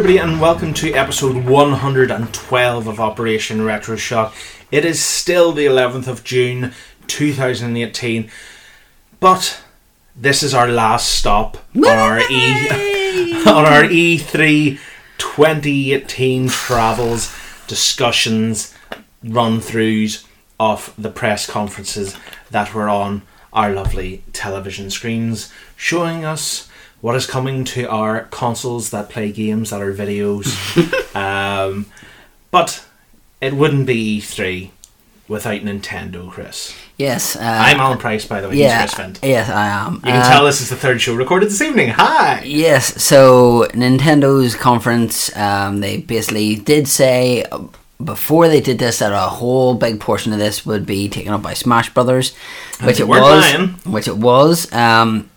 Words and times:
everybody, 0.00 0.18
and 0.18 0.40
welcome 0.40 0.72
to 0.72 0.94
episode 0.94 1.44
112 1.44 2.86
of 2.86 2.98
Operation 2.98 3.62
Retro 3.62 3.96
Shock. 3.96 4.34
It 4.70 4.86
is 4.86 5.04
still 5.04 5.52
the 5.52 5.66
11th 5.66 6.08
of 6.08 6.24
June 6.24 6.72
2018, 7.06 8.30
but 9.20 9.60
this 10.16 10.42
is 10.42 10.54
our 10.54 10.68
last 10.68 11.06
stop 11.06 11.58
on 11.76 11.84
our 11.84 12.18
E 12.18 13.42
on 13.46 13.66
our 13.66 13.82
E3 13.82 14.78
2018 15.18 16.48
travels, 16.48 17.36
discussions, 17.66 18.74
run 19.22 19.60
throughs 19.60 20.24
of 20.58 20.94
the 20.96 21.10
press 21.10 21.46
conferences 21.46 22.16
that 22.50 22.72
were 22.72 22.88
on 22.88 23.20
our 23.52 23.70
lovely 23.70 24.24
television 24.32 24.88
screens, 24.88 25.52
showing 25.76 26.24
us 26.24 26.69
what 27.00 27.14
is 27.16 27.26
coming 27.26 27.64
to 27.64 27.84
our 27.88 28.22
consoles 28.24 28.90
that 28.90 29.08
play 29.08 29.32
games 29.32 29.70
that 29.70 29.80
are 29.80 29.92
videos. 29.94 30.46
um, 31.16 31.86
but 32.50 32.84
it 33.40 33.54
wouldn't 33.54 33.86
be 33.86 34.20
E3 34.20 34.70
without 35.28 35.60
Nintendo, 35.62 36.30
Chris. 36.30 36.76
Yes. 36.98 37.36
Uh, 37.36 37.40
I'm 37.42 37.78
Alan 37.80 37.96
Price, 37.98 38.26
by 38.26 38.40
the 38.42 38.48
way. 38.50 38.56
yeah, 38.56 38.82
He's 38.82 38.92
Chris 38.94 39.06
Fent. 39.06 39.18
Yes, 39.22 39.48
I 39.48 39.68
am. 39.68 39.94
You 39.94 40.00
can 40.00 40.16
Uh, 40.22 40.28
tell 40.28 40.44
this 40.44 40.60
is 40.60 40.68
the 40.68 40.76
third 40.76 41.00
show 41.00 41.14
recorded 41.14 41.46
this 41.48 41.62
evening. 41.62 41.88
Hi! 41.90 42.42
Yes, 42.44 43.02
so 43.02 43.66
Nintendo's 43.72 44.54
conference, 44.54 45.34
um, 45.36 45.80
they 45.80 45.98
basically 45.98 46.56
did 46.56 46.86
say 46.88 47.44
before 48.04 48.48
they 48.48 48.60
did 48.60 48.78
this 48.78 48.98
that 48.98 49.12
a 49.12 49.28
whole 49.30 49.74
big 49.74 50.00
portion 50.00 50.32
of 50.32 50.38
this 50.38 50.66
would 50.66 50.84
be 50.84 51.08
taken 51.08 51.32
up 51.32 51.42
by 51.42 51.54
Smash 51.54 51.94
Brothers, 51.94 52.34
which 52.82 52.98
it 53.00 53.06
was. 53.08 53.20
lying. 53.20 53.68
Which 53.84 54.08
it 54.08 54.16
was. 54.18 54.70
Um, 54.72 55.29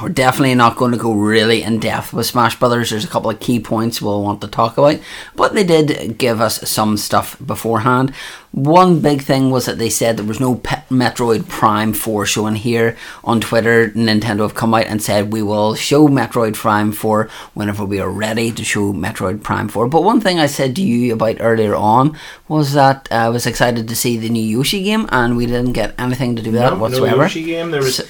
we're 0.00 0.08
definitely 0.08 0.54
not 0.54 0.76
going 0.76 0.92
to 0.92 0.98
go 0.98 1.12
really 1.12 1.62
in 1.62 1.78
depth 1.78 2.12
with 2.14 2.24
Smash 2.26 2.58
Brothers. 2.58 2.90
There's 2.90 3.04
a 3.04 3.08
couple 3.08 3.30
of 3.30 3.40
key 3.40 3.60
points 3.60 4.00
we'll 4.00 4.22
want 4.22 4.40
to 4.40 4.48
talk 4.48 4.78
about, 4.78 4.98
but 5.36 5.52
they 5.54 5.64
did 5.64 6.16
give 6.16 6.40
us 6.40 6.66
some 6.68 6.96
stuff 6.96 7.36
beforehand. 7.44 8.14
One 8.52 9.00
big 9.00 9.22
thing 9.22 9.50
was 9.50 9.66
that 9.66 9.78
they 9.78 9.90
said 9.90 10.16
there 10.16 10.24
was 10.26 10.40
no 10.40 10.56
Metroid 10.56 11.48
Prime 11.48 11.92
4 11.92 12.26
showing 12.26 12.54
here 12.56 12.96
on 13.24 13.40
Twitter. 13.40 13.88
Nintendo 13.90 14.40
have 14.40 14.54
come 14.54 14.74
out 14.74 14.86
and 14.86 15.02
said 15.02 15.32
we 15.32 15.42
will 15.42 15.74
show 15.74 16.06
Metroid 16.08 16.54
Prime 16.54 16.92
4 16.92 17.28
whenever 17.54 17.84
we 17.84 17.98
are 18.00 18.10
ready 18.10 18.50
to 18.52 18.64
show 18.64 18.92
Metroid 18.92 19.42
Prime 19.42 19.68
4. 19.68 19.88
But 19.88 20.04
one 20.04 20.20
thing 20.20 20.38
I 20.38 20.46
said 20.46 20.76
to 20.76 20.82
you 20.82 21.12
about 21.14 21.36
earlier 21.40 21.74
on 21.74 22.16
was 22.48 22.72
that 22.74 23.08
I 23.10 23.28
was 23.30 23.46
excited 23.46 23.88
to 23.88 23.96
see 23.96 24.16
the 24.18 24.28
new 24.28 24.42
Yoshi 24.44 24.82
game, 24.82 25.06
and 25.10 25.36
we 25.36 25.46
didn't 25.46 25.72
get 25.72 25.94
anything 25.98 26.36
to 26.36 26.42
do 26.42 26.50
with 26.52 26.60
that 26.60 26.78
whatsoever. 26.78 27.16
No 27.16 27.22
Yoshi 27.24 27.44
game. 27.44 27.70
There 27.70 27.82
was 27.82 27.96
So- 27.96 28.04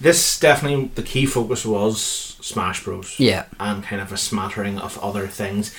this 0.00 0.38
definitely 0.38 0.90
the 0.94 1.02
key 1.02 1.26
focus 1.26 1.64
was 1.64 2.36
Smash 2.40 2.84
Bros. 2.84 3.18
Yeah. 3.18 3.46
and 3.58 3.82
kind 3.82 4.00
of 4.00 4.12
a 4.12 4.16
smattering 4.16 4.78
of 4.78 4.98
other 4.98 5.26
things. 5.26 5.74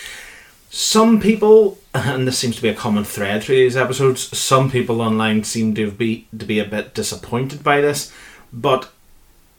Some 0.69 1.21
people, 1.21 1.77
and 1.93 2.27
this 2.27 2.37
seems 2.37 2.55
to 2.57 2.61
be 2.61 2.69
a 2.69 2.75
common 2.75 3.03
thread 3.03 3.43
through 3.43 3.55
these 3.55 3.77
episodes, 3.77 4.37
some 4.37 4.69
people 4.69 5.01
online 5.01 5.43
seem 5.43 5.75
to 5.75 5.91
be 5.91 6.27
to 6.37 6.45
be 6.45 6.59
a 6.59 6.65
bit 6.65 6.93
disappointed 6.93 7.63
by 7.63 7.81
this, 7.81 8.11
but 8.51 8.91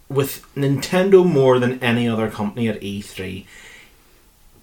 with 0.08 0.46
Nintendo 0.54 1.24
more 1.24 1.58
than 1.58 1.82
any 1.82 2.08
other 2.08 2.30
company 2.30 2.68
at 2.68 2.80
E3, 2.80 3.44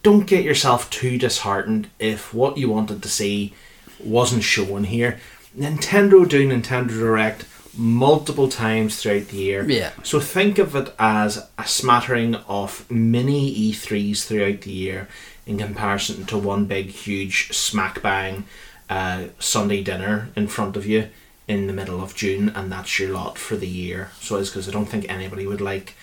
don't 0.03 0.27
get 0.27 0.44
yourself 0.44 0.89
too 0.89 1.17
disheartened 1.17 1.89
if 2.00 2.33
what 2.33 2.57
you 2.57 2.69
wanted 2.69 3.01
to 3.01 3.09
see 3.09 3.53
wasn't 4.00 4.44
shown 4.44 4.85
here. 4.85 5.19
Nintendo 5.57 6.27
do 6.27 6.47
Nintendo 6.47 6.89
Direct 6.89 7.45
multiple 7.78 8.47
times 8.50 9.02
throughout 9.02 9.28
the 9.28 9.38
year. 9.38 9.69
Yeah. 9.69 9.91
So 10.03 10.19
think 10.19 10.58
of 10.59 10.75
it 10.75 10.94
as 11.00 11.47
a 11.58 11.68
smattering 11.68 12.36
of 12.47 12.90
mini 12.90 13.72
E3s 13.72 14.25
throughout 14.25 14.62
the 14.62 14.72
year 14.72 15.08
in 15.46 15.58
comparison 15.58 16.25
to 16.25 16.38
one 16.38 16.66
big, 16.66 16.88
huge 16.88 17.52
smack 17.53 18.02
bang 18.02 18.46
uh, 18.90 19.25
Sunday 19.40 19.84
dinner 19.84 20.30
in 20.36 20.47
front 20.47 20.75
of 20.78 20.86
you 20.86 21.09
in 21.47 21.68
the 21.68 21.74
middle 21.74 22.02
of 22.02 22.16
June, 22.16 22.50
and 22.50 22.72
that's 22.72 23.00
your 23.00 23.12
lot 23.12 23.38
for 23.38 23.56
the 23.56 23.68
year. 23.68 24.09
So 24.19 24.38
it's 24.38 24.50
because 24.50 24.68
I 24.68 24.72
don't 24.72 24.88
think 24.88 25.07
anybody 25.07 25.46
would 25.46 25.62
like 25.62 25.94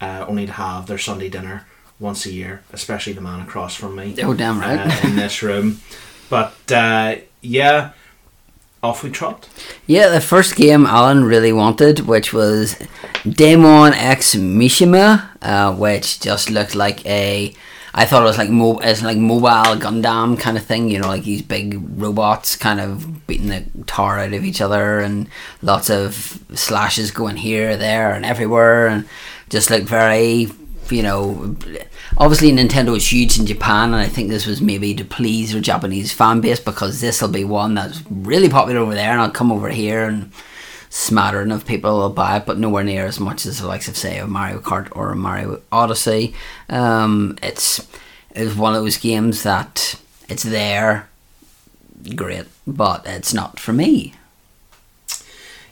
uh, 0.00 0.24
only 0.28 0.46
to 0.46 0.52
have 0.52 0.86
their 0.86 0.98
Sunday 0.98 1.28
dinner 1.28 1.66
once 1.98 2.24
a 2.26 2.32
year, 2.32 2.62
especially 2.72 3.12
the 3.12 3.20
man 3.20 3.40
across 3.40 3.74
from 3.74 3.96
me 3.96 4.14
Oh, 4.22 4.34
damn 4.34 4.60
right. 4.60 4.78
uh, 4.78 5.06
in 5.08 5.16
this 5.16 5.42
room. 5.42 5.80
But 6.30 6.54
uh, 6.72 7.16
yeah, 7.40 7.92
off 8.82 9.02
we 9.02 9.10
trot. 9.10 9.48
Yeah, 9.86 10.08
the 10.08 10.20
first 10.20 10.56
game 10.56 10.86
Alan 10.86 11.24
really 11.24 11.52
wanted, 11.52 12.00
which 12.00 12.32
was 12.32 12.76
Daemon 13.28 13.92
X 13.94 14.34
Machina, 14.34 15.30
uh, 15.40 15.74
which 15.74 16.20
just 16.20 16.50
looked 16.50 16.74
like 16.74 17.04
a. 17.06 17.54
I 17.94 18.06
thought 18.06 18.22
it 18.22 18.26
was 18.26 18.38
like 18.38 18.48
mo- 18.48 18.78
it's 18.78 19.02
like 19.02 19.18
mobile 19.18 19.76
Gundam 19.78 20.38
kind 20.38 20.56
of 20.56 20.64
thing, 20.64 20.88
you 20.88 20.98
know, 20.98 21.08
like 21.08 21.24
these 21.24 21.42
big 21.42 21.78
robots 22.00 22.56
kind 22.56 22.80
of 22.80 23.26
beating 23.26 23.48
the 23.48 23.64
tar 23.86 24.18
out 24.18 24.32
of 24.32 24.44
each 24.44 24.60
other, 24.60 25.00
and 25.00 25.28
lots 25.60 25.90
of 25.90 26.42
slashes 26.54 27.10
going 27.10 27.36
here, 27.36 27.76
there, 27.76 28.12
and 28.12 28.24
everywhere, 28.24 28.88
and 28.88 29.08
just 29.50 29.70
looked 29.70 29.86
very, 29.86 30.48
you 30.90 31.02
know. 31.02 31.56
Obviously, 32.18 32.52
Nintendo 32.52 32.96
is 32.96 33.10
huge 33.10 33.38
in 33.38 33.46
Japan, 33.46 33.94
and 33.94 33.96
I 33.96 34.06
think 34.06 34.28
this 34.28 34.46
was 34.46 34.60
maybe 34.60 34.94
to 34.94 35.04
please 35.04 35.52
their 35.52 35.60
Japanese 35.60 36.12
fan 36.12 36.40
base 36.40 36.60
because 36.60 37.00
this 37.00 37.20
will 37.20 37.28
be 37.28 37.44
one 37.44 37.74
that's 37.74 38.02
really 38.10 38.48
popular 38.48 38.80
over 38.80 38.94
there, 38.94 39.10
and 39.10 39.20
I'll 39.20 39.30
come 39.30 39.50
over 39.50 39.70
here 39.70 40.04
and 40.04 40.30
smattering 40.88 41.50
of 41.50 41.66
people 41.66 41.98
will 41.98 42.10
buy 42.10 42.36
it, 42.36 42.46
but 42.46 42.58
nowhere 42.58 42.84
near 42.84 43.06
as 43.06 43.18
much 43.18 43.46
as 43.46 43.58
the 43.58 43.66
likes 43.66 43.88
of 43.88 43.96
say 43.96 44.18
a 44.18 44.26
Mario 44.26 44.58
Kart 44.60 44.88
or 44.92 45.10
a 45.10 45.16
Mario 45.16 45.62
Odyssey. 45.72 46.34
Um, 46.68 47.38
it's 47.42 47.86
it's 48.34 48.54
one 48.54 48.74
of 48.74 48.82
those 48.82 48.98
games 48.98 49.42
that 49.42 49.98
it's 50.28 50.42
there, 50.42 51.08
great, 52.14 52.46
but 52.66 53.06
it's 53.06 53.32
not 53.32 53.58
for 53.58 53.72
me. 53.72 54.14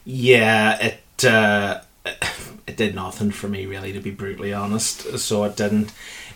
Yeah, 0.05 0.79
it 0.81 1.25
uh, 1.25 1.83
it 2.67 2.77
did 2.77 2.95
nothing 2.95 3.31
for 3.31 3.49
me 3.49 3.67
really, 3.67 3.93
to 3.93 4.01
be 4.01 4.11
brutally 4.11 4.53
honest. 4.55 5.19
So 5.19 5.45
it 5.45 5.57
didn't. 5.57 5.93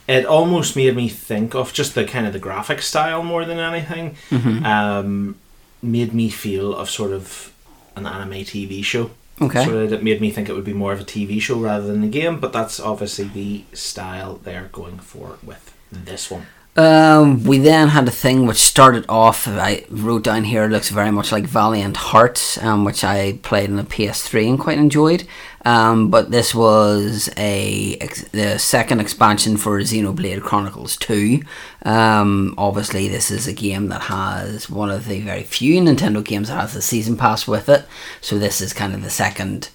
It 0.07 0.27
almost 0.27 0.77
made 0.77 0.95
me 0.97 1.09
think 1.09 1.55
of 1.55 1.73
just 1.73 1.95
the 1.95 2.05
kind 2.05 2.27
of 2.27 2.33
the 2.33 2.39
graphic 2.39 2.83
style 2.83 3.23
more 3.23 3.45
than 3.45 3.59
anything. 3.59 4.17
Um, 4.65 5.37
made 5.83 6.13
me 6.15 6.29
feel 6.31 6.75
of 6.75 6.91
sort 6.91 7.13
of 7.13 7.53
an 7.97 8.07
anime 8.07 8.45
TV 8.45 8.85
show. 8.85 9.11
Okay. 9.41 9.65
So 9.65 9.83
it 9.85 10.03
made 10.03 10.21
me 10.21 10.31
think 10.31 10.49
it 10.49 10.55
would 10.55 10.65
be 10.65 10.73
more 10.73 10.93
of 10.93 11.01
a 11.01 11.05
TV 11.05 11.41
show 11.41 11.59
rather 11.59 11.87
than 11.87 12.05
a 12.05 12.09
game, 12.09 12.39
but 12.39 12.53
that's 12.53 12.79
obviously 12.79 13.25
the 13.25 13.65
style 13.73 14.37
they're 14.37 14.69
going 14.73 14.99
for 14.99 15.39
with 15.43 15.75
this 15.91 16.31
one. 16.31 16.47
Um, 16.77 17.45
we 17.45 17.59
then 17.59 17.89
had 17.89 18.09
a 18.09 18.11
thing 18.11 18.47
which 18.47 18.59
started 18.59 19.05
off. 19.09 19.47
I 19.47 19.85
wrote 19.91 20.25
down 20.25 20.45
here. 20.45 20.67
Looks 20.67 20.89
very 20.89 21.13
much 21.13 21.31
like 21.31 21.45
Valiant 21.45 21.97
Hearts, 21.97 22.59
um, 22.63 22.85
which 22.85 23.05
I 23.05 23.39
played 23.43 23.71
on 23.71 23.77
the 23.77 23.85
PS3 23.85 24.49
and 24.49 24.59
quite 24.59 24.79
enjoyed. 24.79 25.25
Um, 25.65 26.11
but 26.11 26.31
this 26.31 26.55
was 26.55 27.31
a 27.37 27.97
the 28.33 28.59
second 28.59 29.01
expansion 29.01 29.57
for 29.57 29.79
Xenoblade 29.81 30.43
Chronicles 30.43 30.97
Two. 30.97 31.43
Um, 31.83 32.55
obviously, 32.59 33.09
this 33.09 33.31
is 33.31 33.47
a 33.47 33.53
game 33.53 33.89
that 33.89 34.03
has 34.03 34.69
one 34.69 34.91
of 34.91 35.07
the 35.07 35.21
very 35.21 35.45
few 35.45 35.81
Nintendo 35.81 36.25
games 36.25 36.49
that 36.49 36.61
has 36.61 36.75
the 36.75 36.83
season 36.83 37.17
pass 37.17 37.47
with 37.47 37.69
it. 37.69 37.87
So 38.21 38.37
this 38.37 38.61
is 38.61 38.73
kind 38.73 38.95
of 38.95 39.03
the 39.03 39.11
second 39.11 39.71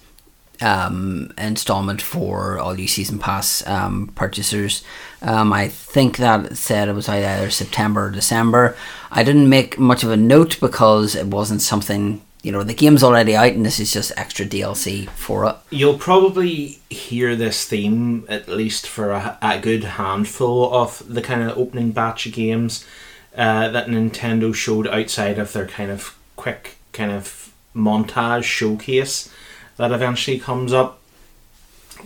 um, 0.60 1.32
installment 1.38 2.02
for 2.02 2.58
all 2.58 2.78
you 2.78 2.86
season 2.86 3.18
pass 3.18 3.66
um, 3.66 4.08
purchasers. 4.14 4.84
Um, 5.22 5.52
I 5.52 5.68
think 5.68 6.16
that 6.18 6.56
said 6.56 6.88
it 6.88 6.94
was 6.94 7.08
either 7.08 7.50
September 7.50 8.06
or 8.06 8.10
December. 8.10 8.76
I 9.10 9.22
didn't 9.22 9.48
make 9.48 9.78
much 9.78 10.04
of 10.04 10.10
a 10.10 10.16
note 10.16 10.60
because 10.60 11.14
it 11.14 11.26
wasn't 11.26 11.62
something 11.62 12.22
you 12.42 12.50
know 12.50 12.62
the 12.62 12.72
game's 12.74 13.02
already 13.02 13.36
out 13.36 13.52
and 13.52 13.66
this 13.66 13.78
is 13.78 13.92
just 13.92 14.12
extra 14.16 14.46
DLC 14.46 15.08
for 15.10 15.46
it. 15.46 15.56
You'll 15.70 15.98
probably 15.98 16.78
hear 16.88 17.36
this 17.36 17.66
theme 17.66 18.24
at 18.28 18.48
least 18.48 18.86
for 18.86 19.10
a, 19.10 19.38
a 19.42 19.58
good 19.58 19.84
handful 19.84 20.72
of 20.72 21.02
the 21.06 21.22
kind 21.22 21.42
of 21.42 21.56
opening 21.58 21.92
batch 21.92 22.26
of 22.26 22.32
games 22.32 22.86
uh, 23.36 23.68
that 23.68 23.88
Nintendo 23.88 24.54
showed 24.54 24.86
outside 24.88 25.38
of 25.38 25.52
their 25.52 25.66
kind 25.66 25.90
of 25.90 26.18
quick 26.36 26.76
kind 26.92 27.12
of 27.12 27.52
montage 27.76 28.44
showcase 28.44 29.30
that 29.80 29.92
eventually 29.92 30.38
comes 30.38 30.72
up. 30.72 31.00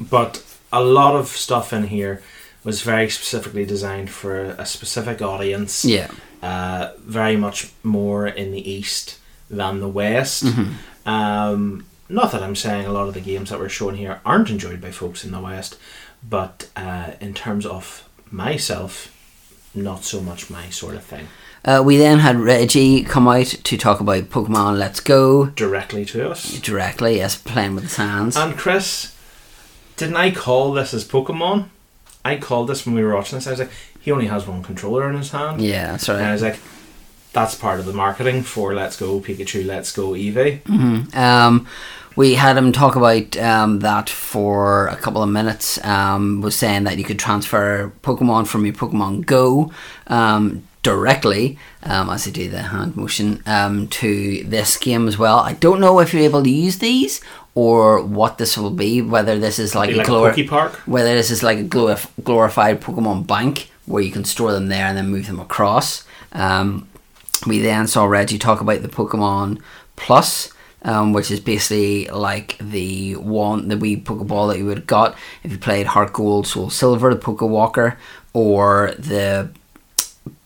But 0.00 0.42
a 0.72 0.82
lot 0.82 1.14
of 1.16 1.28
stuff 1.28 1.72
in 1.72 1.88
here 1.88 2.22
was 2.64 2.82
very 2.82 3.10
specifically 3.10 3.66
designed 3.66 4.10
for 4.10 4.40
a 4.58 4.64
specific 4.64 5.20
audience 5.20 5.84
Yeah, 5.84 6.10
uh, 6.42 6.92
very 6.98 7.36
much 7.36 7.70
more 7.82 8.26
in 8.26 8.52
the 8.52 8.70
east 8.78 9.18
than 9.50 9.80
the 9.80 9.88
west. 9.88 10.44
Um, 11.06 11.84
not 12.08 12.32
that 12.32 12.42
I'm 12.42 12.56
saying 12.56 12.86
a 12.86 12.92
lot 12.92 13.08
of 13.08 13.14
the 13.14 13.20
games 13.20 13.50
that 13.50 13.58
were 13.58 13.68
shown 13.68 13.94
here 13.96 14.20
aren't 14.24 14.50
enjoyed 14.50 14.80
by 14.80 14.90
folks 14.90 15.24
in 15.24 15.32
the 15.32 15.40
west, 15.40 15.76
but 16.28 16.68
uh, 16.76 17.12
in 17.20 17.34
terms 17.34 17.66
of 17.66 18.08
myself, 18.30 19.10
not 19.74 20.04
so 20.04 20.20
much 20.20 20.48
my 20.50 20.70
sort 20.70 20.94
of 20.94 21.04
thing. 21.04 21.28
Uh, 21.64 21.82
we 21.84 21.96
then 21.96 22.18
had 22.18 22.36
Reggie 22.38 23.02
come 23.02 23.26
out 23.28 23.46
to 23.46 23.76
talk 23.76 24.00
about 24.00 24.24
Pokemon 24.24 24.78
Let's 24.78 25.00
Go 25.00 25.46
Directly 25.46 26.04
to 26.06 26.30
us. 26.30 26.58
directly, 26.60 27.16
yes, 27.16 27.36
playing 27.36 27.74
with 27.74 27.84
his 27.84 27.96
hands. 27.96 28.36
And 28.36 28.56
Chris, 28.56 29.14
didn't 29.96 30.16
I 30.16 30.30
call 30.30 30.72
this 30.72 30.92
as 30.92 31.06
Pokemon? 31.06 31.68
I 32.24 32.36
called 32.36 32.68
this 32.68 32.86
when 32.86 32.94
we 32.94 33.02
were 33.02 33.14
watching 33.14 33.38
this. 33.38 33.46
I 33.46 33.50
was 33.50 33.60
like, 33.60 33.70
he 34.00 34.10
only 34.10 34.26
has 34.26 34.46
one 34.46 34.62
controller 34.62 35.08
in 35.08 35.16
his 35.16 35.30
hand. 35.30 35.60
Yeah, 35.60 35.92
that's 35.92 36.08
And 36.08 36.22
I 36.22 36.32
was 36.32 36.42
like, 36.42 36.58
that's 37.32 37.54
part 37.54 37.80
of 37.80 37.86
the 37.86 37.92
marketing 37.92 38.42
for 38.42 38.74
Let's 38.74 38.96
Go 38.96 39.20
Pikachu, 39.20 39.66
Let's 39.66 39.92
Go 39.92 40.10
Eevee. 40.10 41.14
Um, 41.16 41.66
we 42.16 42.34
had 42.34 42.56
him 42.56 42.70
talk 42.70 42.96
about 42.96 43.36
um, 43.36 43.80
that 43.80 44.08
for 44.08 44.86
a 44.86 44.96
couple 44.96 45.22
of 45.22 45.28
minutes. 45.28 45.84
Um, 45.84 46.40
was 46.40 46.54
saying 46.54 46.84
that 46.84 46.96
you 46.96 47.04
could 47.04 47.18
transfer 47.18 47.92
Pokemon 48.02 48.46
from 48.46 48.64
your 48.64 48.74
Pokemon 48.74 49.26
Go 49.26 49.72
um, 50.06 50.62
directly, 50.84 51.58
um, 51.82 52.08
as 52.10 52.24
they 52.24 52.30
do 52.30 52.48
the 52.48 52.62
hand 52.62 52.96
motion, 52.96 53.42
um, 53.46 53.88
to 53.88 54.44
this 54.44 54.76
game 54.76 55.08
as 55.08 55.18
well. 55.18 55.38
I 55.38 55.54
don't 55.54 55.80
know 55.80 55.98
if 55.98 56.14
you're 56.14 56.22
able 56.22 56.44
to 56.44 56.50
use 56.50 56.78
these 56.78 57.20
or 57.56 58.00
what 58.00 58.38
this 58.38 58.56
will 58.56 58.70
be. 58.70 59.02
Whether 59.02 59.38
this 59.40 59.58
is 59.58 59.74
like, 59.74 59.90
a 59.90 59.96
like 59.96 60.38
a 60.38 60.44
Park. 60.44 60.76
whether 60.86 61.12
this 61.14 61.32
is 61.32 61.42
like 61.42 61.58
a 61.58 61.64
glorif- 61.64 62.10
glorified 62.22 62.80
Pokemon 62.80 63.26
bank 63.26 63.70
where 63.86 64.02
you 64.02 64.12
can 64.12 64.24
store 64.24 64.52
them 64.52 64.68
there 64.68 64.86
and 64.86 64.96
then 64.96 65.08
move 65.08 65.26
them 65.26 65.40
across. 65.40 66.04
Um, 66.32 66.88
we 67.46 67.58
then 67.60 67.86
saw 67.88 68.04
Reggie 68.04 68.38
talk 68.38 68.60
about 68.60 68.82
the 68.82 68.88
Pokemon 68.88 69.60
Plus, 69.96 70.52
um, 70.82 71.12
which 71.12 71.30
is 71.30 71.40
basically 71.40 72.06
like 72.08 72.58
the 72.58 73.16
one, 73.16 73.68
the 73.68 73.76
wee 73.76 73.96
Pokeball 73.96 74.50
that 74.50 74.58
you 74.58 74.66
would 74.66 74.78
have 74.78 74.86
got 74.86 75.16
if 75.42 75.52
you 75.52 75.58
played 75.58 75.86
Heart 75.86 76.12
Gold, 76.12 76.46
Soul 76.46 76.70
Silver, 76.70 77.14
the 77.14 77.20
Pokewalker, 77.20 77.96
or 78.32 78.92
the 78.98 79.50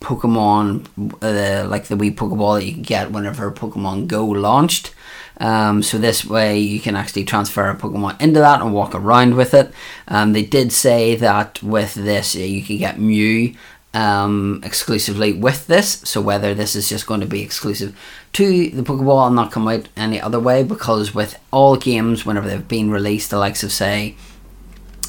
Pokemon, 0.01 0.87
uh, 1.23 1.69
like 1.69 1.87
the 1.87 1.97
wee 1.97 2.11
Pokeball 2.11 2.59
that 2.59 2.67
you 2.67 2.83
get 2.83 3.11
whenever 3.11 3.51
Pokemon 3.51 4.07
Go 4.07 4.27
launched. 4.27 4.95
Um, 5.41 5.83
so 5.83 5.99
this 5.99 6.25
way 6.25 6.59
you 6.59 6.81
can 6.81 6.97
actually 6.97 7.25
transfer 7.25 7.69
a 7.69 7.77
Pokemon 7.77 8.21
into 8.21 8.41
that 8.41 8.61
and 8.61 8.75
walk 8.75 8.95
around 8.95 9.37
with 9.37 9.55
it. 9.55 9.73
Um, 10.09 10.33
they 10.33 10.43
did 10.43 10.73
say 10.73 11.15
that 11.17 11.63
with 11.63 11.95
this 11.95 12.35
uh, 12.35 12.41
you 12.41 12.63
can 12.63 12.79
get 12.79 12.99
Mew 12.99 13.55
um, 13.95 14.61
exclusively 14.65 15.33
with 15.33 15.67
this. 15.67 16.01
So 16.05 16.21
whether 16.21 16.55
this 16.55 16.75
is 16.75 16.89
just 16.89 17.07
going 17.07 17.21
to 17.21 17.27
be 17.27 17.43
exclusive 17.43 17.97
to 18.35 18.71
the 18.71 18.83
Pokeball 18.83 19.29
and 19.29 19.37
not 19.37 19.53
come 19.53 19.69
out 19.69 19.89
any 19.97 20.21
other 20.21 20.41
way, 20.41 20.63
because 20.63 21.15
with 21.15 21.39
all 21.53 21.77
games 21.77 22.27
whenever 22.27 22.49
they've 22.49 22.69
been 22.69 22.91
released, 22.91 23.31
the 23.31 23.39
likes 23.39 23.63
of 23.63 23.73
say 23.73 24.17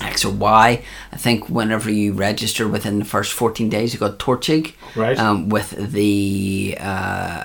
X 0.01 0.25
or 0.25 0.31
Y. 0.33 0.81
I 1.11 1.17
think 1.17 1.49
whenever 1.49 1.89
you 1.91 2.13
register 2.13 2.67
within 2.67 2.99
the 2.99 3.05
first 3.05 3.33
14 3.33 3.69
days, 3.69 3.93
you 3.93 3.99
got 3.99 4.19
Torchic. 4.19 4.73
Right. 4.95 5.17
Um, 5.17 5.49
with 5.49 5.91
the 5.91 6.77
uh, 6.79 7.43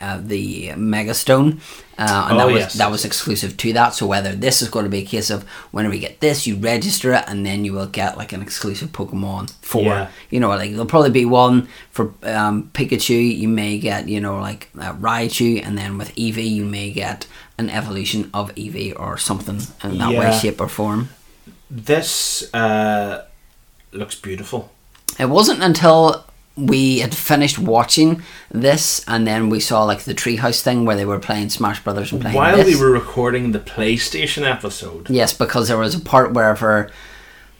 uh, 0.00 0.18
the 0.20 0.68
Megastone, 0.70 1.60
uh, 1.96 2.26
and 2.28 2.34
Oh, 2.34 2.38
that 2.38 2.46
was 2.46 2.60
yes. 2.60 2.74
that 2.74 2.90
was 2.90 3.04
exclusive 3.04 3.56
to 3.58 3.72
that. 3.74 3.94
So 3.94 4.06
whether 4.06 4.32
this 4.34 4.60
is 4.60 4.68
going 4.68 4.84
to 4.84 4.90
be 4.90 4.98
a 4.98 5.04
case 5.04 5.30
of 5.30 5.44
whenever 5.70 5.94
you 5.94 6.00
get 6.00 6.18
this, 6.20 6.46
you 6.48 6.56
register 6.56 7.12
it, 7.14 7.24
and 7.28 7.46
then 7.46 7.64
you 7.64 7.72
will 7.72 7.86
get 7.86 8.18
like 8.18 8.32
an 8.32 8.42
exclusive 8.42 8.90
Pokemon 8.90 9.52
for 9.62 9.82
Yeah. 9.84 10.08
you 10.30 10.40
know 10.40 10.48
like 10.48 10.70
there'll 10.70 10.86
probably 10.86 11.10
be 11.10 11.24
one 11.24 11.68
for 11.90 12.12
um, 12.24 12.70
Pikachu. 12.74 13.36
You 13.38 13.48
may 13.48 13.78
get 13.78 14.08
you 14.08 14.20
know 14.20 14.40
like 14.40 14.68
uh, 14.78 14.94
Raichu, 14.94 15.64
and 15.64 15.78
then 15.78 15.96
with 15.96 16.12
Eevee, 16.16 16.50
you 16.50 16.64
may 16.64 16.90
get 16.90 17.26
an 17.56 17.70
evolution 17.70 18.30
of 18.34 18.52
Eevee 18.56 18.98
or 18.98 19.16
something 19.16 19.60
in 19.84 19.98
that 19.98 20.10
way, 20.18 20.36
shape, 20.38 20.60
or 20.60 20.68
form. 20.68 21.08
This 21.70 22.52
uh, 22.54 23.24
looks 23.92 24.14
beautiful. 24.14 24.70
It 25.18 25.26
wasn't 25.26 25.62
until 25.62 26.24
we 26.56 27.00
had 27.00 27.14
finished 27.14 27.58
watching 27.58 28.22
this 28.50 29.04
and 29.08 29.26
then 29.26 29.48
we 29.48 29.58
saw 29.58 29.82
like 29.82 30.00
the 30.04 30.14
treehouse 30.14 30.60
thing 30.62 30.84
where 30.84 30.94
they 30.94 31.04
were 31.04 31.18
playing 31.18 31.50
Smash 31.50 31.82
Brothers 31.82 32.12
and 32.12 32.20
playing 32.20 32.36
While 32.36 32.56
this. 32.58 32.66
we 32.66 32.80
were 32.80 32.92
recording 32.92 33.50
the 33.50 33.58
PlayStation 33.58 34.48
episode, 34.48 35.10
Yes, 35.10 35.32
because 35.32 35.66
there 35.68 35.78
was 35.78 35.96
a 35.96 36.00
part 36.00 36.32
wherever 36.32 36.90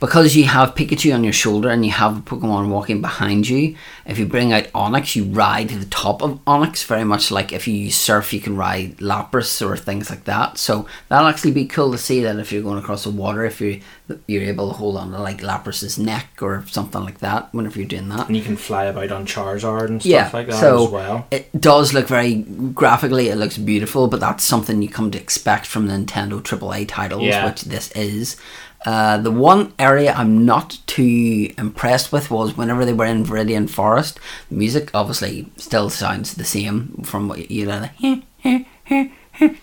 because 0.04 0.36
you 0.36 0.44
have 0.44 0.74
Pikachu 0.74 1.14
on 1.14 1.24
your 1.24 1.32
shoulder 1.32 1.70
and 1.70 1.84
you 1.84 1.90
have 1.92 2.18
a 2.18 2.20
Pokemon 2.20 2.68
walking 2.68 3.00
behind 3.00 3.48
you, 3.48 3.74
if 4.04 4.18
you 4.18 4.26
bring 4.26 4.52
out 4.52 4.64
Onix, 4.74 5.16
you 5.16 5.24
ride 5.24 5.70
to 5.70 5.78
the 5.78 5.86
top 5.86 6.22
of 6.22 6.44
Onix, 6.44 6.84
very 6.84 7.04
much 7.04 7.30
like 7.30 7.52
if 7.52 7.66
you 7.66 7.74
use 7.74 7.96
Surf, 7.96 8.32
you 8.34 8.40
can 8.40 8.54
ride 8.54 8.98
Lapras 8.98 9.66
or 9.66 9.76
things 9.78 10.10
like 10.10 10.24
that. 10.24 10.58
So 10.58 10.86
that'll 11.08 11.28
actually 11.28 11.52
be 11.52 11.64
cool 11.64 11.90
to 11.92 11.96
see 11.98 12.20
that 12.20 12.38
if 12.38 12.52
you're 12.52 12.62
going 12.62 12.78
across 12.78 13.04
the 13.04 13.10
water, 13.10 13.44
if 13.46 13.60
you 13.62 13.80
you're 14.26 14.42
able 14.42 14.68
to 14.68 14.74
hold 14.74 14.98
on 14.98 15.10
to 15.12 15.18
like 15.18 15.38
Lapras's 15.40 15.98
neck 15.98 16.28
or 16.42 16.62
something 16.66 17.02
like 17.02 17.20
that 17.20 17.48
whenever 17.54 17.78
you're 17.78 17.88
doing 17.88 18.10
that. 18.10 18.26
and 18.26 18.36
you 18.36 18.42
can 18.42 18.54
fly 18.56 18.84
about 18.84 19.10
on 19.10 19.24
Charizard 19.26 19.86
and 19.86 20.02
stuff 20.02 20.10
Yeah, 20.10 20.30
like 20.34 20.48
that 20.48 20.60
so 20.60 20.84
as 20.84 20.90
well. 20.90 21.26
it 21.30 21.58
does 21.58 21.94
look 21.94 22.06
very 22.06 22.34
graphically. 22.74 23.28
It 23.30 23.36
looks 23.36 23.56
beautiful, 23.56 24.06
but 24.08 24.20
that's 24.20 24.44
something 24.44 24.82
you 24.82 24.90
come 24.90 25.10
to 25.12 25.18
expect 25.18 25.64
from 25.64 25.88
Nintendo 25.88 26.42
AAA 26.42 26.86
titles, 26.86 27.22
Yeah. 27.22 27.46
which 27.46 27.62
this 27.62 27.90
is. 27.92 28.36
Uh, 28.84 29.16
the 29.18 29.30
one 29.30 29.72
area 29.78 30.12
I'm 30.12 30.44
not 30.44 30.78
too 30.86 31.52
impressed 31.56 32.12
with 32.12 32.30
was 32.30 32.56
whenever 32.56 32.84
they 32.84 32.92
were 32.92 33.06
in 33.06 33.24
Viridian 33.24 33.68
Forest. 33.68 34.20
The 34.50 34.56
music 34.56 34.90
obviously 34.94 35.46
still 35.56 35.88
sounds 35.90 36.34
the 36.34 36.44
same 36.44 37.02
from 37.04 37.28
what 37.28 37.50
you 37.50 37.66
know, 37.66 37.80
the 37.80 38.64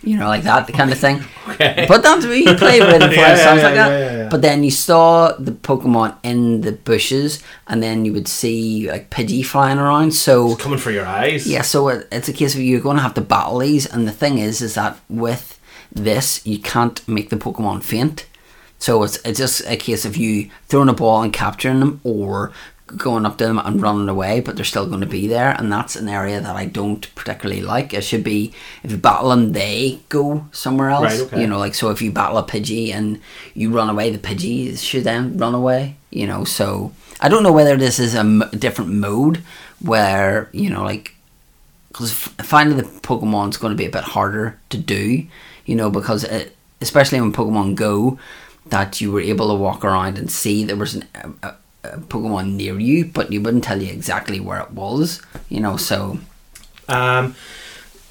you 0.03 0.17
know, 0.17 0.27
like 0.27 0.43
that 0.43 0.67
kind 0.73 0.91
of 0.91 0.97
thing. 0.97 1.21
Okay. 1.49 1.85
But 1.87 2.03
that's 2.03 2.25
what 2.25 2.37
you 2.37 2.55
play 2.55 2.79
Viridian 2.81 3.15
Forest 3.15 3.43
Yeah, 3.43 3.55
yeah, 3.55 3.63
like 3.63 3.73
that. 3.75 3.89
yeah, 3.89 3.99
yeah, 3.99 4.17
yeah. 4.23 4.29
But 4.29 4.41
then 4.41 4.63
you 4.63 4.71
saw 4.71 5.33
the 5.37 5.51
Pokemon 5.51 6.15
in 6.23 6.61
the 6.61 6.71
bushes, 6.73 7.41
and 7.67 7.81
then 7.81 8.03
you 8.05 8.11
would 8.13 8.27
see 8.27 8.89
like 8.91 9.09
Pidgey 9.09 9.45
flying 9.45 9.77
around. 9.77 10.11
So 10.13 10.51
It's 10.53 10.61
coming 10.61 10.79
for 10.79 10.91
your 10.91 11.05
eyes. 11.05 11.47
yeah, 11.47 11.61
so 11.61 11.87
it, 11.89 12.07
it's 12.11 12.27
a 12.27 12.33
case 12.33 12.53
of 12.55 12.61
you're 12.61 12.81
going 12.81 12.97
to 12.97 13.03
have 13.03 13.13
to 13.15 13.21
battle 13.21 13.59
these, 13.59 13.85
and 13.85 14.07
the 14.07 14.11
thing 14.11 14.39
is, 14.39 14.61
is 14.61 14.73
that 14.75 14.97
with 15.09 15.59
this 15.93 16.45
you 16.45 16.57
can't 16.59 17.07
make 17.07 17.29
the 17.29 17.35
Pokemon 17.37 17.83
faint. 17.83 18.25
So 18.81 19.03
it's 19.03 19.17
it's 19.23 19.37
just 19.37 19.61
a 19.67 19.77
case 19.77 20.05
of 20.05 20.17
you 20.17 20.49
throwing 20.65 20.89
a 20.89 20.93
ball 20.93 21.21
and 21.21 21.31
capturing 21.31 21.81
them, 21.81 22.01
or 22.03 22.51
going 22.97 23.27
up 23.27 23.37
to 23.37 23.45
them 23.45 23.59
and 23.59 23.79
running 23.79 24.09
away, 24.09 24.39
but 24.39 24.55
they're 24.55 24.65
still 24.65 24.87
going 24.87 25.01
to 25.01 25.07
be 25.07 25.27
there, 25.27 25.51
and 25.51 25.71
that's 25.71 25.95
an 25.95 26.09
area 26.09 26.41
that 26.41 26.55
I 26.55 26.65
don't 26.65 27.13
particularly 27.13 27.61
like. 27.61 27.93
It 27.93 28.03
should 28.03 28.23
be 28.23 28.53
if 28.81 28.89
you 28.89 28.97
battle 28.97 29.29
them, 29.29 29.53
they 29.53 29.99
go 30.09 30.47
somewhere 30.51 30.89
else. 30.89 31.19
Right, 31.19 31.27
okay. 31.27 31.41
You 31.41 31.47
know, 31.47 31.59
like 31.59 31.75
so 31.75 31.91
if 31.91 32.01
you 32.01 32.11
battle 32.11 32.39
a 32.39 32.43
Pidgey 32.43 32.91
and 32.91 33.21
you 33.53 33.69
run 33.69 33.87
away, 33.87 34.09
the 34.09 34.17
Pidgey 34.17 34.75
should 34.79 35.03
then 35.03 35.37
run 35.37 35.53
away. 35.53 35.97
You 36.09 36.25
know, 36.25 36.43
so 36.43 36.91
I 37.19 37.29
don't 37.29 37.43
know 37.43 37.53
whether 37.53 37.77
this 37.77 37.99
is 37.99 38.15
a 38.15 38.19
m- 38.21 38.49
different 38.57 38.91
mode 38.91 39.43
where 39.79 40.49
you 40.53 40.71
know 40.71 40.83
like 40.83 41.13
because 41.89 42.11
finding 42.13 42.77
the 42.77 42.83
Pokemon's 42.83 43.57
going 43.57 43.71
to 43.71 43.77
be 43.77 43.85
a 43.85 43.91
bit 43.91 44.05
harder 44.05 44.59
to 44.69 44.77
do, 44.79 45.27
you 45.67 45.75
know, 45.75 45.91
because 45.91 46.23
it, 46.23 46.55
especially 46.81 47.21
when 47.21 47.31
Pokemon 47.31 47.75
Go, 47.75 48.17
that 48.67 49.01
you 49.01 49.11
were 49.11 49.21
able 49.21 49.47
to 49.49 49.55
walk 49.55 49.83
around 49.83 50.17
and 50.17 50.31
see 50.31 50.63
there 50.63 50.75
was 50.75 50.95
an, 50.95 51.07
a, 51.43 51.53
a, 51.83 51.97
Pokemon 51.97 52.53
near 52.53 52.79
you, 52.79 53.05
but 53.05 53.31
you 53.31 53.41
wouldn't 53.41 53.63
tell 53.63 53.81
you 53.81 53.91
exactly 53.91 54.39
where 54.39 54.59
it 54.59 54.71
was, 54.71 55.21
you 55.49 55.59
know. 55.59 55.77
So 55.77 56.19
Um, 56.87 57.35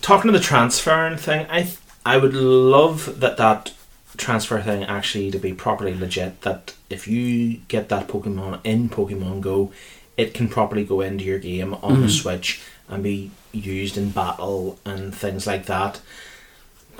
talking 0.00 0.32
to 0.32 0.36
the 0.36 0.44
transferring 0.44 1.16
thing, 1.16 1.46
I 1.48 1.62
th- 1.62 1.78
I 2.04 2.16
would 2.16 2.34
love 2.34 3.20
that 3.20 3.36
that 3.36 3.72
transfer 4.16 4.60
thing 4.60 4.82
actually 4.84 5.30
to 5.30 5.38
be 5.38 5.52
properly 5.52 5.96
legit. 5.96 6.42
That 6.42 6.74
if 6.88 7.06
you 7.06 7.60
get 7.68 7.88
that 7.90 8.08
Pokemon 8.08 8.60
in 8.64 8.88
Pokemon 8.88 9.40
Go, 9.40 9.72
it 10.16 10.34
can 10.34 10.48
properly 10.48 10.84
go 10.84 11.00
into 11.00 11.24
your 11.24 11.38
game 11.38 11.74
on 11.74 12.00
the 12.02 12.08
Switch 12.08 12.60
and 12.88 13.02
be 13.02 13.30
used 13.52 13.96
in 13.96 14.10
battle 14.10 14.78
and 14.84 15.14
things 15.14 15.46
like 15.46 15.66
that. 15.66 16.00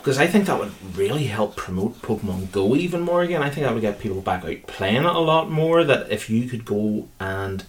Because 0.01 0.19
I 0.19 0.27
think 0.27 0.47
that 0.47 0.59
would 0.59 0.73
really 0.97 1.25
help 1.25 1.57
promote 1.57 2.01
Pokemon 2.03 2.51
Go 2.53 2.75
even 2.75 3.03
more 3.03 3.23
again. 3.23 3.43
I 3.43 3.51
think 3.51 3.67
that 3.67 3.73
would 3.75 3.83
get 3.83 3.99
people 3.99 4.21
back 4.21 4.45
out 4.45 4.67
playing 4.67 5.05
it 5.05 5.05
a 5.05 5.19
lot 5.19 5.51
more. 5.51 5.85
That 5.85 6.11
if 6.11 6.29
you 6.31 6.49
could 6.49 6.65
go 6.65 7.09
and 7.21 7.65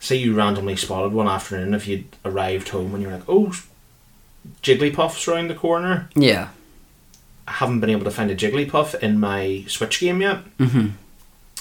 say 0.00 0.16
you 0.16 0.34
randomly 0.34 0.76
spotted 0.76 1.12
one 1.12 1.28
afternoon, 1.28 1.74
if 1.74 1.86
you'd 1.86 2.04
arrived 2.24 2.70
home 2.70 2.94
and 2.94 3.02
you're 3.02 3.12
like, 3.12 3.28
oh, 3.28 3.52
Jigglypuff's 4.62 5.26
around 5.28 5.48
the 5.48 5.54
corner. 5.54 6.08
yeah, 6.14 6.48
I 7.46 7.52
haven't 7.52 7.80
been 7.80 7.90
able 7.90 8.04
to 8.04 8.10
find 8.10 8.30
a 8.30 8.36
Jigglypuff 8.36 8.94
in 9.02 9.20
my 9.20 9.64
Switch 9.68 10.00
game 10.00 10.20
yet. 10.22 10.38
hmm 10.58 10.88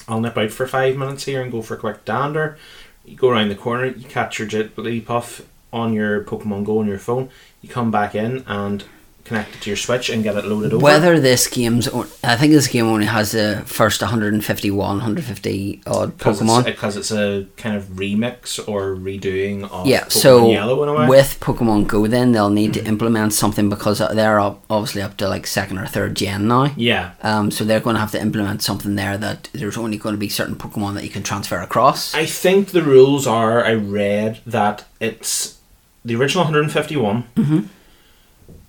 I'll 0.08 0.20
nip 0.20 0.38
out 0.38 0.52
for 0.52 0.68
five 0.68 0.98
minutes 0.98 1.24
here 1.24 1.42
and 1.42 1.52
go 1.52 1.62
for 1.62 1.76
a 1.76 1.80
quick 1.80 2.04
dander. 2.04 2.58
You 3.06 3.16
go 3.16 3.30
around 3.30 3.50
the 3.50 3.56
corner, 3.56 3.86
you 3.86 4.06
catch 4.08 4.38
your 4.38 4.48
Jigglypuff 4.48 5.46
on 5.72 5.94
your 5.94 6.24
Pokemon 6.26 6.66
Go 6.66 6.80
on 6.80 6.88
your 6.88 7.00
phone. 7.00 7.30
You 7.62 7.70
come 7.70 7.90
back 7.90 8.14
in 8.14 8.44
and 8.48 8.84
connect 9.26 9.56
it 9.56 9.62
to 9.62 9.70
your 9.70 9.78
Switch 9.78 10.10
and 10.10 10.22
get 10.24 10.36
it 10.36 10.46
loaded 10.46 10.74
over. 10.74 10.84
whether 10.84 11.20
this 11.20 11.48
game's, 11.48 11.88
I 12.24 12.36
think 12.36 12.52
this 12.54 12.68
game 12.68 12.86
only 12.88 13.06
has 13.06 13.32
the 13.32 13.64
first 13.66 14.02
151, 14.02 14.78
150 14.78 15.82
odd 15.88 16.18
Pokemon. 16.18 16.66
because 16.66 16.98
it's 16.98 17.12
a 17.12 17.48
kind 17.56 17.76
of 17.78 17.84
remix 17.86 18.60
or 18.68 18.96
redoing 18.96 19.70
of 19.72 19.88
Yeah, 19.88 20.02
Pokemon 20.06 20.12
so 20.12 20.52
Yellow 20.52 20.84
in 20.84 20.90
a 20.90 20.94
way. 20.94 21.08
with 21.08 21.38
Pokemon 21.40 21.88
Go, 21.88 22.06
then 22.08 22.32
they'll 22.34 22.50
need 22.50 22.74
to 22.74 22.86
implement 22.86 23.34
something 23.34 23.70
because 23.70 24.00
they're 24.00 24.40
up, 24.40 24.64
obviously 24.70 25.02
up 25.02 25.16
to 25.18 25.30
like 25.30 25.48
second 25.48 25.78
or 25.78 25.86
third 25.88 26.16
gen 26.16 26.48
now. 26.48 26.74
yeah, 26.76 27.12
Um, 27.22 27.50
so 27.50 27.64
they're 27.64 27.80
going 27.80 27.96
to 27.96 28.02
have 28.02 28.12
to 28.12 28.22
implement 28.22 28.62
something 28.62 28.96
there 28.96 29.18
that 29.18 29.50
there's 29.54 29.78
only 29.78 29.98
going 29.98 30.14
to 30.16 30.20
be 30.20 30.30
certain 30.30 30.56
Pokemon 30.56 30.96
that 30.96 31.04
you 31.04 31.10
can 31.10 31.24
transfer 31.24 31.60
across. 31.60 32.14
I 32.14 32.26
think 32.26 32.72
the 32.72 32.84
rules 32.84 33.26
are. 33.26 33.64
I 33.64 33.74
read 33.74 34.40
that 34.46 34.84
it's 35.00 35.60
the 36.04 36.16
original 36.16 36.44
151. 36.44 37.24
Mhm. 37.38 37.68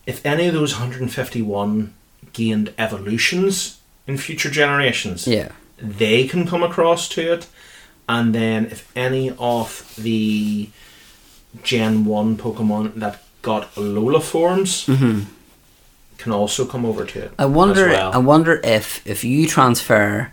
If 0.06 0.24
any 0.24 0.46
of 0.46 0.54
those 0.54 0.74
151 0.74 1.94
gained 2.32 2.72
evolutions 2.78 3.78
in 4.06 4.18
future 4.18 4.50
generations, 4.50 5.26
Yeah. 5.26 5.48
they 5.78 6.26
can 6.28 6.46
come 6.46 6.62
across 6.62 7.08
to 7.10 7.32
it. 7.32 7.46
and 8.06 8.34
then 8.34 8.66
if 8.66 8.90
any 8.94 9.32
of 9.38 9.94
the 9.96 10.68
Gen 11.62 12.04
One 12.04 12.36
Pokemon 12.36 12.94
that 12.96 13.22
got 13.40 13.74
Alola 13.76 14.22
forms 14.22 14.86
mm-hmm. 14.86 15.20
can 16.18 16.32
also 16.32 16.66
come 16.66 16.84
over 16.84 17.04
to 17.04 17.18
it. 17.24 17.32
I 17.38 17.46
wonder. 17.46 17.88
As 17.88 17.96
well. 17.96 18.12
I 18.12 18.18
wonder 18.18 18.60
if 18.62 19.06
if 19.06 19.24
you 19.24 19.46
transfer, 19.46 20.32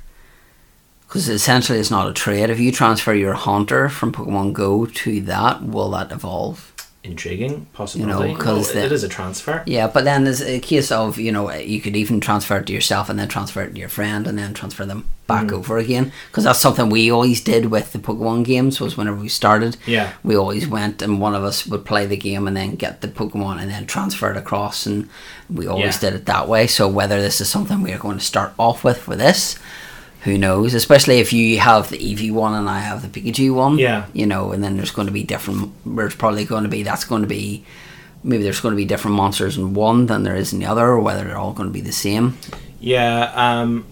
because 1.07 1.29
essentially 1.29 1.79
it's 1.79 1.91
not 1.91 2.07
a 2.09 2.13
trade. 2.13 2.49
If 2.49 2.59
you 2.59 2.71
transfer 2.71 3.13
your 3.13 3.33
Haunter 3.33 3.89
from 3.89 4.11
Pokemon 4.11 4.53
Go 4.53 4.85
to 4.85 5.21
that, 5.21 5.63
will 5.63 5.91
that 5.91 6.11
evolve? 6.11 6.70
Intriguing 7.03 7.65
possibility. 7.73 8.35
'cause 8.35 8.45
No, 8.45 8.61
it- 8.61 8.73
the- 8.75 8.85
it 8.85 8.91
is 8.91 9.03
a 9.03 9.07
transfer. 9.07 9.63
Yeah, 9.65 9.87
but 9.87 10.03
then 10.03 10.23
there's 10.23 10.41
a 10.41 10.59
case 10.59 10.91
of 10.91 11.17
you 11.17 11.31
know 11.31 11.51
you 11.51 11.81
could 11.81 11.95
even 11.95 12.19
transfer 12.19 12.57
it 12.57 12.67
to 12.67 12.73
yourself 12.73 13.09
and 13.09 13.17
then 13.17 13.27
transfer 13.27 13.63
it 13.63 13.73
to 13.73 13.79
your 13.79 13.89
friend 13.89 14.27
and 14.27 14.37
then 14.37 14.53
transfer 14.53 14.85
them 14.85 15.05
back 15.25 15.45
Mm. 15.47 15.53
over 15.53 15.79
again 15.79 16.11
because 16.29 16.43
that's 16.43 16.59
something 16.59 16.89
we 16.91 17.09
always 17.09 17.41
did 17.41 17.71
with 17.71 17.91
the 17.91 17.97
Pokemon 17.97 18.43
games. 18.43 18.79
Was 18.79 18.97
whenever 18.97 19.17
we 19.17 19.29
started, 19.29 19.77
Yeah. 19.87 20.09
we 20.23 20.35
always 20.37 20.67
went 20.67 21.01
and 21.01 21.19
one 21.19 21.33
of 21.33 21.43
us 21.43 21.65
would 21.65 21.85
play 21.85 22.05
the 22.05 22.17
game 22.17 22.47
and 22.47 22.55
then 22.55 22.75
get 22.75 23.01
the 23.01 23.07
Pokemon 23.07 23.59
and 23.59 23.71
then 23.71 23.87
transfer 23.87 24.29
it 24.29 24.37
across, 24.37 24.85
and 24.85 25.09
we 25.49 25.65
always 25.65 25.95
Yeah. 25.95 26.11
did 26.11 26.13
it 26.13 26.25
that 26.27 26.47
way. 26.47 26.67
So 26.67 26.87
whether 26.87 27.19
this 27.19 27.41
is 27.41 27.49
something 27.49 27.81
we 27.81 27.93
are 27.93 27.97
going 27.97 28.19
to 28.19 28.23
start 28.23 28.53
off 28.59 28.83
with 28.83 28.97
for 28.97 29.15
this, 29.15 29.55
who 30.23 30.37
knows? 30.37 30.73
Especially 30.73 31.19
if 31.19 31.33
you 31.33 31.59
have 31.59 31.89
the 31.89 31.97
Eevee 31.97 32.31
one 32.31 32.53
and 32.53 32.69
I 32.69 32.79
have 32.79 33.01
the 33.01 33.07
Pikachu 33.21 33.53
one, 33.55 33.77
Yeah. 33.77 34.05
you 34.13 34.25
know, 34.25 34.51
and 34.51 34.63
then 34.63 34.77
there's 34.77 34.91
going 34.91 35.07
to 35.07 35.13
be 35.13 35.23
different. 35.23 35.71
There's 35.85 36.15
probably 36.15 36.45
going 36.45 36.63
to 36.63 36.69
be 36.69 36.83
that's 36.83 37.05
going 37.05 37.21
to 37.23 37.27
be 37.27 37.63
maybe 38.23 38.43
there's 38.43 38.59
going 38.61 38.73
to 38.73 38.77
be 38.77 38.85
different 38.85 39.17
monsters 39.17 39.57
in 39.57 39.73
one 39.73 40.05
than 40.05 40.21
there 40.23 40.35
is 40.35 40.53
in 40.53 40.59
the 40.59 40.65
other, 40.67 40.85
or 40.85 40.99
whether 40.99 41.23
they're 41.23 41.37
all 41.37 41.53
going 41.53 41.69
to 41.69 41.73
be 41.73 41.81
the 41.81 41.91
same. 41.91 42.37
Yeah. 42.79 43.31
Um, 43.35 43.85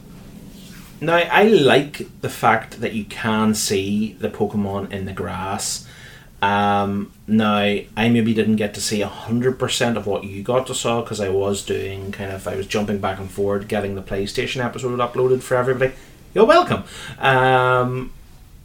now 1.01 1.15
I 1.15 1.43
like 1.43 2.21
the 2.21 2.29
fact 2.29 2.81
that 2.81 2.93
you 2.93 3.05
can 3.05 3.55
see 3.55 4.13
the 4.19 4.29
Pokemon 4.29 4.91
in 4.91 5.05
the 5.05 5.13
grass. 5.13 5.87
Um, 6.41 7.11
now 7.27 7.55
I 7.57 7.87
maybe 7.97 8.33
didn't 8.33 8.55
get 8.57 8.73
to 8.75 8.81
see 8.81 9.01
hundred 9.01 9.57
percent 9.59 9.97
of 9.97 10.05
what 10.07 10.23
you 10.23 10.41
got 10.43 10.67
to 10.67 10.75
saw 10.75 11.01
because 11.01 11.19
I 11.19 11.29
was 11.29 11.65
doing 11.65 12.11
kind 12.11 12.31
of 12.31 12.47
I 12.47 12.55
was 12.55 12.67
jumping 12.67 12.99
back 12.99 13.19
and 13.19 13.29
forward 13.29 13.67
getting 13.67 13.95
the 13.95 14.01
PlayStation 14.01 14.63
episode 14.63 14.99
uploaded 14.99 15.41
for 15.41 15.55
everybody. 15.57 15.93
You're 16.33 16.45
welcome. 16.45 16.83
Um, 17.17 18.11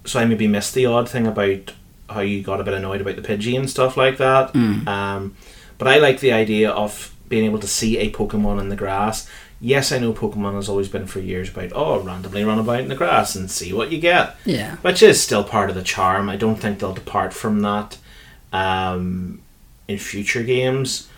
so 0.05 0.21
I 0.21 0.25
maybe 0.25 0.47
missed 0.47 0.75
the 0.75 0.87
odd 0.87 1.09
thing 1.09 1.27
about 1.27 1.73
how 2.09 2.21
you 2.21 2.43
got 2.43 2.61
a 2.61 2.65
bit 2.65 2.75
annoyed 2.75 3.01
about 3.01 3.17
the 3.17 3.23
Pidgey 3.23 3.57
and 3.59 3.69
stuff 3.69 3.97
like 3.97 4.19
that. 4.19 4.55
Um, 4.55 5.35
but 5.79 5.89
I 5.89 5.99
like 5.99 6.21
the 6.21 6.33
idea 6.33 6.71
of 6.71 7.15
being 7.29 7.45
able 7.47 7.59
to 7.61 7.67
see 7.67 7.99
a 7.99 8.11
Pokemon 8.11 8.61
in 8.61 8.69
the 8.69 8.77
grass. 8.77 9.29
Yes, 9.61 9.93
I 9.93 9.99
know 9.99 10.13
Pokemon 10.13 10.55
has 10.57 10.69
always 10.69 10.89
been 10.91 11.07
for 11.07 11.21
years 11.21 11.49
about 11.49 11.73
oh 11.75 12.01
randomly 12.01 12.45
run 12.45 12.59
about 12.59 12.81
in 12.81 12.89
the 12.89 12.95
grass 12.95 13.35
and 13.35 13.51
see 13.51 13.73
what 13.73 13.91
you 13.91 13.99
get, 13.99 14.37
Yeah. 14.45 14.77
which 14.77 15.03
is 15.03 15.23
still 15.23 15.43
part 15.43 15.71
of 15.71 15.75
the 15.77 15.83
charm. 15.83 16.29
I 16.29 16.37
don't 16.37 16.57
think 16.57 16.79
they'll 16.79 16.93
depart 16.93 17.33
from 17.33 17.61
that 17.63 17.97
um, 18.53 19.41
in 19.89 19.97
future 19.99 20.43
games. 20.43 21.09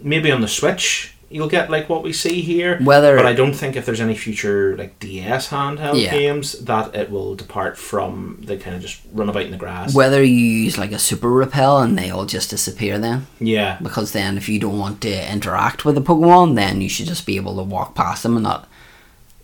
Maybe 0.00 0.30
on 0.30 0.40
the 0.40 0.48
Switch 0.48 1.14
you'll 1.32 1.48
get 1.48 1.70
like 1.70 1.88
what 1.88 2.02
we 2.02 2.12
see 2.12 2.40
here. 2.40 2.76
Whether- 2.82 3.16
but 3.16 3.24
I 3.24 3.32
don't 3.34 3.52
think 3.54 3.76
if 3.76 3.86
there's 3.86 4.00
any 4.00 4.16
future 4.16 4.76
like 4.76 4.98
DS 4.98 5.48
handheld 5.50 6.02
Yeah. 6.02 6.10
games 6.10 6.52
that 6.64 6.94
it 6.94 7.08
will 7.10 7.36
depart 7.36 7.78
from 7.78 8.40
the 8.44 8.56
kind 8.56 8.74
of 8.74 8.82
just 8.82 8.98
run 9.12 9.28
about 9.28 9.42
in 9.44 9.52
the 9.52 9.56
grass. 9.56 9.94
Whether 9.94 10.24
you 10.24 10.34
use 10.64 10.76
like 10.76 10.90
a 10.92 10.98
super 10.98 11.30
repel 11.30 11.78
and 11.78 11.96
they 11.96 12.10
all 12.10 12.26
just 12.26 12.50
disappear 12.50 12.98
then. 12.98 13.28
yeah, 13.38 13.78
Because 13.80 14.10
then 14.12 14.36
if 14.36 14.48
you 14.48 14.58
don't 14.58 14.78
want 14.78 15.00
to 15.02 15.32
interact 15.32 15.84
with 15.84 15.94
the 15.94 16.02
Pokemon, 16.02 16.56
then 16.56 16.80
you 16.80 16.88
should 16.88 17.06
just 17.06 17.26
be 17.26 17.36
able 17.36 17.54
to 17.56 17.62
walk 17.62 17.94
past 17.94 18.24
them 18.24 18.36
and 18.36 18.42
not, 18.42 18.68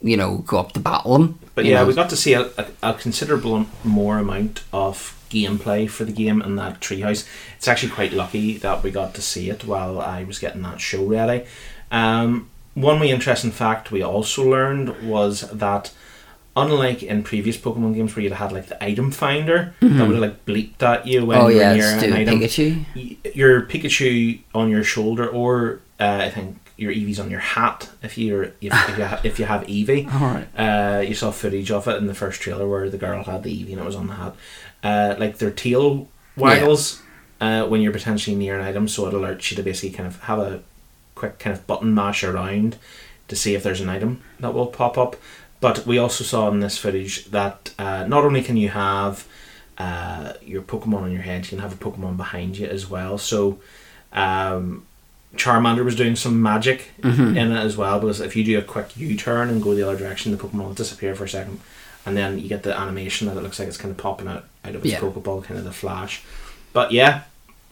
you 0.03 0.17
know, 0.17 0.39
go 0.39 0.59
up 0.59 0.73
to 0.73 0.81
battle 0.81 1.13
them. 1.13 1.39
But 1.55 1.67
yeah, 1.67 1.81
know. 1.83 1.87
we 1.87 1.95
got 1.95 2.11
to 2.11 2.17
see 2.17 2.33
a, 2.35 2.51
a, 2.59 2.67
a 2.83 2.95
considerable 2.95 3.67
more 3.85 4.19
amount 4.19 4.65
of 4.73 5.13
gameplay 5.31 5.89
for 5.89 6.05
the 6.05 6.13
game 6.13 6.41
in 6.43 6.57
that 6.57 6.81
treehouse. 6.81 7.27
It's 7.57 7.67
actually 7.69 7.91
quite 7.93 8.13
lucky 8.13 8.59
that 8.59 8.83
we 8.83 8.91
got 8.91 9.15
to 9.15 9.23
see 9.23 9.51
it 9.51 9.65
while 9.65 10.01
I 10.01 10.23
was 10.25 10.39
getting 10.39 10.63
that 10.63 10.81
show 10.81 11.05
ready. 11.05 11.45
Um, 11.91 12.51
one 12.75 13.01
wee 13.01 13.11
interesting 13.11 13.51
fact 13.51 13.91
we 13.91 14.03
also 14.03 14.49
learned 14.49 15.09
was 15.09 15.43
that 15.51 15.93
unlike 16.57 17.03
in 17.03 17.23
previous 17.23 17.57
Pokemon 17.57 17.95
games 17.95 18.17
where 18.17 18.23
you'd 18.23 18.33
had 18.33 18.51
like 18.53 18.67
the 18.67 18.83
item 18.83 19.11
finder 19.11 19.75
that 19.81 20.07
would 20.07 20.17
have 20.17 20.23
like 20.23 20.45
bleeped 20.47 20.83
at 20.83 21.07
you 21.07 21.27
when 21.27 21.39
oh 21.39 21.49
you 21.49 21.57
were 21.57 21.63
yeah, 21.63 21.75
near 21.75 21.89
an 21.89 22.13
item, 22.13 22.41
Pikachu. 22.41 23.35
your 23.35 23.63
Pikachu 23.63 24.41
on 24.55 24.71
your 24.71 24.83
shoulder, 24.83 25.29
or 25.29 25.81
uh, 26.01 26.21
I 26.23 26.31
think 26.31 26.59
your 26.77 26.93
Eevee's 26.93 27.19
on 27.19 27.31
your 27.31 27.41
hat 27.41 27.89
if 28.03 28.19
you're 28.19 28.45
if, 28.45 28.73
if 28.73 28.99
you 28.99 29.05
ha- 29.05 29.21
if 29.25 29.39
you 29.39 29.45
have 29.45 29.63
Eevee. 29.63 30.13
All 30.13 30.35
right. 30.35 30.49
Uh, 30.57 31.01
you 31.01 31.15
saw 31.15 31.31
footage 31.31 31.71
of 31.71 31.89
it 31.89 31.97
in 31.97 32.07
the 32.07 32.15
first 32.15 32.41
trailer 32.41 32.69
where 32.69 32.89
the 32.91 32.99
girl 32.99 33.23
had 33.25 33.43
the 33.43 33.51
Eevee 33.51 33.73
and 33.73 33.81
it 33.81 33.85
was 33.85 33.97
on 33.97 34.07
the 34.07 34.15
hat. 34.15 34.35
Uh, 34.83 35.15
like 35.19 35.39
their 35.39 35.51
tail 35.51 36.09
waggles 36.37 37.03
uh, 37.41 37.67
when 37.67 37.81
you're 37.81 37.93
potentially 37.93 38.37
near 38.37 38.59
an 38.59 38.65
item, 38.65 38.89
so 38.89 39.07
it 39.07 39.15
alerts 39.15 39.51
you 39.51 39.57
to 39.57 39.63
basically 39.63 39.97
kind 39.97 40.07
of 40.07 40.21
have 40.23 40.39
a 40.39 40.63
quick 41.17 41.39
kind 41.41 41.57
of 41.57 41.67
button 41.67 41.93
mash 41.95 42.23
around 42.23 42.77
to 43.29 43.35
see 43.35 43.55
if 43.57 43.63
there's 43.65 43.81
an 43.81 43.89
item 43.89 44.23
that 44.39 44.55
will 44.55 44.67
pop 44.69 44.97
up. 44.97 45.17
But 45.61 45.85
we 45.87 45.99
also 45.99 46.23
saw 46.23 46.49
in 46.51 46.61
this 46.61 46.79
footage 46.79 47.25
that 47.27 47.73
uh, 47.79 48.05
not 48.07 48.23
only 48.25 48.43
can 48.43 48.57
you 48.57 48.69
have 48.69 49.27
uh, 49.79 50.35
your 50.43 50.63
Pokemon 50.63 51.03
on 51.03 51.13
your 51.13 51.23
head, 51.23 51.45
you 51.45 51.51
can 51.51 51.59
have 51.59 51.73
a 51.73 51.77
Pokemon 51.85 52.17
behind 52.17 52.57
you 52.59 52.67
as 52.67 52.89
well. 52.89 53.19
So 53.19 53.59
um, 54.13 54.87
Charmander 55.35 55.85
was 55.85 55.97
doing 55.97 56.17
some 56.17 56.41
magic 56.43 56.91
Mm-hmm. 57.03 57.37
in 57.37 57.53
it 57.53 57.57
as 57.65 57.77
well 57.77 58.01
because 58.01 58.21
if 58.21 58.37
you 58.37 58.45
do 58.45 58.59
a 58.59 58.63
quick 58.63 58.97
U 58.97 59.17
turn 59.17 59.49
and 59.49 59.63
go 59.63 59.75
the 59.75 59.87
other 59.89 59.99
direction, 59.99 60.33
the 60.33 60.39
Pokemon 60.39 60.65
will 60.67 60.73
disappear 60.75 61.15
for 61.15 61.25
a 61.25 61.29
second, 61.29 61.61
and 62.05 62.17
then 62.17 62.39
you 62.39 62.49
get 62.49 62.63
the 62.63 62.77
animation 62.79 63.27
that 63.29 63.37
it 63.37 63.43
looks 63.43 63.59
like 63.59 63.69
it's 63.69 63.77
kind 63.77 63.91
of 63.91 63.97
popping 63.99 64.29
out 64.29 64.45
out 64.65 64.75
of 64.75 64.85
its 64.85 64.93
Yeah. 64.93 65.01
Pokeball, 65.01 65.45
kind 65.45 65.59
of 65.59 65.65
the 65.65 65.73
flash. 65.73 66.23
But 66.73 66.93
yeah, 66.93 67.23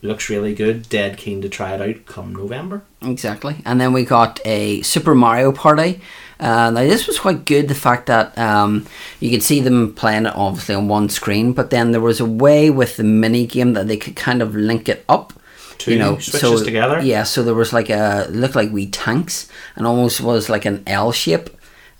looks 0.04 0.28
really 0.28 0.54
good. 0.54 0.88
Dead 0.88 1.16
keen 1.16 1.42
to 1.42 1.48
try 1.48 1.74
it 1.74 1.80
out 1.80 2.06
come 2.06 2.34
November. 2.34 2.82
Exactly. 3.02 3.56
And 3.64 3.80
then 3.80 3.92
we 3.92 4.04
got 4.04 4.40
a 4.44 4.82
Super 4.82 5.14
Mario 5.14 5.50
Party. 5.50 6.00
Uh, 6.38 6.70
now 6.70 6.82
this 6.82 7.06
was 7.06 7.18
quite 7.18 7.44
good. 7.44 7.68
The 7.68 7.74
fact 7.74 8.06
that 8.06 8.36
um, 8.38 8.86
you 9.20 9.30
could 9.30 9.42
see 9.42 9.60
them 9.60 9.94
playing 9.94 10.26
it 10.26 10.34
obviously 10.36 10.74
on 10.74 10.88
one 10.88 11.08
screen, 11.08 11.52
but 11.52 11.70
then 11.70 11.92
there 11.92 12.00
was 12.00 12.20
a 12.20 12.24
way 12.26 12.70
with 12.70 12.96
the 12.96 13.04
mini 13.04 13.46
game 13.46 13.72
that 13.72 13.88
they 13.88 13.96
could 13.96 14.16
kind 14.16 14.42
of 14.42 14.54
link 14.54 14.88
it 14.88 15.04
up. 15.08 15.32
Two 15.78 15.92
you 15.92 15.98
know, 15.98 16.18
switches 16.18 16.40
so 16.40 16.64
together. 16.64 17.00
yeah. 17.00 17.24
So 17.24 17.42
there 17.42 17.54
was 17.54 17.72
like 17.72 17.90
a 17.90 18.26
looked 18.30 18.54
like 18.54 18.70
wee 18.70 18.86
tanks, 18.86 19.48
and 19.74 19.86
almost 19.86 20.20
was 20.20 20.48
like 20.48 20.64
an 20.64 20.82
L 20.86 21.12
shape. 21.12 21.50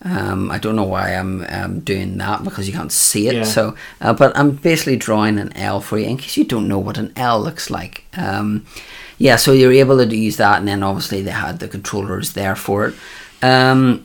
Um, 0.04 0.50
I 0.50 0.58
don't 0.58 0.76
know 0.76 0.84
why 0.84 1.14
I'm 1.14 1.46
um, 1.48 1.80
doing 1.80 2.18
that 2.18 2.44
because 2.44 2.68
you 2.68 2.74
can't 2.74 2.92
see 2.92 3.28
it. 3.28 3.34
Yeah. 3.34 3.44
So, 3.44 3.74
uh, 4.02 4.12
but 4.12 4.36
I'm 4.36 4.52
basically 4.52 4.96
drawing 4.96 5.38
an 5.38 5.56
L 5.56 5.80
for 5.80 5.98
you 5.98 6.06
in 6.06 6.18
case 6.18 6.36
you 6.36 6.44
don't 6.44 6.68
know 6.68 6.78
what 6.78 6.98
an 6.98 7.12
L 7.16 7.40
looks 7.40 7.70
like. 7.70 8.04
Um, 8.14 8.66
yeah, 9.16 9.36
so 9.36 9.52
you're 9.52 9.72
able 9.72 10.04
to 10.04 10.16
use 10.16 10.36
that, 10.36 10.58
and 10.58 10.68
then 10.68 10.82
obviously 10.82 11.22
they 11.22 11.30
had 11.30 11.58
the 11.58 11.68
controllers 11.68 12.34
there 12.34 12.54
for 12.54 12.88
it. 12.88 12.94
Um, 13.42 14.04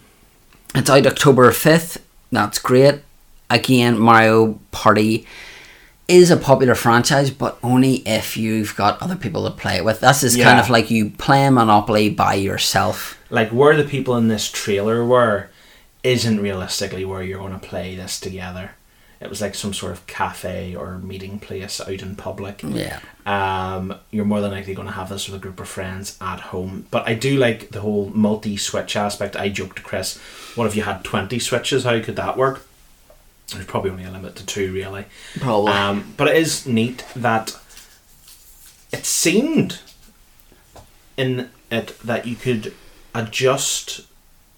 it's 0.73 0.89
out 0.89 1.05
October 1.05 1.51
5th. 1.51 1.97
That's 2.31 2.59
great. 2.59 3.01
Again, 3.49 3.97
Mario 3.97 4.59
Party 4.71 5.25
is 6.07 6.31
a 6.31 6.37
popular 6.37 6.75
franchise, 6.75 7.31
but 7.31 7.57
only 7.61 7.97
if 8.07 8.37
you've 8.37 8.75
got 8.75 9.01
other 9.01 9.15
people 9.15 9.43
to 9.45 9.55
play 9.55 9.77
it 9.77 9.85
with. 9.85 9.99
That's 9.99 10.21
just 10.21 10.39
kind 10.39 10.59
of 10.59 10.69
like 10.69 10.89
you 10.89 11.11
play 11.11 11.49
Monopoly 11.49 12.09
by 12.09 12.35
yourself. 12.35 13.19
Like 13.29 13.49
where 13.49 13.75
the 13.75 13.83
people 13.83 14.15
in 14.17 14.27
this 14.27 14.49
trailer 14.49 15.05
were, 15.05 15.49
isn't 16.03 16.39
realistically 16.41 17.05
where 17.05 17.23
you're 17.23 17.39
going 17.39 17.59
to 17.59 17.67
play 17.67 17.95
this 17.95 18.19
together. 18.19 18.71
It 19.19 19.29
was 19.29 19.41
like 19.41 19.53
some 19.53 19.73
sort 19.73 19.91
of 19.91 20.07
cafe 20.07 20.73
or 20.75 20.97
meeting 20.99 21.39
place 21.39 21.81
out 21.81 21.89
in 22.01 22.15
public. 22.15 22.61
Yeah. 22.63 22.99
um, 23.25 23.93
you're 24.11 24.23
more 24.23 24.39
than 24.39 24.51
likely 24.51 24.73
going 24.73 24.87
to 24.87 24.93
have 24.93 25.09
this 25.09 25.27
with 25.27 25.35
a 25.35 25.43
group 25.43 25.59
of 25.59 25.67
friends 25.67 26.17
at 26.21 26.39
home. 26.39 26.87
But 26.89 27.05
I 27.05 27.15
do 27.15 27.37
like 27.37 27.71
the 27.71 27.81
whole 27.81 28.11
multi 28.15 28.55
switch 28.55 28.95
aspect. 28.95 29.35
I 29.35 29.49
joked 29.49 29.75
to 29.75 29.81
Chris, 29.81 30.17
what 30.55 30.67
if 30.67 30.75
you 30.75 30.83
had 30.83 31.03
20 31.03 31.37
switches? 31.39 31.83
How 31.83 31.99
could 31.99 32.15
that 32.15 32.37
work? 32.37 32.65
There's 33.51 33.65
probably 33.65 33.91
only 33.91 34.05
a 34.05 34.11
limit 34.11 34.37
to 34.37 34.45
two, 34.45 34.71
really. 34.71 35.05
Probably. 35.39 35.73
Um, 35.73 36.13
but 36.15 36.29
it 36.29 36.37
is 36.37 36.65
neat 36.65 37.03
that 37.15 37.57
it 38.93 39.05
seemed 39.05 39.79
in 41.17 41.49
it 41.69 41.99
that 41.99 42.25
you 42.25 42.35
could 42.35 42.73
adjust 43.13 44.01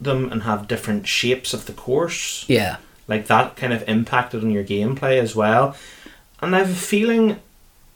them 0.01 0.31
and 0.31 0.43
have 0.43 0.67
different 0.67 1.07
shapes 1.07 1.53
of 1.53 1.65
the 1.67 1.73
course 1.73 2.43
yeah. 2.47 2.77
like 3.07 3.27
that 3.27 3.55
kind 3.55 3.71
of 3.71 3.87
impacted 3.87 4.43
on 4.43 4.51
your 4.51 4.63
gameplay 4.63 5.19
as 5.19 5.35
well. 5.35 5.75
And 6.41 6.55
I 6.55 6.59
have 6.59 6.71
a 6.71 6.75
feeling, 6.75 7.39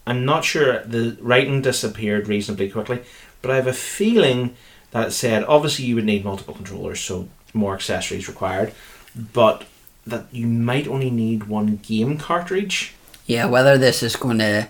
I'm 0.06 0.24
not 0.24 0.44
sure, 0.44 0.84
the 0.84 1.16
writing 1.20 1.62
disappeared 1.62 2.28
reasonably 2.28 2.70
quickly, 2.70 3.02
but 3.42 3.50
I 3.50 3.56
have 3.56 3.66
a 3.66 3.72
feeling 3.72 4.54
that 4.92 5.08
it 5.08 5.10
said 5.10 5.44
obviously 5.44 5.84
you 5.84 5.96
would 5.96 6.04
need 6.04 6.24
multiple 6.24 6.54
controllers, 6.54 7.00
so 7.00 7.28
more 7.52 7.74
accessories 7.74 8.28
required, 8.28 8.72
but 9.32 9.64
that 10.06 10.26
you 10.32 10.46
might 10.46 10.86
only 10.86 11.10
need 11.10 11.44
one 11.44 11.76
game 11.76 12.18
cartridge. 12.18 12.94
Yeah, 13.26 13.46
whether 13.46 13.76
this 13.76 14.04
is 14.04 14.14
going 14.14 14.38
to 14.38 14.68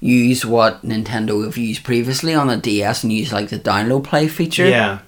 use 0.00 0.44
what 0.44 0.82
Nintendo 0.82 1.44
have 1.44 1.56
used 1.56 1.84
previously 1.84 2.34
on 2.34 2.48
the 2.48 2.56
DS 2.56 3.02
and 3.02 3.12
use 3.12 3.32
like 3.32 3.48
the 3.48 3.58
download 3.58 4.04
play 4.04 4.28
feature. 4.28 4.68
Yeah. 4.68 4.98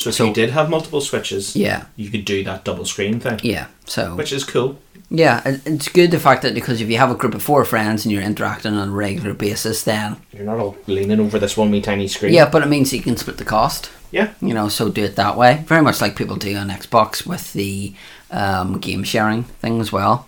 So 0.00 0.08
if 0.08 0.16
So- 0.16 0.24
you 0.26 0.32
did 0.32 0.50
have 0.50 0.70
multiple 0.70 1.02
switches, 1.02 1.54
Yeah. 1.54 1.82
you 1.96 2.08
could 2.08 2.24
do 2.24 2.42
that 2.44 2.64
double 2.64 2.86
screen 2.86 3.20
thing, 3.20 3.38
Yeah. 3.42 3.66
So 3.84 4.14
which 4.16 4.32
is 4.32 4.44
cool. 4.44 4.78
yeah, 5.10 5.42
it- 5.44 5.60
it's 5.66 5.88
good 5.88 6.10
the 6.10 6.18
fact 6.18 6.40
that 6.42 6.54
because 6.54 6.80
if 6.80 6.88
you 6.88 6.96
have 6.96 7.10
a 7.10 7.14
group 7.14 7.34
of 7.34 7.42
four 7.42 7.66
friends 7.66 8.06
and 8.06 8.10
you're 8.12 8.22
interacting 8.22 8.72
on 8.74 8.88
a 8.88 8.92
regular 8.92 9.34
basis, 9.34 9.82
then 9.82 10.16
You're 10.32 10.46
not 10.46 10.58
all 10.58 10.74
leaning 10.86 11.20
over 11.20 11.38
this 11.38 11.54
one 11.54 11.70
wee 11.70 11.82
tiny 11.82 12.08
screen. 12.08 12.32
yeah, 12.32 12.48
but 12.48 12.62
it 12.62 12.68
means 12.68 12.94
you 12.94 13.02
can 13.02 13.18
split 13.18 13.36
the 13.36 13.44
cost. 13.44 13.90
Yeah. 14.10 14.28
You 14.40 14.54
know, 14.54 14.68
so 14.68 14.88
do 14.88 15.04
it 15.04 15.16
that 15.16 15.36
way. 15.36 15.64
Very 15.66 15.82
much 15.82 16.00
like 16.00 16.16
people 16.16 16.36
do 16.36 16.56
on 16.56 16.70
Xbox 16.70 17.26
with 17.26 17.52
the 17.52 17.92
um, 18.30 18.78
game 18.78 19.04
sharing 19.04 19.42
thing 19.60 19.80
as 19.82 19.92
well. 19.92 20.26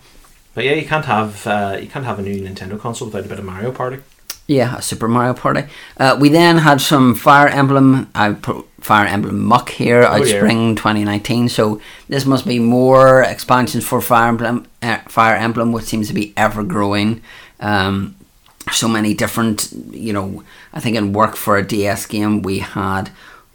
But 0.53 0.65
yeah, 0.65 0.73
you 0.73 0.85
can't 0.85 1.05
have 1.05 1.47
uh, 1.47 1.77
you 1.81 1.87
can't 1.87 2.05
have 2.05 2.19
a 2.19 2.21
new 2.21 2.35
Nintendo 2.47 2.79
console 2.79 3.07
without 3.07 3.25
a 3.25 3.29
bit 3.29 3.39
of 3.39 3.45
Mario 3.45 3.71
Party. 3.71 3.97
Yeah, 4.53 4.77
a 4.77 4.81
Super 4.81 5.07
Mario 5.07 5.33
Party. 5.33 5.63
Uh, 5.97 6.15
we 6.19 6.29
then 6.29 6.57
had 6.59 6.79
some 6.81 7.15
Fire 7.15 7.47
Emblem, 7.47 8.09
uh, 8.15 8.33
pro- 8.41 8.65
Fire 8.79 9.07
Emblem 9.07 9.39
Muck 9.43 9.69
here 9.69 10.03
out 10.03 10.21
Oh, 10.21 10.23
yeah. 10.23 10.37
spring 10.37 10.75
2019. 10.75 11.49
So 11.49 11.79
this 12.09 12.25
must 12.25 12.45
be 12.45 12.59
more 12.59 13.21
expansions 13.23 13.83
for 13.85 13.99
Fire 14.01 14.27
Emblem, 14.29 14.65
uh, 14.81 14.97
Fire 15.07 15.35
Emblem, 15.35 15.71
which 15.71 15.85
seems 15.85 16.07
to 16.09 16.13
be 16.13 16.33
ever 16.37 16.63
growing. 16.63 17.21
Um, 17.59 18.15
so 18.71 18.87
many 18.87 19.13
different, 19.13 19.69
you 19.91 20.13
know. 20.13 20.43
I 20.73 20.79
think 20.79 20.95
in 20.97 21.13
work 21.13 21.35
for 21.35 21.57
a 21.57 21.65
DS 21.67 22.05
game, 22.05 22.41
we 22.43 22.59
had 22.59 23.09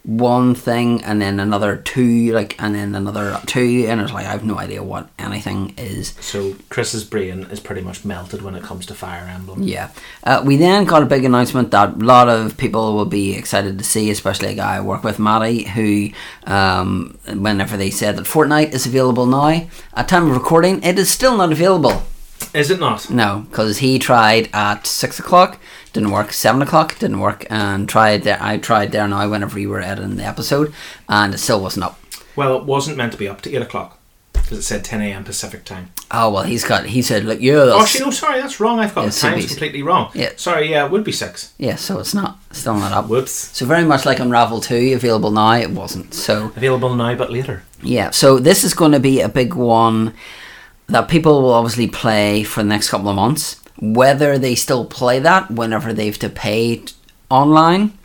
one 0.09 0.55
thing 0.55 1.03
and 1.03 1.21
then 1.21 1.39
another 1.39 1.77
two, 1.77 2.31
like, 2.31 2.59
and 2.61 2.73
then 2.73 2.95
another 2.95 3.39
two, 3.45 3.85
and 3.87 4.01
it's 4.01 4.11
like 4.11 4.25
I 4.25 4.31
have 4.31 4.43
no 4.43 4.57
idea 4.57 4.81
what 4.81 5.07
anything 5.19 5.73
is. 5.77 6.15
So 6.19 6.55
Chris's 6.69 7.03
brain 7.03 7.43
is 7.51 7.59
pretty 7.59 7.81
much 7.81 8.03
melted 8.03 8.41
when 8.41 8.55
it 8.55 8.63
comes 8.63 8.87
to 8.87 8.95
Fire 8.95 9.27
Emblem. 9.27 9.61
Yeah. 9.61 9.91
Uh, 10.23 10.41
we 10.43 10.57
then 10.57 10.85
got 10.85 11.03
a 11.03 11.05
big 11.05 11.25
announcement 11.25 11.69
that 11.71 11.93
a 11.93 11.97
lot 11.97 12.27
of 12.27 12.57
people 12.57 12.95
will 12.95 13.05
be 13.05 13.35
excited 13.35 13.77
to 13.77 13.83
see, 13.83 14.09
especially 14.09 14.49
a 14.49 14.55
guy 14.55 14.77
I 14.77 14.81
work 14.81 15.03
with, 15.03 15.19
Matty, 15.19 15.63
who, 15.63 16.09
um, 16.45 17.17
whenever 17.27 17.77
they 17.77 17.91
said 17.91 18.15
that 18.17 18.25
Fortnite 18.25 18.71
is 18.71 18.87
available 18.87 19.27
now, 19.27 19.67
at 19.93 20.07
time 20.07 20.29
of 20.29 20.35
recording, 20.35 20.81
it 20.83 20.97
is 20.97 21.11
still 21.11 21.37
not 21.37 21.51
available. 21.51 22.01
Is 22.53 22.71
it 22.71 22.79
not? 22.79 23.11
No, 23.11 23.45
because 23.49 23.77
he 23.77 23.99
tried 23.99 24.49
at 24.53 24.87
6 24.87 25.19
o'clock, 25.19 25.59
didn't 25.93 26.11
work, 26.11 26.31
7 26.33 26.61
o'clock, 26.61 26.97
didn't 26.99 27.19
work, 27.19 27.45
and 27.49 27.87
tried 27.89 28.23
there. 28.23 28.37
I 28.41 28.57
tried 28.57 28.91
there 28.91 29.07
now 29.07 29.29
whenever 29.29 29.59
you 29.59 29.69
were 29.69 29.81
editing 29.81 30.15
the 30.17 30.23
episode, 30.25 30.73
and 31.07 31.33
it 31.33 31.37
still 31.39 31.61
wasn't 31.61 31.85
up. 31.85 31.99
Well, 32.35 32.57
it 32.57 32.63
wasn't 32.65 32.97
meant 32.97 33.11
to 33.13 33.17
be 33.17 33.27
up 33.27 33.41
to 33.41 33.53
eight 33.55 33.61
o'clock 33.61 33.97
because 34.33 34.59
it 34.59 34.61
said 34.63 34.83
ten 34.85 35.01
a.m. 35.01 35.23
Pacific 35.23 35.65
time. 35.65 35.91
Oh, 36.11 36.31
well, 36.31 36.43
he's 36.43 36.63
got, 36.63 36.85
he 36.87 37.01
said, 37.03 37.23
look, 37.25 37.39
yeah, 37.39 37.53
Oh, 37.53 37.67
no, 37.99 38.05
oh, 38.07 38.11
sorry, 38.11 38.39
that's 38.41 38.59
wrong. 38.59 38.79
I've 38.79 38.95
got 38.95 39.05
the 39.05 39.11
times 39.11 39.45
completely 39.47 39.83
wrong. 39.83 40.09
Yeah. 40.15 40.31
Sorry, 40.37 40.71
yeah, 40.71 40.85
it 40.85 40.91
would 40.91 41.03
be 41.03 41.11
six. 41.11 41.53
yeah, 41.59 41.75
so 41.75 41.99
it's 41.99 42.13
not, 42.15 42.39
still 42.51 42.75
not 42.75 42.91
up. 42.91 43.07
Whoops. 43.09 43.31
So 43.31 43.65
very 43.67 43.83
much 43.83 44.05
like 44.07 44.19
Unravel 44.19 44.59
2, 44.61 44.93
available 44.95 45.29
now, 45.29 45.51
it 45.53 45.69
wasn't. 45.69 46.13
So 46.15 46.45
Available 46.55 46.95
now, 46.95 47.13
but 47.15 47.31
later. 47.31 47.61
yeah, 47.83 48.09
so 48.09 48.39
this 48.39 48.63
is 48.63 48.73
going 48.73 48.93
to 48.93 48.99
be 48.99 49.21
a 49.21 49.29
big 49.29 49.53
one 49.53 50.13
that 50.87 51.07
people 51.09 51.43
will 51.43 51.53
obviously 51.53 51.85
play 51.87 52.41
for 52.43 52.63
the 52.63 52.69
next 52.69 52.89
couple 52.89 53.09
of 53.09 53.15
months. 53.15 53.61
Whether 53.81 54.37
they 54.37 54.55
still 54.55 54.85
play 54.85 55.19
that 55.19 55.49
whenever 55.51 55.93
they've 55.93 56.17
to 56.19 56.29
pay 56.29 56.77
t- 56.77 56.93
online 57.29 57.97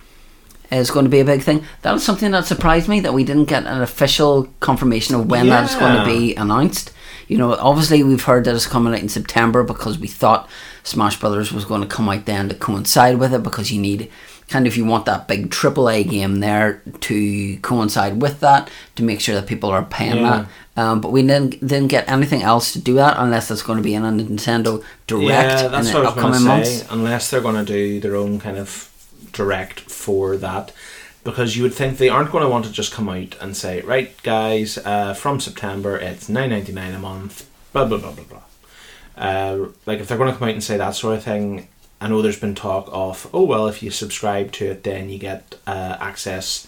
is 0.70 0.90
going 0.90 1.04
to 1.04 1.10
be 1.10 1.20
a 1.20 1.24
big 1.24 1.42
thing. 1.42 1.64
That 1.82 1.92
was 1.92 2.04
something 2.04 2.30
that 2.32 2.46
surprised 2.46 2.88
me 2.88 3.00
that 3.00 3.14
we 3.14 3.24
didn't 3.24 3.46
get 3.46 3.66
an 3.66 3.82
official 3.82 4.48
confirmation 4.60 5.14
of 5.14 5.30
when 5.30 5.48
that's 5.48 5.74
going 5.74 5.96
to 5.96 6.04
be 6.04 6.34
announced. 6.34 6.92
You 7.28 7.38
know, 7.38 7.54
obviously 7.54 8.02
we've 8.02 8.22
heard 8.22 8.44
that 8.44 8.54
it's 8.54 8.66
coming 8.66 8.92
out 8.92 9.00
in 9.00 9.08
September 9.08 9.62
because 9.62 9.98
we 9.98 10.08
thought 10.08 10.48
Smash 10.82 11.18
Brothers 11.18 11.52
was 11.52 11.64
going 11.64 11.80
to 11.80 11.86
come 11.86 12.08
out 12.08 12.26
then 12.26 12.48
to 12.48 12.54
coincide 12.54 13.18
with 13.18 13.32
it 13.32 13.42
because 13.42 13.72
you 13.72 13.80
need 13.80 14.10
kind 14.48 14.66
of 14.66 14.72
if 14.72 14.76
you 14.76 14.84
want 14.84 15.06
that 15.06 15.26
big 15.26 15.50
AAA 15.50 16.08
game 16.08 16.40
there 16.40 16.82
to 17.00 17.56
coincide 17.58 18.20
with 18.22 18.40
that 18.40 18.70
to 18.96 19.02
make 19.02 19.20
sure 19.20 19.34
that 19.34 19.46
people 19.46 19.70
are 19.70 19.82
paying 19.84 20.16
Yeah. 20.18 20.46
that. 20.76 20.82
Um, 20.82 21.00
but 21.00 21.12
we 21.12 21.22
didn't 21.22 21.60
didn't 21.60 21.88
get 21.88 22.08
anything 22.08 22.42
else 22.42 22.72
to 22.72 22.78
do 22.80 22.94
that 22.94 23.16
unless 23.18 23.50
it's 23.50 23.62
going 23.62 23.78
to 23.78 23.82
be 23.82 23.94
in 23.94 24.04
a 24.04 24.10
Nintendo 24.10 24.82
Direct 25.06 25.28
yeah, 25.62 25.68
that's 25.68 25.88
in 25.88 25.94
what 25.94 26.00
the 26.02 26.08
I 26.08 26.12
was 26.12 26.14
going 26.14 26.32
to 26.32 26.38
upcoming 26.38 26.40
say. 26.40 26.46
months. 26.80 26.92
Unless 26.92 27.30
they're 27.30 27.40
going 27.40 27.64
to 27.64 27.64
do 27.64 28.00
their 28.00 28.16
own 28.16 28.40
kind 28.40 28.58
of 28.58 28.90
direct 29.32 29.80
for 29.80 30.36
that, 30.36 30.72
because 31.22 31.56
you 31.56 31.62
would 31.62 31.74
think 31.74 31.98
they 31.98 32.08
aren't 32.08 32.30
going 32.32 32.42
to 32.42 32.50
want 32.50 32.64
to 32.64 32.72
just 32.72 32.92
come 32.92 33.08
out 33.08 33.36
and 33.40 33.56
say, 33.56 33.80
right, 33.82 34.20
guys, 34.24 34.78
uh, 34.78 35.14
from 35.14 35.38
September 35.40 35.96
it's 35.96 36.28
nine 36.28 36.50
ninety 36.50 36.72
nine 36.72 36.92
a 36.92 36.98
month, 36.98 37.48
blah 37.72 37.84
blah 37.84 37.98
blah 37.98 38.10
blah 38.12 38.24
blah. 38.24 38.42
Uh, 39.16 39.68
like 39.86 40.00
if 40.00 40.08
they're 40.08 40.18
going 40.18 40.32
to 40.32 40.36
come 40.36 40.48
out 40.48 40.54
and 40.54 40.64
say 40.64 40.76
that 40.76 40.96
sort 40.96 41.16
of 41.16 41.22
thing, 41.22 41.68
I 42.04 42.08
know 42.08 42.20
there's 42.22 42.38
been 42.38 42.54
talk 42.54 42.88
of, 42.92 43.28
oh 43.32 43.44
well, 43.44 43.66
if 43.66 43.82
you 43.82 43.90
subscribe 43.90 44.52
to 44.52 44.66
it, 44.66 44.82
then 44.84 45.08
you 45.08 45.18
get 45.18 45.56
uh, 45.66 45.96
access 46.00 46.66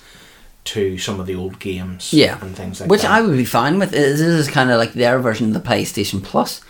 to 0.65 0.99
some 0.99 1.21
of 1.21 1.27
the 1.27 1.35
old 1.35 1.59
games, 1.61 2.13
Yeah. 2.13 2.39
and 2.41 2.57
things 2.57 2.81
like 2.81 2.91
Which 2.91 3.03
that. 3.03 3.09
Which 3.09 3.19
I 3.19 3.21
would 3.21 3.37
be 3.37 3.45
fine 3.45 3.79
with. 3.79 3.91
This 3.91 4.21
is 4.21 4.49
kind 4.49 4.71
of 4.71 4.79
like 4.79 4.95
their 4.95 5.19
version 5.21 5.49
of 5.49 5.55
the 5.63 5.69
PlayStation 5.69 6.23
Plus. 6.25 6.61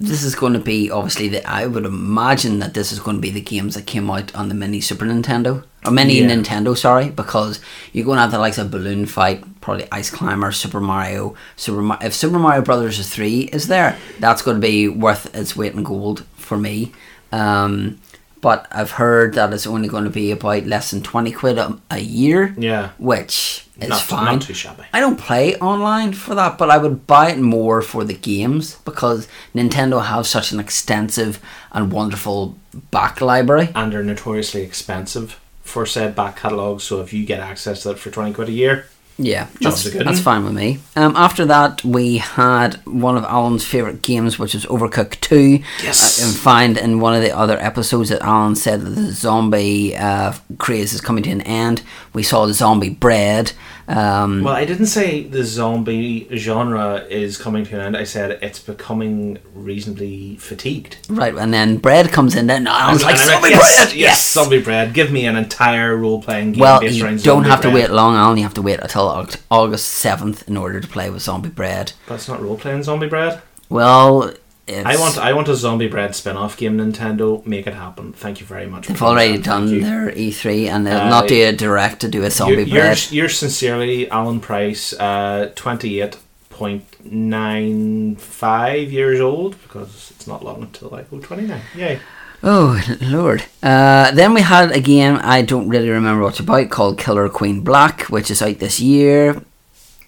This 0.00 0.24
is 0.24 0.34
going 0.34 0.54
to 0.54 0.58
be 0.58 0.90
obviously 0.90 1.28
the. 1.28 1.48
I 1.48 1.66
would 1.66 1.84
imagine 1.86 2.58
that 2.60 2.74
this 2.74 2.90
is 2.92 2.98
going 3.00 3.16
to 3.16 3.20
be 3.20 3.30
the 3.30 3.40
games 3.40 3.74
that 3.74 3.86
came 3.86 4.10
out 4.10 4.34
on 4.34 4.48
the 4.48 4.54
mini 4.54 4.80
Super 4.80 5.04
Nintendo 5.04 5.62
or 5.84 5.92
mini 5.92 6.20
Yeah. 6.20 6.28
Nintendo. 6.30 6.76
Sorry, 6.76 7.10
because 7.10 7.60
you're 7.92 8.04
going 8.04 8.16
to 8.16 8.22
have 8.22 8.32
the 8.32 8.38
likes 8.40 8.58
of 8.58 8.70
Balloon 8.72 9.06
Fight, 9.06 9.44
probably 9.60 9.86
Ice 9.92 10.10
Climber, 10.10 10.50
Super 10.52 10.80
Mario, 10.80 11.34
Super. 11.56 11.82
Mar- 11.82 11.98
if 12.00 12.12
Super 12.14 12.38
Mario 12.40 12.62
Brothers 12.62 13.08
three 13.08 13.40
is 13.52 13.68
there, 13.68 13.96
that's 14.18 14.42
going 14.42 14.56
to 14.60 14.66
be 14.66 14.88
worth 14.88 15.32
its 15.34 15.54
weight 15.56 15.74
in 15.74 15.82
gold 15.84 16.24
for 16.36 16.56
me. 16.58 16.92
Um, 17.30 18.00
but 18.44 18.66
I've 18.70 18.90
heard 18.90 19.32
that 19.36 19.54
it's 19.54 19.66
only 19.66 19.88
going 19.88 20.04
to 20.04 20.10
be 20.10 20.30
about 20.30 20.66
less 20.66 20.90
than 20.90 21.02
twenty 21.02 21.32
quid 21.32 21.56
a, 21.56 21.80
a 21.90 21.98
year. 21.98 22.54
yeah, 22.58 22.90
which 22.98 23.66
is 23.80 23.88
not, 23.88 24.02
fine. 24.02 24.24
not 24.26 24.42
too 24.42 24.52
shabby. 24.52 24.82
I 24.92 25.00
don't 25.00 25.18
play 25.18 25.56
online 25.56 26.12
for 26.12 26.34
that, 26.34 26.58
but 26.58 26.68
I 26.68 26.76
would 26.76 27.06
buy 27.06 27.30
it 27.30 27.38
more 27.38 27.80
for 27.80 28.04
the 28.04 28.12
games 28.12 28.76
because 28.84 29.28
Nintendo 29.54 30.04
have 30.04 30.26
such 30.26 30.52
an 30.52 30.60
extensive 30.60 31.40
and 31.72 31.90
wonderful 31.90 32.58
back 32.90 33.22
library. 33.22 33.70
and 33.74 33.90
they're 33.90 34.02
notoriously 34.04 34.60
expensive 34.60 35.40
for 35.62 35.86
said 35.86 36.14
back 36.14 36.36
catalogs. 36.36 36.84
So 36.84 37.00
if 37.00 37.14
you 37.14 37.24
get 37.24 37.40
access 37.40 37.80
to 37.82 37.88
that 37.88 37.98
for 37.98 38.10
twenty 38.10 38.34
quid 38.34 38.50
a 38.50 38.52
year, 38.52 38.86
Yeah, 39.16 39.46
that's, 39.60 39.84
that's 39.92 40.20
fine 40.20 40.44
with 40.44 40.54
me. 40.54 40.78
Um, 40.96 41.14
after 41.16 41.44
that, 41.44 41.84
we 41.84 42.18
had 42.18 42.74
one 42.84 43.16
of 43.16 43.22
Alan's 43.24 43.64
favourite 43.64 44.02
games, 44.02 44.40
which 44.40 44.56
is 44.56 44.66
Overcooked 44.66 45.20
2. 45.20 45.62
Yes. 45.84 46.20
Uh, 46.20 46.26
and 46.26 46.36
find 46.36 46.76
in 46.76 46.98
one 46.98 47.14
of 47.14 47.22
the 47.22 47.30
other 47.36 47.56
episodes 47.58 48.08
that 48.08 48.22
Alan 48.22 48.56
said 48.56 48.80
that 48.80 48.90
the 48.90 49.12
zombie 49.12 49.96
uh, 49.96 50.32
craze 50.58 50.92
is 50.92 51.00
coming 51.00 51.22
to 51.24 51.30
an 51.30 51.42
end. 51.42 51.82
We 52.12 52.24
saw 52.24 52.46
the 52.46 52.54
zombie 52.54 52.90
bread. 52.90 53.52
Um, 53.86 54.42
well, 54.42 54.54
I 54.54 54.64
didn't 54.64 54.86
say 54.86 55.24
the 55.24 55.44
zombie 55.44 56.26
genre 56.34 57.04
is 57.10 57.36
coming 57.36 57.64
to 57.66 57.74
an 57.74 57.80
end. 57.82 57.96
I 57.96 58.04
said 58.04 58.38
it's 58.42 58.58
becoming 58.58 59.38
reasonably 59.54 60.36
fatigued. 60.36 60.96
right, 61.10 61.34
and 61.34 61.52
then 61.52 61.76
bread 61.76 62.10
comes 62.10 62.34
in, 62.34 62.48
and 62.48 62.66
Alan's 62.66 63.02
like, 63.02 63.12
And 63.14 63.22
I'm 63.22 63.28
zombie 63.28 63.48
yes, 63.50 63.84
bread! 63.86 63.96
yes, 63.96 64.32
zombie 64.32 64.62
bread. 64.62 64.94
Give 64.94 65.12
me 65.12 65.26
an 65.26 65.36
entire 65.36 65.96
role 65.96 66.22
playing 66.22 66.52
game 66.52 66.60
Well, 66.62 66.80
based 66.80 66.96
you 66.96 67.04
around 67.04 67.22
don't 67.22 67.44
have 67.44 67.60
to 67.62 67.70
wait 67.70 67.90
long, 67.90 68.14
I 68.16 68.26
only 68.26 68.42
have 68.42 68.54
to 68.54 68.62
wait 68.62 68.80
until 68.80 69.08
August 69.50 70.04
7th 70.04 70.48
in 70.48 70.56
order 70.56 70.80
to 70.80 70.88
play 70.88 71.10
with 71.10 71.22
Zombie 71.22 71.50
Bread. 71.50 71.92
That's 72.06 72.26
not 72.28 72.40
role 72.42 72.56
playing 72.56 72.82
zombie 72.84 73.08
bread. 73.08 73.42
Well, 73.68 74.32
it's, 74.66 74.86
I 74.86 74.96
want 74.96 75.18
I 75.18 75.32
want 75.34 75.48
a 75.48 75.54
zombie 75.54 75.88
bread 75.88 76.14
spin 76.14 76.36
off 76.36 76.56
game. 76.56 76.78
Nintendo, 76.78 77.44
make 77.46 77.66
it 77.66 77.74
happen. 77.74 78.12
Thank 78.12 78.40
you 78.40 78.46
very 78.46 78.66
much. 78.66 78.86
They've 78.88 79.02
already 79.02 79.36
that. 79.36 79.44
done 79.44 79.80
their 79.80 80.10
E3 80.10 80.68
and 80.68 80.86
they'll 80.86 81.00
Uh, 81.00 81.08
not 81.10 81.28
do 81.28 81.46
a 81.46 81.52
direct 81.52 82.00
to 82.00 82.08
do 82.08 82.22
a 82.24 82.30
Zombie 82.30 82.64
You're, 82.64 82.66
Bread. 82.66 83.06
you're, 83.10 83.22
you're 83.24 83.28
sincerely 83.28 84.08
Alan 84.10 84.40
Price, 84.40 84.92
uh, 84.94 85.52
twenty 85.54 86.00
eight 86.00 86.16
point 86.50 86.84
nine 87.04 88.16
five 88.16 88.90
years 88.92 89.20
old 89.20 89.60
because 89.62 90.12
it's 90.14 90.26
not 90.26 90.44
long 90.44 90.62
until 90.62 90.94
I 90.94 91.02
go 91.02 91.18
twenty 91.18 91.46
nine. 91.46 91.62
Yay! 91.76 92.00
Oh, 92.46 92.78
Lord. 93.00 93.42
Uh, 93.62 94.10
then 94.12 94.34
we 94.34 94.42
had 94.42 94.70
a 94.70 94.80
game 94.80 95.18
I 95.22 95.40
don't 95.42 95.68
really 95.68 95.88
remember 95.88 96.22
what 96.22 96.30
it's 96.34 96.40
about 96.40 96.68
called 96.70 96.98
Killer 96.98 97.28
Queen 97.30 97.62
Black, 97.62 98.02
which 98.10 98.30
is 98.30 98.42
out 98.42 98.58
this 98.58 98.80
year. 98.80 99.40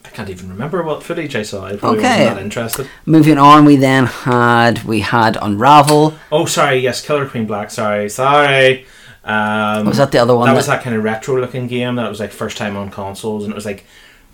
I 0.06 0.10
can't 0.10 0.30
even 0.30 0.48
remember 0.48 0.82
what 0.82 1.02
footage 1.02 1.34
I 1.36 1.42
saw. 1.42 1.66
I 1.66 1.76
probably 1.76 1.98
Okay. 1.98 2.20
wasn't 2.20 2.36
that 2.36 2.42
interested. 2.42 2.88
Moving 3.04 3.38
on, 3.38 3.64
we 3.64 3.76
then 3.76 4.06
had 4.06 4.84
we 4.84 5.00
had 5.00 5.36
Unravel. 5.42 6.14
Oh, 6.32 6.46
sorry. 6.46 6.78
Yes, 6.78 7.04
Killer 7.04 7.26
Queen 7.26 7.46
Black. 7.46 7.70
Sorry, 7.70 8.08
sorry. 8.08 8.86
Um, 9.24 9.86
Was 9.86 9.96
that 9.96 10.12
the 10.12 10.18
other 10.18 10.36
one 10.36 10.46
That 10.46 10.52
that- 10.52 10.56
was 10.56 10.66
that 10.68 10.82
kind 10.84 10.94
of 10.94 11.02
retro 11.02 11.40
looking 11.40 11.66
game 11.66 11.96
that 11.96 12.08
was 12.08 12.20
like 12.20 12.30
first 12.32 12.56
time 12.56 12.76
on 12.76 12.90
consoles, 12.90 13.42
and 13.42 13.52
it 13.52 13.56
was 13.56 13.66
like 13.66 13.84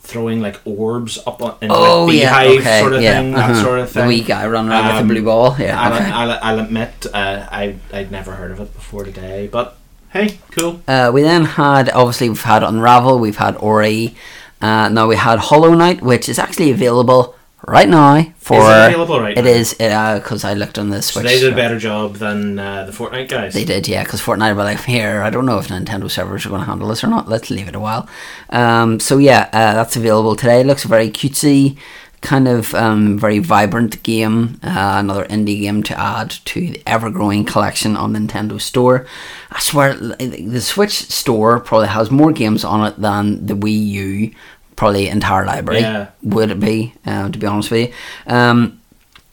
throwing 0.02 0.40
like 0.42 0.60
orbs 0.66 1.18
up 1.26 1.40
on, 1.40 1.54
in 1.62 1.70
Oh 1.70 2.04
like 2.04 2.16
yeah, 2.16 2.42
beehive 2.42 2.60
okay, 2.60 2.80
sort 2.80 2.92
of 2.92 3.02
yeah, 3.02 3.20
thing, 3.20 3.32
that 3.32 3.50
uh-huh. 3.50 3.62
sort 3.62 3.78
of 3.78 3.90
thing. 3.90 4.02
The 4.02 4.08
wee 4.08 4.20
guy 4.22 4.46
running 4.46 4.70
around 4.70 4.86
with 4.86 4.94
Um, 4.96 5.08
the 5.08 5.14
blue 5.14 5.24
ball. 5.24 5.56
Yeah, 5.58 5.80
I'll, 5.80 5.94
okay. 5.94 6.10
I'll, 6.10 6.38
I'll 6.42 6.60
admit, 6.60 7.06
uh, 7.14 7.46
I 7.50 7.76
I'd 7.92 8.10
never 8.12 8.32
heard 8.32 8.50
of 8.50 8.60
it 8.60 8.74
before 8.74 9.04
today, 9.04 9.48
but 9.50 9.76
hey, 10.10 10.38
cool. 10.50 10.82
Uh, 10.86 11.10
we 11.14 11.22
then 11.22 11.44
had 11.46 11.88
obviously 11.90 12.28
we've 12.28 12.42
had 12.42 12.62
Unravel, 12.62 13.18
we've 13.18 13.36
had 13.38 13.56
Ori, 13.56 14.14
uh, 14.62 14.88
now 14.88 15.06
we 15.08 15.16
had 15.16 15.38
Hollow 15.38 15.74
Knight, 15.74 16.00
which 16.02 16.28
is 16.28 16.38
actually 16.38 16.70
available 16.70 17.34
right 17.68 17.88
now 17.88 18.20
for 18.38 18.56
Is 18.60 18.68
it 18.68 18.86
available 18.88 19.20
right 19.20 19.38
It 19.38 19.44
now? 19.44 19.50
is 19.50 19.74
because 19.74 20.44
I 20.44 20.54
looked 20.54 20.78
on 20.78 20.90
the 20.90 21.00
So 21.00 21.20
Switch. 21.20 21.26
they 21.26 21.38
did 21.40 21.52
a 21.52 21.56
better 21.56 21.78
job 21.78 22.16
than 22.16 22.58
uh, 22.58 22.84
the 22.86 22.92
Fortnite 22.92 23.28
guys. 23.28 23.54
They 23.54 23.64
did, 23.64 23.86
yeah, 23.86 24.02
because 24.02 24.20
Fortnite 24.20 24.56
were 24.56 24.64
like, 24.64 24.80
here, 24.84 25.22
I 25.22 25.30
don't 25.30 25.46
know 25.46 25.58
if 25.58 25.68
Nintendo 25.68 26.10
servers 26.10 26.44
are 26.44 26.48
going 26.48 26.60
to 26.62 26.66
handle 26.66 26.88
this 26.88 27.04
or 27.04 27.06
not. 27.06 27.28
Let's 27.28 27.50
leave 27.50 27.68
it 27.68 27.76
a 27.76 27.80
while. 27.80 28.08
Um, 28.50 28.98
so, 28.98 29.18
yeah, 29.18 29.48
uh, 29.52 29.74
that's 29.74 29.94
available 29.96 30.34
today. 30.34 30.60
It 30.62 30.66
looks 30.66 30.82
very 30.84 31.08
cutesy, 31.10 31.76
kind 32.22 32.48
of 32.48 32.74
um, 32.74 33.18
very 33.18 33.40
vibrant 33.40 34.02
game. 34.02 34.58
Uh, 34.62 34.96
another 34.98 35.26
indie 35.26 35.60
game 35.60 35.82
to 35.82 36.00
add 36.00 36.30
to 36.30 36.70
the 36.70 36.82
ever 36.86 37.10
growing 37.10 37.44
collection 37.44 37.96
on 37.96 38.14
Nintendo 38.14 38.60
Store. 38.60 39.06
I 39.50 39.58
swear, 39.58 39.94
the 39.94 40.60
Switch 40.60 40.92
store 40.92 41.60
probably 41.60 41.88
has 41.88 42.10
more 42.10 42.32
games 42.32 42.64
on 42.64 42.86
it 42.86 42.96
than 43.00 43.46
the 43.46 43.54
Wii 43.54 43.86
U, 43.86 44.30
probably 44.76 45.08
entire 45.08 45.44
library. 45.44 45.80
Yeah. 45.80 46.10
Would 46.22 46.50
it 46.50 46.60
be, 46.60 46.94
um, 47.04 47.32
to 47.32 47.38
be 47.38 47.46
honest 47.46 47.70
with 47.70 47.88
you? 47.88 47.94
Um, 48.32 48.80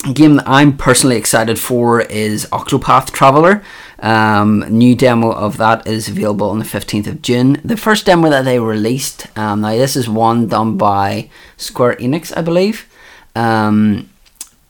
a 0.06 0.13
game 0.13 0.38
that 0.38 0.47
I'm 0.47 0.75
personally 0.75 1.17
excited 1.17 1.60
for 1.60 2.02
is 2.02 2.45
Octopath 2.47 3.12
Traveler. 3.12 3.63
Um, 4.01 4.65
new 4.69 4.95
demo 4.95 5.31
of 5.31 5.57
that 5.57 5.85
is 5.85 6.07
available 6.07 6.49
on 6.49 6.59
the 6.59 6.65
15th 6.65 7.07
of 7.07 7.21
June. 7.21 7.59
The 7.63 7.77
first 7.77 8.05
demo 8.05 8.29
that 8.29 8.45
they 8.45 8.59
released, 8.59 9.27
um, 9.38 9.62
now 9.62 9.71
this 9.71 9.95
is 9.95 10.07
one 10.07 10.47
done 10.47 10.77
by 10.77 11.29
Square 11.57 11.95
Enix, 11.95 12.35
I 12.35 12.41
believe. 12.41 12.88
Um, 13.35 14.09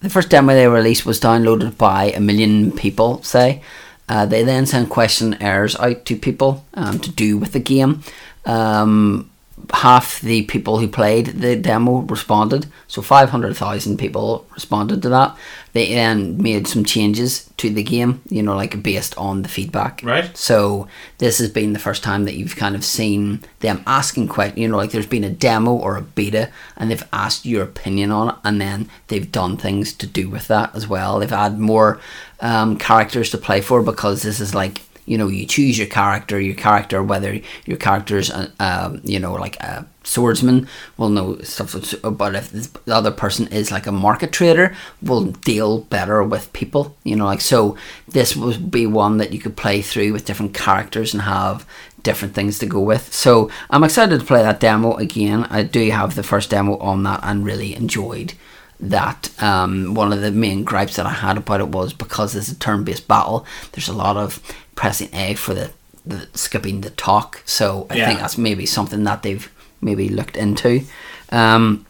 the 0.01 0.09
first 0.09 0.29
demo 0.29 0.53
they 0.53 0.67
released 0.67 1.05
was 1.05 1.19
downloaded 1.19 1.77
by 1.77 2.05
a 2.05 2.19
million 2.19 2.71
people, 2.71 3.21
say. 3.21 3.61
Uh, 4.07 4.25
they 4.25 4.43
then 4.43 4.65
sent 4.65 4.89
questionnaires 4.89 5.75
out 5.75 6.05
to 6.05 6.15
people 6.15 6.65
um, 6.73 6.99
to 6.99 7.11
do 7.11 7.37
with 7.37 7.51
the 7.51 7.59
game. 7.59 8.01
Um, 8.45 9.28
half 9.71 10.21
the 10.21 10.43
people 10.43 10.79
who 10.79 10.87
played 10.87 11.27
the 11.27 11.55
demo 11.55 11.99
responded, 11.99 12.67
so 12.87 13.01
500,000 13.01 13.97
people 13.97 14.45
responded 14.53 15.01
to 15.01 15.09
that. 15.09 15.37
They 15.73 15.93
then 15.93 16.41
made 16.41 16.67
some 16.67 16.83
changes 16.83 17.49
to 17.57 17.69
the 17.69 17.83
game, 17.83 18.21
you 18.29 18.41
know, 18.41 18.55
like 18.55 18.81
based 18.81 19.15
on 19.17 19.43
the 19.43 19.49
feedback. 19.49 20.01
Right. 20.03 20.35
So 20.35 20.87
this 21.19 21.37
has 21.37 21.49
been 21.49 21.73
the 21.73 21.79
first 21.79 22.03
time 22.03 22.25
that 22.25 22.35
you've 22.35 22.55
kind 22.55 22.75
of 22.75 22.83
seen 22.83 23.41
them 23.59 23.83
asking 23.85 24.29
questions. 24.29 24.59
You 24.59 24.67
know, 24.67 24.77
like 24.77 24.91
there's 24.91 25.05
been 25.05 25.23
a 25.23 25.29
demo 25.29 25.73
or 25.73 25.97
a 25.97 26.01
beta, 26.01 26.49
and 26.75 26.89
they've 26.89 27.07
asked 27.13 27.45
your 27.45 27.63
opinion 27.63 28.11
on 28.11 28.29
it, 28.29 28.35
and 28.43 28.59
then 28.59 28.89
they've 29.07 29.31
done 29.31 29.57
things 29.57 29.93
to 29.93 30.07
do 30.07 30.29
with 30.29 30.47
that 30.47 30.75
as 30.75 30.87
well. 30.87 31.19
They've 31.19 31.29
had 31.29 31.59
more 31.59 31.99
um, 32.39 32.77
characters 32.77 33.29
to 33.31 33.37
play 33.37 33.61
for 33.61 33.83
because 33.83 34.23
this 34.23 34.39
is 34.39 34.55
like 34.55 34.81
you 35.09 35.17
know 35.17 35.27
you 35.27 35.45
choose 35.45 35.77
your 35.77 35.87
character 35.87 36.39
your 36.39 36.55
character 36.55 37.01
whether 37.01 37.39
your 37.65 37.77
character's 37.77 38.31
um, 38.59 39.01
you 39.03 39.19
know 39.19 39.33
like 39.33 39.57
a 39.57 39.85
swordsman 40.03 40.67
will 40.97 41.09
know 41.09 41.37
stuff 41.39 41.75
but 42.03 42.35
if 42.35 42.51
the 42.85 42.95
other 42.95 43.11
person 43.11 43.47
is 43.47 43.71
like 43.71 43.87
a 43.87 43.91
market 43.91 44.31
trader 44.31 44.75
will 45.01 45.25
deal 45.25 45.79
better 45.81 46.23
with 46.23 46.53
people 46.53 46.95
you 47.03 47.15
know 47.15 47.25
like 47.25 47.41
so 47.41 47.75
this 48.07 48.35
would 48.35 48.71
be 48.71 48.85
one 48.85 49.17
that 49.17 49.33
you 49.33 49.39
could 49.39 49.57
play 49.57 49.81
through 49.81 50.13
with 50.13 50.25
different 50.25 50.53
characters 50.53 51.13
and 51.13 51.23
have 51.23 51.65
different 52.01 52.33
things 52.33 52.59
to 52.59 52.65
go 52.65 52.79
with. 52.79 53.13
So 53.13 53.49
i'm 53.69 53.83
excited 53.83 54.19
to 54.19 54.25
play 54.25 54.41
that 54.41 54.61
demo 54.61 54.95
again. 54.95 55.43
I 55.49 55.63
do 55.63 55.89
have 55.91 56.15
the 56.15 56.23
first 56.23 56.49
demo 56.49 56.77
on 56.77 57.03
that 57.03 57.19
and 57.23 57.45
really 57.45 57.75
enjoyed 57.75 58.33
that 58.79 59.29
um, 59.43 59.93
one 59.93 60.13
of 60.13 60.21
the 60.21 60.31
main 60.31 60.63
gripes 60.63 60.95
that 60.95 61.05
I 61.05 61.11
had 61.11 61.37
about 61.37 61.59
it 61.59 61.67
was 61.67 61.93
because 61.93 62.35
it's 62.35 62.49
a 62.51 62.55
turn-based 62.57 63.07
battle. 63.07 63.45
There's 63.73 63.89
a 63.89 63.93
lot 63.93 64.15
of 64.17 64.41
pressing 64.75 65.09
A 65.13 65.33
for 65.33 65.53
the, 65.53 65.71
the 66.05 66.27
skipping 66.33 66.81
the 66.81 66.89
talk. 66.91 67.41
So 67.45 67.87
I 67.89 67.95
Yeah. 67.95 68.07
think 68.07 68.19
that's 68.19 68.37
maybe 68.37 68.65
something 68.65 69.03
that 69.03 69.21
they've 69.23 69.49
maybe 69.81 70.07
looked 70.09 70.37
into. 70.37 70.83
Um, 71.31 71.85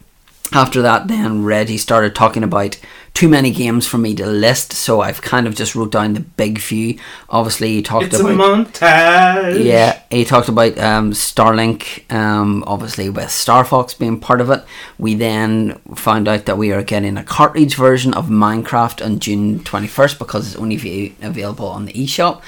after 0.52 0.82
that, 0.82 1.06
then 1.06 1.44
Reggie 1.44 1.78
started 1.78 2.14
talking 2.14 2.42
about 2.42 2.76
too 3.12 3.28
many 3.28 3.50
games 3.50 3.86
for 3.86 3.98
me 3.98 4.14
to 4.14 4.26
list, 4.26 4.72
so 4.72 5.00
I've 5.00 5.20
kind 5.20 5.46
of 5.46 5.54
just 5.54 5.74
wrote 5.74 5.92
down 5.92 6.14
the 6.14 6.20
big 6.20 6.58
few. 6.58 6.98
Obviously, 7.28 7.68
he 7.74 7.82
talked 7.82 8.06
It's 8.06 8.18
a 8.20 8.24
about 8.26 8.66
montage. 8.68 9.64
yeah, 9.64 10.00
he 10.10 10.24
talked 10.24 10.48
about 10.48 10.78
um, 10.78 11.12
Starlink, 11.12 12.10
um, 12.12 12.64
obviously 12.66 13.10
with 13.10 13.30
Star 13.30 13.64
Fox 13.64 13.94
being 13.94 14.20
part 14.20 14.40
of 14.40 14.48
it. 14.50 14.64
We 14.98 15.14
then 15.14 15.74
found 15.94 16.28
out 16.28 16.46
that 16.46 16.56
we 16.56 16.72
are 16.72 16.82
getting 16.82 17.16
a 17.16 17.24
cartridge 17.24 17.74
version 17.74 18.14
of 18.14 18.28
Minecraft 18.28 19.04
on 19.04 19.18
June 19.18 19.60
21st 19.60 20.18
because 20.18 20.46
it's 20.46 20.56
only 20.56 21.14
available 21.20 21.66
on 21.66 21.86
the 21.86 21.92
eShop. 21.92 22.40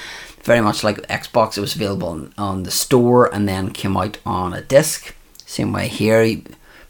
Very 0.43 0.61
much 0.61 0.83
like 0.83 0.97
Xbox, 1.09 1.57
it 1.57 1.61
was 1.61 1.75
available 1.77 2.09
on, 2.09 2.35
on 2.39 2.63
the 2.63 2.71
store 2.71 3.33
and 3.33 3.49
then 3.49 3.71
came 3.71 3.97
out 3.97 4.19
on 4.25 4.53
a 4.53 4.63
disc. 4.63 5.15
Same 5.45 5.73
way 5.73 5.89
here, 5.89 6.39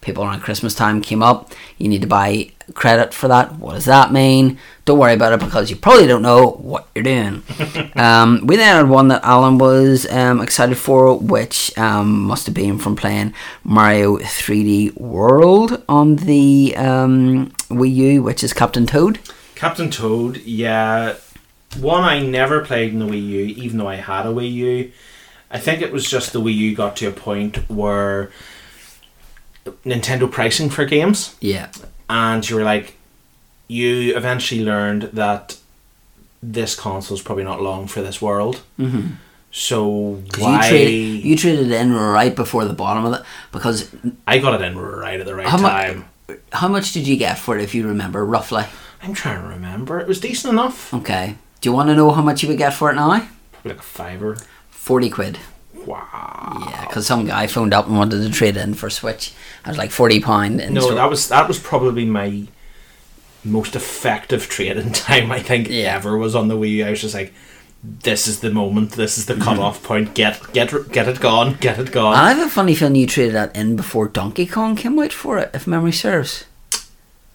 people 0.03 0.25
around 0.25 0.41
Christmas 0.41 0.75
time 0.75 1.01
came 1.01 1.23
up. 1.23 1.53
You 1.79 1.89
need 1.89 2.03
to 2.03 2.07
buy 2.07 2.51
credit 2.75 3.15
for 3.15 3.29
that. 3.29 3.55
What 3.57 3.75
does 3.75 3.87
that 3.87 4.13
mean? 4.13 4.59
Don't 4.85 4.99
worry 4.99 5.15
about 5.15 5.33
it 5.33 5.41
because 5.41 5.71
you 5.71 5.77
probably 5.77 6.07
don't 6.07 6.23
know 6.23 6.51
what 6.51 6.89
you're 6.95 7.05
doing. 7.05 7.43
um, 7.97 8.47
we 8.47 8.57
then 8.57 8.77
had 8.77 8.89
one 8.89 9.09
that 9.09 9.25
Alan 9.25 9.59
was 9.59 10.11
um, 10.11 10.41
excited 10.41 10.77
for, 10.77 11.17
which 11.17 11.77
um, 11.79 12.25
must 12.25 12.47
have 12.47 12.55
been 12.55 12.79
from 12.79 12.97
playing 12.97 13.33
Mario 13.65 14.19
3D 14.19 14.99
World 15.01 15.83
on 15.89 16.17
the 16.17 16.75
um, 16.77 17.51
Wii 17.71 17.95
U, 17.95 18.23
which 18.23 18.45
is 18.45 18.53
Captain 18.53 18.87
Toad. 18.87 19.21
Captain 19.55 19.91
Toad, 19.91 20.39
yeah. 20.39 21.15
One 21.79 22.03
I 22.03 22.21
never 22.21 22.65
played 22.65 22.93
in 22.93 22.99
the 22.99 23.07
Wii 23.07 23.27
U, 23.27 23.41
even 23.45 23.79
though 23.79 23.89
I 23.89 23.97
had 23.97 24.27
a 24.27 24.31
Wii 24.31 24.53
U. 24.53 24.93
I 25.51 25.59
think 25.59 25.83
it 25.83 25.93
was 25.93 26.09
just 26.09 26.33
the 26.33 26.41
Wii 26.41 26.55
U 26.55 26.75
got 26.75 26.97
to 26.97 27.07
a 27.07 27.13
point 27.13 27.71
where 27.71 28.31
Nintendo 29.85 30.31
pricing 30.31 30.71
for 30.71 30.85
games, 30.85 31.35
Yeah. 31.41 31.69
and 32.11 32.49
you 32.49 32.57
were 32.57 32.65
like, 32.65 32.97
you 33.69 34.17
eventually 34.17 34.65
learned 34.65 35.03
that 35.13 35.57
this 36.43 36.75
console 36.75 37.17
is 37.17 37.23
probably 37.23 37.45
not 37.45 37.63
long 37.63 37.87
for 37.87 38.03
this 38.03 38.21
world. 38.21 38.61
Mm-hmm. 38.79 39.13
So 39.51 40.23
why? 40.39 40.65
You, 40.65 40.69
traded, 40.71 41.25
you 41.25 41.37
traded 41.37 41.67
it 41.71 41.81
in 41.81 41.93
right 41.95 42.35
before 42.35 42.65
the 42.65 42.73
bottom 42.73 43.05
of 43.05 43.13
it 43.15 43.23
because 43.53 43.89
I 44.27 44.39
got 44.39 44.61
it 44.61 44.65
in 44.65 44.79
right 44.79 45.21
at 45.21 45.27
the 45.27 45.35
right 45.35 45.47
How 45.47 45.59
mu- 45.59 45.69
time. 45.69 46.05
how 46.53 46.69
much 46.69 46.93
did 46.93 47.07
you 47.07 47.17
get 47.17 47.39
for 47.39 47.57
it 47.59 47.63
if 47.63 47.75
you 47.75 47.87
remember 47.87 48.25
roughly? 48.25 48.65
I'm 49.03 49.15
trying 49.15 49.43
to 49.43 49.49
remember. 49.49 50.01
It 50.01 50.09
was 50.09 50.21
decent 50.21 50.53
enough. 50.53 50.93
Okay. 50.95 51.37
Do 51.61 51.69
you 51.69 51.75
want 51.75 51.89
to 51.91 51.95
know 51.95 52.11
how 52.13 52.23
much 52.23 52.43
you 52.43 52.49
would 52.49 52.59
get 52.59 52.73
for 52.75 52.91
it 52.91 52.95
now? 52.95 53.09
Like 53.65 53.79
a 53.79 53.83
fiver. 53.83 54.37
40 54.71 55.11
quid. 55.11 55.39
Wow. 55.87 56.67
Yeah, 56.71 56.87
because 56.87 57.07
some 57.07 57.27
guy 57.27 57.47
phoned 57.47 57.73
up 57.75 57.87
and 57.87 57.97
wanted 57.97 58.23
to 58.23 58.31
trade 58.31 58.57
in 58.57 58.75
for 58.75 58.91
Switch. 58.91 59.33
I 59.65 59.69
was 59.71 59.79
like 59.79 59.91
forty 59.91 60.21
pound. 60.21 60.57
No, 60.73 60.81
store. 60.81 60.95
that 60.95 61.11
was 61.11 61.29
that 61.29 61.49
was 61.49 61.59
probably 61.59 62.05
my 62.05 62.47
most 63.45 63.75
effective 63.75 64.49
trading 64.49 64.93
time 64.93 65.33
I 65.33 65.41
think 65.41 65.69
Yeah. 65.69 65.95
ever 65.97 66.17
was 66.17 66.35
on 66.35 66.49
the 66.49 66.57
Wii. 66.57 66.71
U. 66.77 66.87
I 66.87 66.91
was 66.91 67.01
just 67.01 67.15
like, 67.15 67.33
this 67.83 68.29
is 68.29 68.39
the 68.41 68.51
moment. 68.51 68.93
This 68.93 69.19
is 69.19 69.27
the 69.27 69.35
Mm-hmm. 69.35 69.43
cutoff 69.43 69.83
point. 69.83 70.15
Get 70.15 70.41
get 70.53 70.93
get 70.93 71.09
it 71.09 71.21
gone. 71.21 71.55
Get 71.61 71.79
it 71.79 71.91
gone. 71.93 72.15
I 72.15 72.33
have 72.33 72.47
a 72.47 72.51
funny 72.51 72.75
feeling 72.75 72.95
you 72.97 73.07
traded 73.07 73.35
that 73.35 73.57
in 73.57 73.77
before 73.77 74.09
Donkey 74.09 74.47
Kong 74.47 74.77
came 74.77 74.99
out 74.99 75.13
for 75.13 75.39
it, 75.39 75.51
if 75.55 75.67
memory 75.67 75.93
serves. 75.93 76.45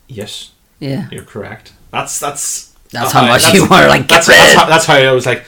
yes, 0.07 0.51
Yeah, 0.79 1.07
you're 1.11 1.23
correct. 1.25 1.73
That's 1.91 2.19
that's 2.19 2.73
that's 2.91 3.11
how 3.11 3.25
much 3.25 3.41
that's- 3.43 3.53
you 3.55 3.63
were 3.63 3.87
like. 3.87 4.07
That's, 4.07 4.27
Get 4.27 4.35
that's, 4.37 4.53
how, 4.53 4.65
that's 4.65 4.85
how 4.85 4.95
I 4.95 5.11
was 5.11 5.25
like, 5.25 5.43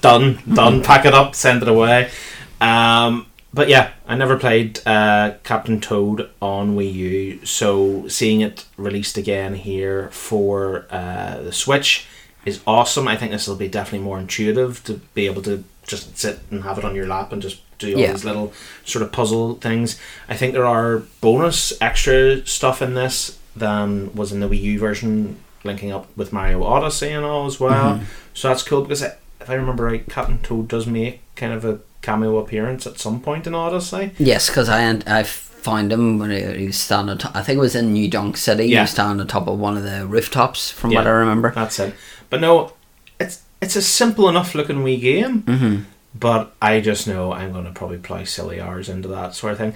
done, 0.00 0.38
done. 0.54 0.82
Pack 0.82 1.04
it 1.04 1.12
up, 1.12 1.34
send 1.34 1.60
it 1.62 1.68
away. 1.68 2.10
Um, 2.60 3.26
but 3.52 3.68
yeah, 3.68 3.92
I 4.06 4.14
never 4.16 4.38
played 4.38 4.80
uh, 4.86 5.34
Captain 5.42 5.80
Toad 5.80 6.30
on 6.40 6.76
Wii 6.76 6.92
U, 6.92 7.46
so 7.46 8.06
seeing 8.06 8.40
it 8.42 8.64
released 8.76 9.16
again 9.16 9.54
here 9.54 10.08
for 10.10 10.86
uh, 10.90 11.40
the 11.42 11.52
Switch 11.52 12.06
is 12.44 12.60
awesome. 12.66 13.08
I 13.08 13.16
think 13.16 13.32
this 13.32 13.48
will 13.48 13.56
be 13.56 13.68
definitely 13.68 14.04
more 14.04 14.18
intuitive 14.18 14.82
to 14.84 14.94
be 15.14 15.26
able 15.26 15.42
to 15.42 15.64
just 15.86 16.16
sit 16.16 16.38
and 16.50 16.62
have 16.62 16.78
it 16.78 16.84
on 16.84 16.94
your 16.94 17.06
lap 17.06 17.32
and 17.32 17.42
just 17.42 17.60
do 17.78 17.94
all 17.94 18.00
Yeah. 18.00 18.12
these 18.12 18.24
little 18.24 18.52
sort 18.84 19.02
of 19.02 19.10
puzzle 19.10 19.54
things. 19.54 19.98
I 20.28 20.36
think 20.36 20.52
there 20.52 20.66
are 20.66 21.02
bonus 21.20 21.72
extra 21.80 22.46
stuff 22.46 22.80
in 22.80 22.94
this 22.94 23.38
than 23.56 24.14
was 24.14 24.30
in 24.32 24.40
the 24.40 24.48
Wii 24.48 24.60
U 24.62 24.78
version, 24.78 25.38
linking 25.64 25.90
up 25.90 26.06
with 26.16 26.32
Mario 26.32 26.62
Odyssey 26.62 27.08
and 27.10 27.24
all 27.24 27.46
as 27.46 27.58
well. 27.58 27.96
Mm-hmm. 27.96 28.04
So 28.32 28.48
that's 28.48 28.62
cool 28.62 28.82
because 28.82 29.02
I, 29.02 29.14
if 29.40 29.48
I 29.50 29.54
remember 29.54 29.84
right, 29.84 30.06
Captain 30.08 30.38
Toad 30.38 30.68
does 30.68 30.86
make 30.86 31.20
kind 31.36 31.52
of 31.52 31.64
a 31.64 31.80
cameo 32.02 32.38
appearance 32.38 32.86
at 32.86 32.98
some 32.98 33.20
point 33.20 33.46
in 33.46 33.54
Odyssey. 33.54 34.12
Yes, 34.18 34.48
because 34.48 34.68
I 34.68 34.88
I 35.06 35.22
found 35.22 35.92
him 35.92 36.18
when 36.18 36.30
he, 36.30 36.42
he 36.58 36.66
was 36.66 36.78
standing. 36.78 37.18
I 37.34 37.42
think 37.42 37.56
it 37.58 37.60
was 37.60 37.74
in 37.74 37.92
New 37.92 38.08
Donk 38.08 38.36
City. 38.36 38.66
He 38.66 38.72
Yeah. 38.72 38.82
was 38.82 38.90
standing 38.90 39.20
on 39.20 39.26
top 39.26 39.46
of 39.48 39.58
one 39.58 39.76
of 39.76 39.82
the 39.82 40.06
rooftops, 40.06 40.70
from 40.70 40.92
what 40.94 41.06
I 41.06 41.10
remember. 41.10 41.50
That's 41.54 41.78
it. 41.78 41.94
But 42.30 42.40
no, 42.40 42.72
it's 43.18 43.42
it's 43.60 43.76
a 43.76 43.82
simple 43.82 44.28
enough 44.28 44.54
looking 44.54 44.78
Wii 44.78 45.00
game. 45.00 45.40
hmm 45.42 45.76
But 46.18 46.52
I 46.62 46.80
just 46.80 47.06
know 47.06 47.32
I'm 47.32 47.52
going 47.52 47.66
to 47.66 47.70
probably 47.72 47.98
play 47.98 48.24
silly 48.24 48.60
hours 48.60 48.88
into 48.88 49.08
that 49.08 49.34
sort 49.34 49.52
of 49.52 49.58
thing. 49.58 49.74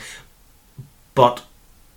But 1.14 1.44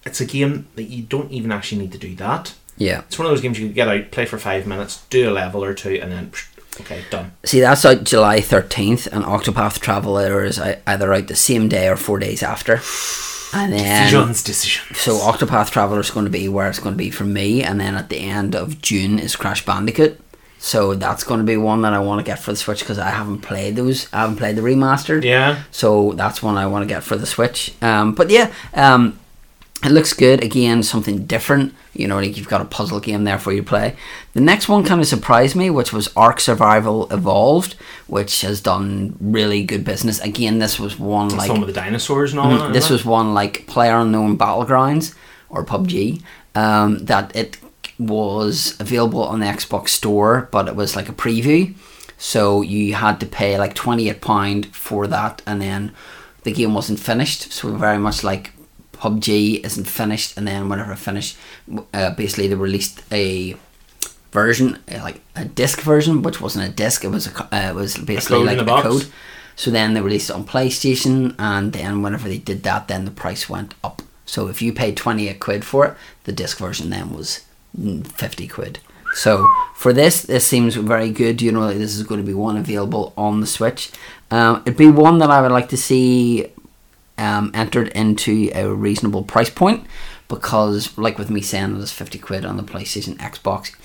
it's 0.06 0.22
a 0.22 0.26
game 0.26 0.68
that 0.76 0.84
you 0.84 1.04
don't 1.04 1.32
even 1.32 1.52
actually 1.52 1.82
need 1.82 1.92
to 1.94 1.98
do 1.98 2.16
that. 2.16 2.54
Yeah. 2.78 3.00
It's 3.08 3.18
one 3.18 3.26
of 3.26 3.32
those 3.32 3.42
games 3.42 3.60
you 3.60 3.70
get 3.70 3.88
out, 3.88 4.12
play 4.12 4.26
for 4.26 4.38
five 4.38 4.68
minutes, 4.68 5.04
do 5.10 5.30
a 5.30 5.32
level 5.32 5.64
or 5.64 5.74
two, 5.74 6.00
and 6.02 6.12
then 6.12 6.30
psh, 6.32 6.46
okay, 6.82 7.04
done. 7.10 7.32
See, 7.44 7.60
that's 7.60 7.86
out 7.86 8.04
July 8.04 8.40
13th, 8.40 9.08
and 9.08 9.24
Octopath 9.24 9.80
Traveler 9.80 10.44
is 10.44 10.60
either 10.60 11.14
out 11.14 11.28
the 11.28 11.36
same 11.36 11.68
day 11.68 11.88
or 11.88 11.96
four 11.96 12.20
days 12.20 12.44
after. 12.44 12.80
and 13.54 13.74
then 13.74 14.10
John's 14.10 14.44
decision. 14.44 14.94
so 14.96 15.18
Octopath 15.18 15.72
Traveler 15.72 16.00
is 16.00 16.12
going 16.12 16.26
to 16.26 16.32
be 16.32 16.50
where 16.50 16.70
it's 16.70 16.80
going 16.80 16.94
to 16.94 16.98
be 16.98 17.12
for 17.12 17.24
me, 17.26 17.64
and 17.64 17.80
then 17.80 17.96
at 17.96 18.10
the 18.10 18.20
end 18.20 18.56
of 18.56 18.82
June 18.82 19.20
is 19.20 19.36
Crash 19.36 19.66
Bandicoot. 19.66 20.20
So 20.60 20.96
that's 20.96 21.24
going 21.24 21.40
to 21.40 21.46
be 21.46 21.56
one 21.56 21.84
that 21.84 21.94
I 21.94 22.00
want 22.00 22.20
to 22.20 22.24
get 22.30 22.40
for 22.40 22.52
the 22.52 22.58
Switch 22.58 22.80
because 22.80 22.98
I 22.98 23.12
haven't 23.12 23.40
played 23.42 23.76
those. 23.76 24.12
I 24.12 24.22
haven't 24.22 24.38
played 24.38 24.56
the 24.56 24.64
remastered. 24.64 25.24
Yeah. 25.24 25.62
So 25.72 26.14
that's 26.14 26.42
one 26.42 26.58
I 26.58 26.66
want 26.66 26.82
to 26.82 26.88
get 26.88 27.04
for 27.04 27.16
the 27.16 27.28
Switch. 27.28 27.74
Um, 27.82 28.16
but 28.16 28.32
yeah, 28.32 28.52
um, 28.74 29.20
it 29.84 29.90
looks 29.92 30.14
good. 30.14 30.44
Again, 30.44 30.82
something 30.84 31.26
different. 31.26 31.74
You 31.94 32.08
know, 32.08 32.18
like 32.18 32.38
you've 32.38 32.48
got 32.50 32.62
a 32.62 32.66
puzzle 32.66 33.00
game 33.00 33.24
there 33.24 33.40
for 33.40 33.52
you 33.52 33.62
to 33.62 33.68
play. 33.68 33.96
The 34.34 34.42
next 34.42 34.68
one 34.70 34.84
kind 34.84 35.02
of 35.02 35.08
surprised 35.08 35.56
me, 35.56 35.70
which 35.70 35.92
was 35.94 36.10
Ark 36.16 36.40
Survival 36.40 37.12
Evolved, 37.12 37.74
which 38.08 38.42
has 38.42 38.62
done 38.62 39.16
really 39.20 39.64
good 39.64 39.84
business. 39.84 40.20
Again, 40.20 40.60
this 40.60 40.80
was 40.80 40.98
one 41.00 41.30
like 41.30 41.48
Some 41.48 41.62
of 41.62 41.68
the 41.68 41.74
dinosaurs 41.74 42.32
and 42.32 42.40
all 42.40 42.52
Mm, 42.52 42.60
that. 42.60 42.74
this 42.74 42.90
was 42.90 43.04
one 43.06 43.34
like 43.34 43.66
Player 43.68 43.98
Unknown 43.98 44.38
Battlegrounds 44.38 45.14
or 45.50 45.64
PUBG 45.66 46.22
um, 46.56 47.00
that 47.06 47.36
it 47.36 47.58
was 48.00 48.76
available 48.80 49.24
on 49.24 49.40
the 49.40 49.46
Xbox 49.48 49.90
Store, 49.90 50.50
but 50.52 50.68
it 50.68 50.76
was 50.76 50.96
like 50.96 51.10
a 51.10 51.14
preview, 51.14 51.74
so 52.18 52.62
you 52.62 52.94
had 52.94 53.20
to 53.20 53.26
pay 53.26 53.58
like 53.58 53.74
twenty 53.74 54.10
eight 54.10 54.22
pound 54.22 54.68
for 54.76 55.08
that, 55.08 55.42
and 55.48 55.62
then 55.62 55.92
the 56.44 56.52
game 56.52 56.74
wasn't 56.76 57.00
finished. 57.00 57.52
So 57.52 57.74
very 57.76 57.98
much 57.98 58.24
like 58.24 58.52
PUBG 59.00 59.64
isn't 59.66 59.86
finished, 59.86 60.38
and 60.38 60.48
then 60.48 60.70
whenever 60.70 60.94
it 60.94 60.98
finished, 60.98 61.38
uh, 61.94 62.12
basically 62.12 62.48
they 62.48 62.56
released 62.56 63.02
a 63.12 63.56
version, 64.32 64.80
uh, 64.92 65.00
like 65.02 65.22
a 65.36 65.46
disc 65.46 65.82
version, 65.82 66.22
which 66.22 66.42
wasn't 66.42 66.68
a 66.68 66.72
disc. 66.72 67.04
It 67.04 67.10
was 67.10 67.28
a 67.28 67.56
uh, 67.56 67.70
it 67.70 67.76
was 67.76 67.98
basically 67.98 68.40
code 68.40 68.48
like 68.48 68.58
a 68.60 68.64
box. 68.64 68.88
code. 68.88 69.12
So 69.56 69.72
then 69.72 69.94
they 69.94 70.02
released 70.02 70.30
it 70.30 70.36
on 70.36 70.46
PlayStation, 70.46 71.36
and 71.40 71.74
then 71.74 72.02
whenever 72.04 72.28
they 72.30 72.38
did 72.38 72.64
that, 72.64 72.88
then 72.88 73.06
the 73.06 73.12
price 73.12 73.50
went 73.50 73.74
up. 73.84 74.02
So 74.26 74.48
if 74.48 74.62
you 74.62 74.74
paid 74.74 74.98
twenty 74.98 75.28
eight 75.28 75.40
quid 75.40 75.66
for 75.66 75.86
it, 75.86 75.98
the 76.26 76.32
disc 76.32 76.58
version 76.58 76.90
then 76.90 77.14
was 77.14 77.46
fifty 78.04 78.48
quid. 78.48 78.80
So 79.14 79.48
for 79.74 79.94
this, 79.94 80.24
this 80.24 80.46
seems 80.46 80.76
very 80.76 81.10
good. 81.10 81.42
You 81.42 81.52
know, 81.52 81.62
like 81.62 81.78
this 81.78 81.96
is 81.96 82.04
going 82.04 82.22
to 82.22 82.28
be 82.28 82.34
one 82.34 82.58
available 82.58 83.14
on 83.18 83.42
the 83.42 83.48
Switch. 83.48 83.92
Um, 84.30 84.62
it'd 84.66 84.78
be 84.78 84.92
one 84.92 85.20
that 85.20 85.32
I 85.32 85.42
would 85.42 85.52
like 85.52 85.70
to 85.70 85.78
see 85.78 86.52
um, 87.18 87.52
entered 87.54 87.90
into 87.90 88.50
a 88.54 88.68
reasonable 88.68 89.24
price 89.24 89.50
point 89.50 89.86
because, 90.28 90.98
like 90.98 91.18
with 91.18 91.30
me 91.30 91.42
saying 91.42 91.76
it 91.76 91.80
is 91.80 91.92
50 91.92 92.20
quid 92.20 92.46
on 92.46 92.58
the 92.58 92.64
PlayStation 92.64 93.16
Xbox, 93.18 93.76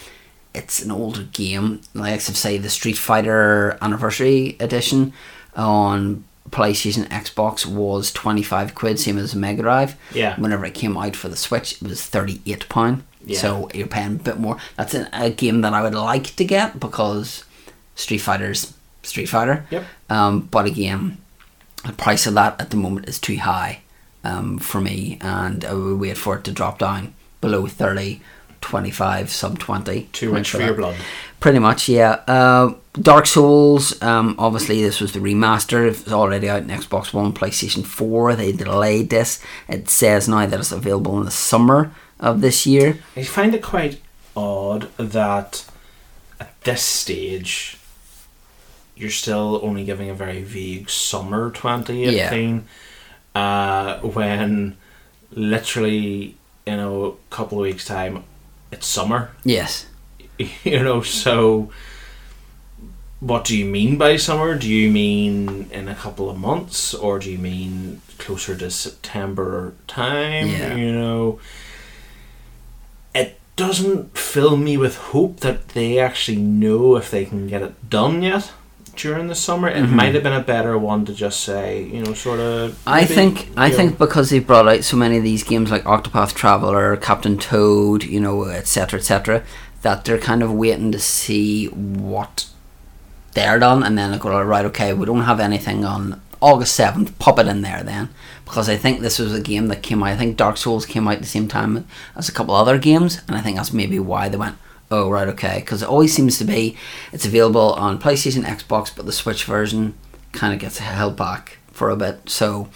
it's 0.55 0.83
an 0.83 0.91
older 0.91 1.25
game. 1.25 1.81
Like 1.95 2.15
I 2.15 2.19
say, 2.19 2.59
the 2.59 2.71
Street 2.71 2.99
Fighter 2.99 3.79
Anniversary 3.81 4.57
Edition 4.61 5.13
on 5.57 6.25
PlayStation 6.51 7.09
Xbox 7.09 7.65
was 7.65 8.13
25 8.13 8.75
quid, 8.75 8.99
same 8.99 9.19
as 9.19 9.35
Mega 9.35 9.63
Drive. 9.63 9.97
Yeah. 10.13 10.39
Whenever 10.39 10.65
it 10.67 10.75
came 10.75 10.97
out 10.97 11.17
for 11.17 11.29
the 11.29 11.37
Switch, 11.37 11.81
it 11.81 11.83
was 11.83 12.05
38 12.05 12.69
pound. 12.69 13.05
Yeah. 13.25 13.39
So 13.39 13.71
you're 13.73 13.87
paying 13.87 14.17
a 14.17 14.19
bit 14.19 14.39
more. 14.39 14.59
That's 14.77 14.95
a, 14.95 15.09
a 15.13 15.31
game 15.31 15.61
that 15.63 15.73
I 15.73 15.83
would 15.83 15.95
like 15.95 16.35
to 16.37 16.45
get 16.45 16.81
because 16.81 17.45
Street 17.95 18.19
Fighter's 18.19 18.75
Street 19.03 19.27
Fighter. 19.27 19.65
Yep. 19.71 19.85
Um, 20.11 20.41
but 20.51 20.67
again, 20.67 21.19
the 21.85 21.93
price 21.93 22.27
of 22.27 22.35
that 22.35 22.61
at 22.61 22.71
the 22.71 22.77
moment 22.77 23.09
is 23.09 23.19
too 23.19 23.37
high 23.39 23.83
um, 24.25 24.59
for 24.59 24.81
me, 24.81 25.19
and 25.21 25.65
I 25.65 25.73
will 25.73 25.97
wait 25.97 26.17
for 26.17 26.37
it 26.37 26.45
to 26.45 26.53
drop 26.53 26.79
down 26.79 27.15
below 27.41 27.67
30, 27.67 28.21
25, 28.61 29.31
sub 29.31 29.59
20. 29.59 30.09
Too 30.13 30.33
rich 30.33 30.51
for 30.51 30.63
your 30.63 30.75
blood. 30.75 30.97
Pretty 31.41 31.59
much, 31.59 31.89
yeah. 31.89 32.23
Uh, 32.29 32.75
Dark 32.95 33.27
Souls, 33.27 34.01
um, 34.03 34.37
obviously, 34.39 34.81
this 34.81 35.01
was 35.01 35.13
the 35.13 35.19
remaster. 35.19 35.87
It 35.87 36.05
was 36.05 36.13
already 36.13 36.49
out 36.49 36.63
in 36.63 36.69
Xbox 36.69 37.13
One, 37.13 37.33
PlayStation 37.33 37.85
4. 37.85 38.37
They 38.37 38.53
delayed 38.53 39.11
this. 39.11 39.43
It 39.67 39.89
says 39.89 40.29
now 40.29 40.47
that 40.47 40.61
it's 40.61 40.71
available 40.73 41.19
in 41.19 41.25
the 41.25 41.31
summer 41.33 41.93
of 42.21 42.41
this 42.41 42.65
year. 42.65 42.99
I 43.17 43.25
find 43.25 43.55
it 43.55 43.63
quite 43.63 44.01
odd 44.37 44.89
that 44.97 45.69
at 46.39 46.61
this 46.63 46.83
stage 46.83 47.77
you're 49.03 49.11
still 49.11 49.59
only 49.65 49.85
giving 49.85 50.09
a 50.09 50.15
very 50.15 50.43
vague 50.43 50.89
summer 50.89 51.51
2018 51.51 52.65
uh, 53.35 53.99
when 54.01 54.77
literally 55.33 56.37
in 56.67 56.79
a 56.79 57.11
couple 57.31 57.59
of 57.59 57.63
weeks 57.63 57.85
time 57.85 58.23
it's 58.71 58.87
summer 58.87 59.31
Yes. 59.45 59.87
you 60.39 60.83
know 60.83 61.03
so 61.03 61.71
what 63.19 63.45
do 63.45 63.57
you 63.57 63.65
mean 63.65 63.99
by 63.99 64.17
summer 64.17 64.55
do 64.57 64.69
you 64.69 64.91
mean 64.91 65.69
in 65.73 65.89
a 65.89 65.95
couple 65.95 66.31
of 66.31 66.37
months 66.39 66.95
or 66.95 67.19
do 67.19 67.31
you 67.31 67.39
mean 67.39 68.01
closer 68.19 68.57
to 68.57 68.71
september 68.71 69.75
time 69.87 70.47
Yeah. 70.49 70.75
you 70.77 70.93
know 70.93 71.41
it 73.15 73.39
doesn't 73.57 74.17
fill 74.17 74.57
me 74.57 74.77
with 74.77 74.97
hope 75.13 75.41
that 75.41 75.69
they 75.71 75.99
actually 75.99 76.39
know 76.39 76.97
if 76.97 77.11
they 77.11 77.25
can 77.25 77.47
get 77.49 77.63
it 77.63 77.91
done 77.91 78.23
yet 78.23 78.51
during 78.97 79.27
the 79.29 79.35
summer 79.35 79.69
it 79.69 79.83
Mhm. 79.85 79.91
might 79.91 80.15
have 80.15 80.23
been 80.23 80.33
a 80.33 80.41
better 80.43 80.77
one 80.77 81.05
to 81.07 81.15
just 81.15 81.41
say 81.41 81.89
you 81.93 82.03
know 82.03 82.15
sort 82.15 82.41
of 82.41 82.79
I 82.87 83.05
think 83.05 83.49
I 83.57 83.69
know, 83.71 83.77
think 83.77 83.99
because 83.99 84.31
they've 84.31 84.47
brought 84.47 84.69
out 84.69 84.85
so 84.85 84.97
many 84.97 85.17
of 85.17 85.23
these 85.25 85.43
games 85.45 85.71
like 85.71 85.85
Octopath 85.85 86.35
Traveler, 86.35 86.97
Captain 86.97 87.39
Toad, 87.39 88.05
you 88.05 88.21
know, 88.21 88.45
etc., 88.45 88.99
etc., 89.01 89.43
that 89.83 90.05
they're 90.05 90.19
kind 90.19 90.43
of 90.43 90.53
waiting 90.53 90.93
to 90.93 90.99
see 90.99 91.67
what 91.67 92.47
they're 93.35 93.59
done, 93.59 93.83
and 93.83 93.97
then 93.97 94.11
they're 94.11 94.21
going, 94.21 94.47
right, 94.47 94.65
okay, 94.67 94.93
we 94.93 95.07
don't 95.07 95.23
have 95.23 95.41
anything 95.41 95.85
on 95.85 96.21
August 96.41 96.75
seventh. 96.75 97.19
Pop 97.19 97.39
it 97.39 97.47
in 97.47 97.63
there 97.63 97.83
then, 97.83 98.11
because 98.45 98.69
I 98.69 98.77
think 98.77 99.01
this 99.01 99.19
was 99.19 99.33
a 99.35 99.41
game 99.41 99.69
that 99.69 99.83
came 99.83 100.03
out. 100.03 100.11
I 100.11 100.17
think 100.17 100.37
Dark 100.37 100.57
Souls 100.59 100.85
came 100.87 101.09
out 101.09 101.15
at 101.15 101.21
the 101.23 101.27
same 101.27 101.49
time 101.49 101.87
as 102.15 102.29
a 102.29 102.33
couple 102.33 102.55
other 102.55 102.77
games, 102.79 103.21
and 103.27 103.37
I 103.37 103.41
think 103.41 103.57
that's 103.57 103.73
maybe 103.73 103.99
why 103.99 104.29
they 104.29 104.37
went. 104.37 104.57
Oh 104.93 105.09
right, 105.09 105.27
okay. 105.29 105.61
Because 105.61 105.83
it 105.83 105.89
always 105.89 106.13
seems 106.15 106.37
to 106.37 106.45
be 106.45 106.77
it's 107.13 107.25
available 107.25 107.73
on 107.73 107.99
PlayStation, 107.99 108.45
Xbox, 108.45 108.95
but 108.95 109.07
the 109.07 109.13
Switch 109.13 109.45
version 109.47 109.95
kind 110.33 110.53
of 110.53 110.61
gets 110.61 110.79
held 110.79 111.17
back 111.17 111.57
for 111.73 111.89
a 111.89 111.97
bit. 111.97 112.29
So 112.29 112.69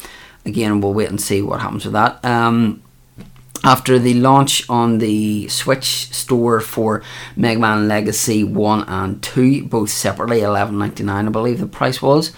again, 0.47 0.81
we'll 0.81 0.95
wait 0.95 1.11
and 1.11 1.21
see 1.21 1.43
what 1.43 1.61
happens 1.61 1.85
with 1.85 1.93
that. 1.93 2.25
Um, 2.25 2.83
after 3.63 3.99
the 3.99 4.15
launch 4.15 4.69
on 4.71 4.97
the 4.97 5.47
Switch 5.49 6.11
store 6.11 6.61
for 6.61 7.03
Mega 7.37 7.61
Man 7.61 7.87
Legacy 7.87 8.43
1 8.45 8.85
and 8.89 9.23
2, 9.23 9.65
both 9.65 9.91
separately, 9.91 10.41
eleven 10.41 10.79
ninety 10.79 11.03
nine, 11.03 11.27
I 11.27 11.31
believe 11.31 11.61
the 11.61 11.67
price 11.67 12.01
was. 12.01 12.33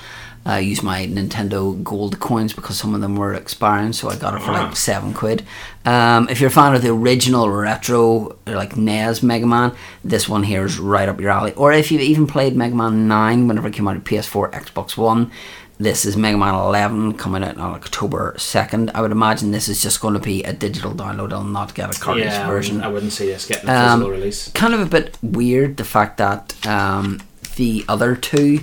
I 0.49 0.61
used 0.61 0.83
my 0.83 1.07
Nintendo 1.07 1.85
Gold 1.85 2.21
coins 2.21 2.55
because 2.55 2.79
some 2.79 2.95
of 2.95 3.03
them 3.03 3.17
were 3.17 3.35
expiring, 3.35 3.93
so 3.93 4.09
I 4.09 4.17
got 4.17 4.35
it 4.35 4.41
for 4.41 4.53
like 4.53 4.75
seven 4.77 5.13
quid. 5.13 5.45
Um, 5.85 6.27
if 6.31 6.41
you're 6.41 6.49
a 6.49 6.51
fan 6.51 6.75
of 6.75 6.81
the 6.81 6.89
original 6.89 7.51
retro, 7.51 8.39
like 8.47 8.75
NES 8.75 9.23
Mega 9.23 9.47
Man, 9.47 9.77
this 10.03 10.27
one 10.27 10.45
here 10.45 10.65
is 10.65 10.79
right 10.79 11.07
up 11.07 11.21
your 11.21 11.31
alley. 11.31 11.53
Or 11.53 11.71
if 11.71 11.93
you've 11.93 12.01
even 12.01 12.27
played 12.27 12.57
Mega 12.57 12.75
Man 12.75 13.07
9 13.07 13.47
whenever 13.47 13.69
it 13.69 13.75
came 13.75 13.87
out 13.87 13.97
on 13.97 14.01
PS4, 14.01 14.51
Xbox 14.53 14.97
One, 14.97 15.31
this 15.79 16.07
is 16.07 16.17
Mega 16.17 16.39
Man 16.39 16.55
11 16.55 17.19
coming 17.19 17.45
out 17.45 17.59
on 17.59 17.75
October 17.75 18.35
2nd. 18.39 18.91
I 18.95 19.03
would 19.03 19.13
imagine 19.13 19.51
this 19.51 19.69
is 19.69 19.83
just 19.83 20.01
going 20.01 20.15
to 20.15 20.21
be 20.21 20.43
a 20.45 20.55
digital 20.55 20.93
download. 20.93 21.31
I'll 21.35 21.45
not 21.45 21.75
get 21.75 21.95
a 21.95 22.01
cartridge 22.01 22.25
yeah, 22.25 22.47
version 22.47 22.81
I 22.81 22.89
wouldn't 22.89 23.13
see 23.13 23.27
this 23.27 23.47
getting 23.47 23.69
a 23.69 23.73
Um, 23.75 24.01
physical 24.01 24.11
release 24.13 24.51
kind 24.53 24.73
of 24.73 24.81
a 24.81 24.87
bit 24.87 25.19
weird 25.23 25.77
the 25.77 25.85
fact 25.85 26.17
that 26.17 26.67
um, 26.67 27.21
the 27.57 27.85
other 27.87 28.17
two 28.17 28.61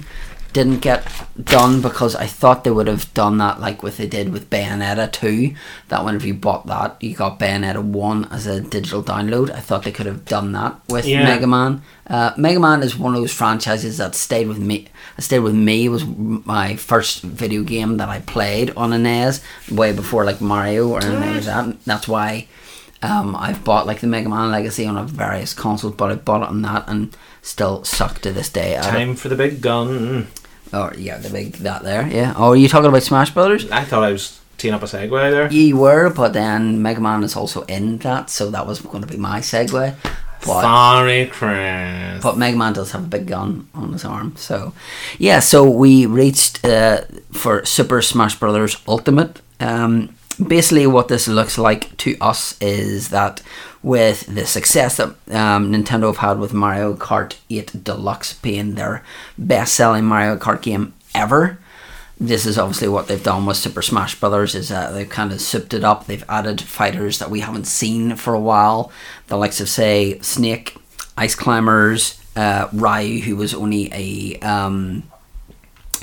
didn't 0.56 0.80
get 0.80 1.06
done 1.44 1.82
because 1.82 2.16
I 2.16 2.28
thought 2.28 2.64
they 2.64 2.72
would 2.72 2.88
have 2.88 3.14
done 3.14 3.40
that 3.40 3.60
like 3.60 3.84
what 3.84 3.98
they 3.98 4.08
did 4.08 4.32
with 4.32 4.50
Bayonetta 4.50 5.12
2 5.12 5.54
that 5.90 6.06
whenever 6.06 6.26
you 6.26 6.34
bought 6.34 6.66
that 6.68 6.96
you 7.04 7.14
got 7.14 7.40
Bayonetta 7.42 7.84
1 7.84 8.30
as 8.32 8.48
a 8.48 8.62
digital 8.62 9.04
download. 9.04 9.52
I 9.52 9.60
thought 9.60 9.84
they 9.84 9.92
could 9.92 10.06
have 10.06 10.24
done 10.24 10.54
that 10.54 10.80
with 10.88 11.06
Yeah. 11.06 11.26
Mega 11.26 11.46
Man. 11.46 11.82
Uh, 12.08 12.32
Mega 12.38 12.62
Man 12.62 12.84
is 12.84 12.98
one 12.98 13.14
of 13.16 13.20
those 13.20 13.34
franchises 13.34 13.98
that 13.98 14.16
stayed 14.16 14.48
with 14.48 14.58
me 14.58 14.88
stayed 15.20 15.40
with 15.40 15.54
me 15.56 15.86
it 15.88 15.90
was 15.90 16.06
my 16.06 16.78
first 16.78 17.22
video 17.22 17.62
game 17.64 17.98
that 17.98 18.08
I 18.08 18.22
played 18.22 18.72
on 18.78 18.94
a 18.94 18.98
NES 18.98 19.42
way 19.70 19.92
before 19.92 20.24
like 20.24 20.40
Mario 20.40 20.88
or 20.88 21.04
anything 21.04 21.34
like 21.34 21.44
that. 21.44 21.84
That's 21.84 22.08
why 22.08 22.48
um, 23.02 23.36
I've 23.36 23.66
bought 23.66 23.88
like 23.88 24.00
the 24.00 24.08
Mega 24.08 24.30
Man 24.30 24.52
Legacy 24.52 24.86
on 24.86 24.96
a 24.98 25.04
various 25.04 25.54
consoles, 25.54 25.96
but 25.96 26.12
I 26.12 26.16
bought 26.16 26.44
it 26.44 26.50
on 26.50 26.62
that 26.62 26.86
and 26.88 27.16
still 27.42 27.84
suck 27.84 28.20
to 28.22 28.32
this 28.32 28.48
day. 28.48 28.80
time 28.82 29.16
for 29.18 29.28
the 29.28 29.36
big 29.36 29.60
gun 29.60 30.28
Oh 30.74 30.92
yeah, 30.98 31.18
the 31.18 31.30
big 31.30 31.54
that 31.54 31.84
there. 31.84 32.08
Yeah. 32.08 32.34
Oh, 32.38 32.50
are 32.50 32.56
you 32.56 32.68
talking 32.68 32.90
about 32.90 33.04
Smash 33.04 33.32
Brothers? 33.32 33.70
I 33.72 33.84
thought 33.84 34.04
I 34.04 34.12
was 34.12 34.40
teeing 34.58 34.74
up 34.74 34.82
a 34.84 34.86
segue 34.86 35.32
there. 35.32 35.52
You 35.52 35.78
were, 35.78 36.10
but 36.10 36.34
then 36.34 36.82
Mega 36.82 37.02
Man 37.02 37.24
is 37.24 37.36
also 37.36 37.64
in 37.64 37.98
that, 38.00 38.30
so 38.30 38.50
that 38.52 38.66
was 38.68 38.80
going 38.82 39.02
to 39.02 39.08
be 39.08 39.18
my 39.18 39.40
segue. 39.40 39.96
But 40.46 40.62
Sorry, 40.62 41.26
Chris. 41.28 42.22
but 42.22 42.38
Mega 42.38 42.58
Man 42.58 42.74
does 42.74 42.92
have 42.92 43.04
a 43.06 43.08
big 43.08 43.26
gun 43.28 43.68
on 43.74 43.94
his 43.94 44.06
arm. 44.06 44.36
So, 44.38 44.74
yeah, 45.18 45.40
so 45.40 45.68
we 45.68 46.06
reached 46.06 46.64
uh, 46.64 47.02
for 47.32 47.66
Super 47.66 48.02
Smash 48.02 48.36
Brothers 48.40 48.78
Ultimate. 48.88 49.42
Um, 49.60 50.16
basically, 50.36 50.88
what 50.88 51.08
this 51.08 51.28
looks 51.28 51.58
like 51.58 51.96
to 51.98 52.18
us 52.20 52.60
is 52.62 53.10
that 53.10 53.42
with 53.84 54.26
the 54.26 54.46
success 54.46 54.98
that 54.98 55.10
um, 55.32 55.72
Nintendo 55.72 56.08
have 56.08 56.18
had 56.18 56.40
with 56.40 56.54
Mario 56.54 56.96
Kart 56.96 57.36
8 57.50 57.84
Deluxe 57.84 58.34
being 58.34 58.76
their 58.76 59.04
best 59.38 59.74
selling 59.74 60.06
Mario 60.06 60.38
Kart 60.38 60.62
game 60.62 60.94
ever, 61.14 61.60
this 62.20 62.46
is 62.46 62.58
obviously 62.58 62.88
what 62.88 63.08
they've 63.08 63.22
done 63.22 63.46
with 63.46 63.58
Super 63.58 63.82
Smash 63.82 64.20
Brothers 64.20 64.56
is 64.56 64.70
that 64.70 64.92
they've 64.94 65.10
kind 65.10 65.32
of 65.34 65.42
souped 65.42 65.74
it 65.74 65.84
up. 65.84 66.06
They've 66.06 66.24
added 66.30 66.62
fighters 66.62 67.20
that 67.20 67.30
we 67.30 67.42
haven't 67.42 67.68
seen 67.68 68.16
for 68.16 68.34
a 68.34 68.40
while. 68.40 68.92
The 69.28 69.38
likes 69.38 69.60
of 69.60 69.68
say 69.68 70.20
Snake, 70.20 70.78
Ice 71.18 71.36
Climbers, 71.36 72.22
uh, 72.36 72.70
Ryu, 72.72 73.22
who 73.22 73.36
was 73.36 73.54
only 73.54 73.90
a 73.94 74.40
um, 74.40 75.04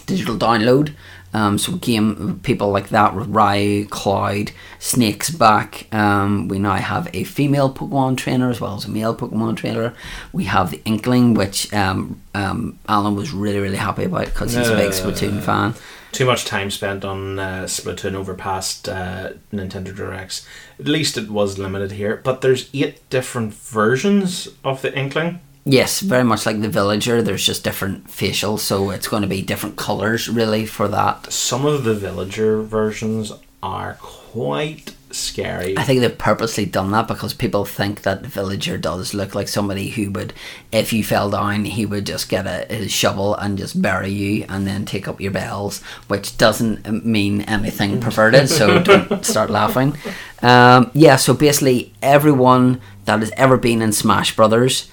digital 0.07 0.37
download. 0.37 0.95
Um, 1.35 1.59
so 1.59 1.73
game 1.77 2.41
people 2.43 2.71
like 2.71 2.91
that 2.91 3.15
with 3.15 3.29
Ryu, 3.29 3.87
Cloud, 3.87 4.53
Snake's 4.79 5.31
back. 5.31 5.87
Um, 5.93 6.49
we 6.49 6.59
now 6.59 6.75
have 6.75 7.09
a 7.15 7.25
female 7.25 7.73
Pokemon 7.73 8.19
trainer 8.19 8.51
as 8.51 8.61
well 8.61 8.75
as 8.77 8.85
a 8.85 8.91
male 8.91 9.17
Pokemon 9.17 9.57
trainer. 9.57 9.95
We 10.33 10.45
have 10.45 10.71
the 10.71 10.83
Inkling, 10.85 11.35
which 11.35 11.73
um, 11.73 12.21
um, 12.35 12.79
Alan 12.89 13.17
was 13.17 13.33
really 13.33 13.61
really 13.61 13.77
happy 13.77 14.05
about 14.05 14.27
because 14.27 14.53
he's 14.55 14.69
a 14.69 14.77
big 14.77 14.89
Uh, 14.89 14.93
Splatoon 14.93 15.43
fan. 15.43 15.75
Too 16.13 16.27
much 16.27 16.45
time 16.45 16.71
spent 16.71 17.07
on 17.07 17.39
uh, 17.39 17.63
Splatoon 17.65 18.15
over 18.15 18.35
past 18.35 18.87
uh, 18.87 19.31
Nintendo 19.51 19.97
Directs. 19.97 20.47
At 20.79 20.85
least 20.87 21.17
it 21.17 21.31
was 21.31 21.59
limited 21.59 21.93
here. 21.93 22.21
But 22.23 22.43
there's 22.43 22.69
eight 22.75 23.09
different 23.09 23.55
versions 23.55 24.49
of 24.63 24.83
the 24.83 24.93
Inkling. 24.95 25.41
Yes, 25.65 26.01
very 26.01 26.25
much 26.25 26.45
like 26.45 26.61
the 26.61 26.69
Villager. 26.69 27.23
There's 27.23 27.47
just 27.47 27.63
different 27.63 28.09
facials, 28.09 28.61
so 28.61 28.91
it's 28.91 29.07
going 29.07 29.23
to 29.23 29.29
be 29.29 29.43
different 29.43 29.77
colors 29.77 30.29
really 30.29 30.67
for 30.67 30.89
that. 30.89 31.33
Some 31.33 31.65
of 31.65 31.85
the 31.85 31.95
villager 31.95 32.63
versions 32.63 33.33
are 33.63 33.97
quite 34.01 34.95
scary. 35.13 35.79
I 35.79 35.85
think 35.85 36.01
they've 36.01 36.19
purposely 36.19 36.65
done 36.67 36.91
that 36.93 37.07
because 37.07 37.33
people 37.33 37.65
think 37.65 38.03
that 38.03 38.23
the 38.23 38.29
villager 38.29 38.77
does 38.77 39.15
look 39.15 39.37
like 39.37 39.47
somebody 39.47 39.91
who 39.91 40.11
would, 40.11 40.33
if 40.73 40.93
you 40.93 41.05
fell 41.05 41.31
down, 41.31 41.65
he 41.65 41.87
would 41.87 42.07
just 42.07 42.29
get 42.29 42.47
a 42.47 42.73
his 42.75 42.91
shovel 42.91 43.37
and 43.37 43.57
just 43.57 43.81
bury 43.81 44.11
you 44.11 44.45
and 44.49 44.67
then 44.67 44.85
take 44.85 45.07
up 45.07 45.21
your 45.21 45.31
bells, 45.31 45.81
which 46.09 46.37
doesn't 46.39 47.05
mean 47.05 47.43
anything 47.43 48.01
perverted. 48.01 48.49
So 48.49 48.79
don't 48.83 49.25
start 49.25 49.51
laughing. 49.51 49.97
Um, 50.41 50.91
yeah, 50.95 51.17
so 51.17 51.35
basically 51.35 51.93
everyone 52.03 52.81
that 53.05 53.21
has 53.21 53.31
ever 53.37 53.57
been 53.57 53.81
in 53.81 53.93
Smash 53.93 54.35
Brothers. 54.35 54.91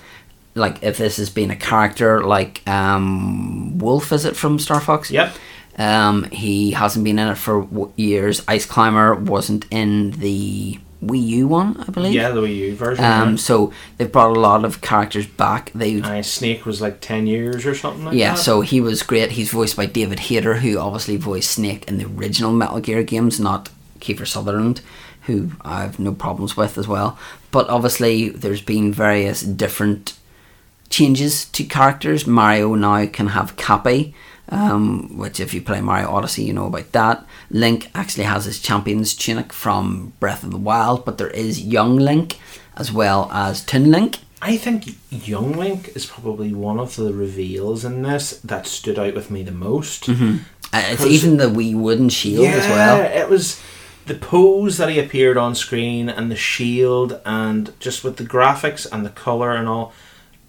Like 0.56 0.84
if 0.84 0.98
this 0.98 1.18
has 1.18 1.30
been 1.30 1.52
a 1.52 1.56
character 1.56 2.24
like 2.24 2.68
um, 2.68 3.78
Wolf, 3.78 4.12
is 4.12 4.26
it 4.26 4.36
from 4.36 4.60
Star 4.60 4.82
Fox? 4.82 5.12
Yep. 5.12 5.34
Um, 5.78 6.24
he 6.26 6.72
hasn't 6.72 7.06
been 7.06 7.20
in 7.20 7.30
it 7.30 7.36
for 7.36 7.62
w- 7.62 7.94
years. 7.96 8.44
Ice 8.48 8.66
Climber 8.66 9.16
wasn't 9.16 9.66
in 9.72 10.12
the 10.12 10.78
Wii 11.02 11.26
U 11.28 11.48
one, 11.48 11.78
I 11.88 11.92
believe. 11.92 12.14
Yeah, 12.14 12.32
the 12.32 12.42
Wii 12.42 12.56
U 12.58 12.76
version. 12.76 13.06
Um, 13.06 13.30
yeah. 13.32 13.36
so 13.38 13.72
they've 13.98 14.12
brought 14.12 14.36
a 14.36 14.40
lot 14.40 14.66
of 14.66 14.82
characters 14.82 15.26
back. 15.26 15.72
They 15.74 16.02
Aye, 16.02 16.22
Snake 16.22 16.66
was 16.66 16.82
like 16.82 17.00
10 17.00 17.28
years 17.28 17.66
or 17.66 17.74
something 17.74 18.06
like 18.06 18.16
yeah, 18.16 18.34
that. 18.34 18.40
so 18.40 18.60
he 18.60 18.82
was 18.82 19.04
great. 19.04 19.32
He's 19.32 19.52
voiced 19.52 19.78
by 19.78 19.86
David 19.86 20.20
Hayter, 20.20 20.56
who 20.56 20.78
obviously 20.78 21.16
voiced 21.16 21.52
Snake 21.52 21.88
in 21.88 21.98
the 21.98 22.06
original 22.06 22.52
Metal 22.52 22.82
Gear 22.82 23.04
games, 23.04 23.40
not 23.40 23.70
Kiefer 24.00 24.28
Sutherland, 24.28 24.82
who 25.24 25.52
I 25.62 25.84
have 25.84 26.00
no 26.00 26.14
problems 26.14 26.58
with 26.58 26.78
as 26.78 26.88
well. 26.90 27.18
But 27.52 27.70
obviously, 27.70 28.28
there's 28.30 28.62
been 28.62 28.92
various 28.92 29.42
different 29.42 30.19
changes 30.90 31.46
to 31.46 31.64
characters. 31.64 32.26
Mario 32.28 32.76
now 32.76 33.06
can 33.08 33.28
have 33.28 33.56
Cappy, 33.58 34.14
um, 34.50 35.18
which 35.18 35.40
if 35.40 35.54
you 35.54 35.62
play 35.62 35.82
Mario 35.82 36.10
Odyssey, 36.10 36.44
you 36.44 36.54
know 36.54 36.66
about 36.68 36.92
that. 36.94 37.26
Link 37.52 37.90
actually 37.96 38.24
has 38.26 38.46
his 38.46 38.60
champion's 38.60 39.14
tunic 39.16 39.54
from 39.54 40.14
Breath 40.20 40.44
of 40.44 40.52
the 40.52 40.58
Wild, 40.58 41.06
but 41.06 41.18
there 41.18 41.30
is 41.30 41.62
Young 41.62 41.98
Link 41.98 42.40
as 42.76 42.92
well 42.92 43.30
as 43.32 43.64
Toon 43.64 43.92
Link. 43.92 44.18
I 44.42 44.56
think 44.56 44.96
Young 45.12 45.52
Link 45.54 45.90
is 45.96 46.06
probably 46.06 46.54
one 46.54 46.80
of 46.80 46.96
the 46.96 47.14
reveals 47.14 47.84
in 47.84 48.04
this 48.04 48.40
that 48.40 48.66
stood 48.68 48.98
out 48.98 49.14
with 49.14 49.30
me 49.30 49.44
the 49.44 49.52
most. 49.52 50.08
Uh, 50.08 50.38
it's 50.74 51.06
even 51.06 51.38
the 51.38 51.50
wee 51.50 51.76
wooden 51.76 52.10
shield 52.10 52.46
as 52.46 52.68
well. 52.70 53.02
it 53.02 53.28
was 53.30 53.62
the 54.06 54.16
pose 54.16 54.78
that 54.78 54.90
he 54.90 54.98
appeared 55.00 55.36
on 55.38 55.56
screen 55.56 56.08
and 56.10 56.32
the 56.32 56.36
shield 56.36 57.20
and 57.26 57.74
just 57.80 58.04
with 58.04 58.16
the 58.18 58.24
graphics 58.24 58.88
and 58.92 59.06
the 59.06 59.10
color 59.10 59.52
and 59.52 59.68
all 59.68 59.94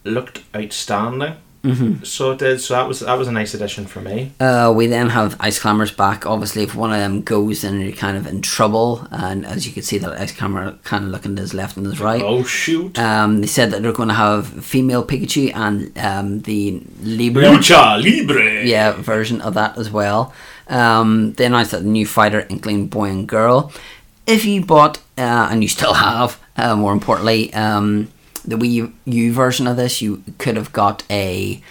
looked 0.03 0.41
outstanding. 0.55 1.35
Mm-hmm. 1.63 2.03
So 2.03 2.31
it 2.31 2.39
did. 2.39 2.59
So 2.59 2.73
that 2.73 2.87
was 2.87 3.01
that 3.01 3.13
was 3.13 3.27
a 3.27 3.31
nice 3.31 3.53
addition 3.53 3.85
for 3.85 4.01
me. 4.01 4.31
Uh, 4.39 4.73
we 4.75 4.87
then 4.87 5.09
have 5.09 5.37
Ice 5.39 5.59
Climbers 5.59 5.91
back. 5.91 6.25
Obviously, 6.25 6.63
if 6.63 6.73
one 6.73 6.91
of 6.91 6.97
them 6.97 7.21
goes, 7.21 7.61
then 7.61 7.79
you're 7.79 7.91
kind 7.91 8.17
of 8.17 8.25
in 8.25 8.41
trouble. 8.41 9.07
And 9.11 9.45
as 9.45 9.67
you 9.67 9.73
can 9.73 9.83
see, 9.83 9.99
that 9.99 10.19
Ice 10.19 10.31
Climber 10.31 10.79
kind 10.83 11.05
of 11.05 11.11
looking 11.11 11.35
to 11.35 11.41
his 11.41 11.53
left 11.53 11.77
and 11.77 11.85
his 11.85 11.99
right. 11.99 12.21
Oh 12.23 12.43
shoot! 12.43 12.97
Um, 12.97 13.41
they 13.41 13.47
said 13.47 13.69
that 13.71 13.83
they're 13.83 13.93
going 13.93 14.09
to 14.09 14.15
have 14.15 14.65
female 14.65 15.05
Pikachu 15.05 15.55
and 15.55 15.95
um, 15.99 16.41
the 16.41 16.81
Libre 17.03 17.43
Lucha 17.43 18.01
Libre. 18.01 18.65
yeah 18.65 18.93
version 18.93 19.39
of 19.41 19.53
that 19.53 19.77
as 19.77 19.91
well. 19.91 20.33
Um, 20.67 21.33
they 21.33 21.45
announced 21.45 21.71
that 21.71 21.83
the 21.83 21.89
new 21.89 22.07
fighter 22.07 22.47
Inkling 22.49 22.87
Boy 22.87 23.09
and 23.09 23.27
Girl. 23.27 23.71
If 24.25 24.45
you 24.45 24.65
bought 24.65 24.97
uh, 25.17 25.49
and 25.51 25.61
you 25.61 25.67
still 25.67 25.93
have, 25.93 26.39
uh, 26.57 26.75
more 26.75 26.93
importantly, 26.93 27.53
um, 27.53 28.07
the 28.43 28.55
Wii 28.55 28.91
U 29.05 29.33
version 29.33 29.67
of 29.67 29.77
this, 29.77 30.01
you 30.01 30.23
could 30.37 30.57
have 30.57 30.71
got 30.73 31.03
a, 31.09 31.61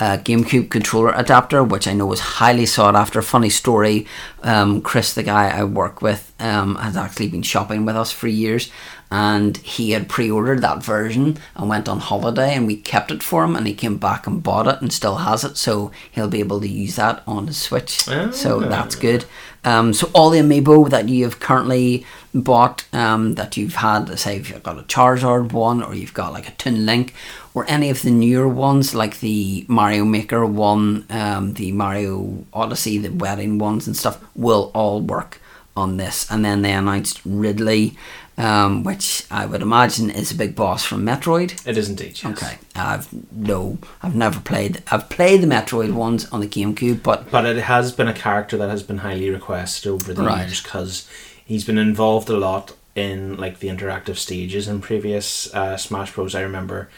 uh 0.00 0.16
GameCube 0.18 0.70
controller 0.70 1.12
adapter, 1.16 1.64
which 1.64 1.88
I 1.88 1.92
know 1.92 2.06
was 2.06 2.20
highly 2.20 2.66
sought 2.66 2.94
after. 2.94 3.20
Funny 3.20 3.50
story, 3.50 4.06
um, 4.42 4.80
Chris, 4.80 5.12
the 5.14 5.24
guy 5.24 5.48
I 5.48 5.64
work 5.64 6.02
with, 6.02 6.32
um, 6.38 6.76
has 6.76 6.96
actually 6.96 7.28
been 7.28 7.42
shopping 7.42 7.84
with 7.84 7.96
us 7.96 8.12
for 8.12 8.28
years, 8.28 8.70
and 9.10 9.56
he 9.58 9.92
had 9.92 10.08
pre-ordered 10.08 10.60
that 10.62 10.82
version 10.82 11.38
and 11.56 11.68
went 11.68 11.88
on 11.88 11.98
holiday, 12.00 12.54
and 12.54 12.66
we 12.66 12.76
kept 12.76 13.10
it 13.10 13.22
for 13.22 13.44
him, 13.44 13.56
and 13.56 13.66
he 13.66 13.74
came 13.74 13.96
back 13.96 14.26
and 14.26 14.42
bought 14.42 14.66
it 14.66 14.80
and 14.82 14.92
still 14.92 15.16
has 15.16 15.44
it, 15.44 15.56
so 15.56 15.90
he'll 16.10 16.28
be 16.28 16.40
able 16.40 16.60
to 16.60 16.68
use 16.68 16.96
that 16.96 17.22
on 17.26 17.46
his 17.46 17.56
Switch. 17.56 18.06
So 18.32 18.62
Ah. 18.64 18.68
that's 18.68 18.94
good. 18.94 19.24
Um, 19.64 19.92
so 19.92 20.08
all 20.14 20.30
the 20.30 20.38
amiibo 20.38 20.88
that 20.90 21.08
you 21.08 21.24
have 21.24 21.40
currently 21.40 22.06
bought, 22.34 22.84
um, 22.92 23.34
that 23.34 23.56
you've 23.56 23.74
had, 23.76 24.16
say 24.18 24.36
if 24.36 24.50
you've 24.50 24.62
got 24.62 24.78
a 24.78 24.82
Charizard 24.82 25.52
one, 25.52 25.82
or 25.82 25.94
you've 25.94 26.14
got 26.14 26.32
like 26.32 26.48
a 26.48 26.52
Toon 26.52 26.86
Link, 26.86 27.12
or 27.54 27.64
any 27.68 27.90
of 27.90 28.02
the 28.02 28.10
newer 28.10 28.46
ones 28.48 28.94
like 28.94 29.18
the 29.20 29.64
Mario 29.68 30.04
Maker 30.04 30.46
one, 30.46 31.04
um, 31.10 31.54
the 31.54 31.72
Mario 31.72 32.44
Odyssey, 32.52 32.98
the 32.98 33.08
wedding 33.10 33.58
ones 33.58 33.86
and 33.86 33.96
stuff, 33.96 34.18
will 34.36 34.70
all 34.74 35.00
work 35.00 35.40
on 35.76 35.96
this. 35.96 36.30
And 36.30 36.44
then 36.44 36.62
they 36.62 36.72
announced 36.72 37.20
Ridley, 37.24 37.96
um, 38.38 38.84
which 38.84 39.24
I 39.30 39.44
would 39.44 39.60
imagine 39.60 40.08
is 40.10 40.30
a 40.30 40.34
big 40.34 40.54
boss 40.54 40.84
from 40.84 41.04
Metroid. 41.04 41.66
It 41.66 41.76
is 41.76 41.88
indeed. 41.90 42.18
Yes. 42.22 42.26
Okay, 42.26 42.56
I've 42.76 43.08
no, 43.32 43.78
I've 44.02 44.14
never 44.14 44.40
played. 44.40 44.82
I've 44.90 45.08
played 45.10 45.42
the 45.42 45.46
Metroid 45.46 45.92
ones 45.92 46.26
on 46.30 46.40
the 46.40 46.46
GameCube, 46.48 47.02
but 47.02 47.30
But 47.30 47.44
it 47.44 47.56
has 47.64 47.92
been 47.92 48.08
a 48.08 48.14
character 48.14 48.56
that 48.56 48.70
has 48.70 48.82
been 48.82 48.98
highly 48.98 49.28
requested 49.28 49.90
over 49.90 50.14
the 50.14 50.22
Right. 50.22 50.46
years 50.46 50.62
because 50.62 51.06
he's 51.44 51.64
been 51.64 51.78
involved 51.78 52.30
a 52.30 52.36
lot 52.38 52.74
in 52.94 53.36
like 53.36 53.58
the 53.58 53.68
interactive 53.68 54.16
stages 54.16 54.66
in 54.68 54.80
previous 54.80 55.52
uh, 55.54 55.76
Smash 55.76 56.12
Bros. 56.14 56.34
I 56.34 56.40
remember. 56.40 56.88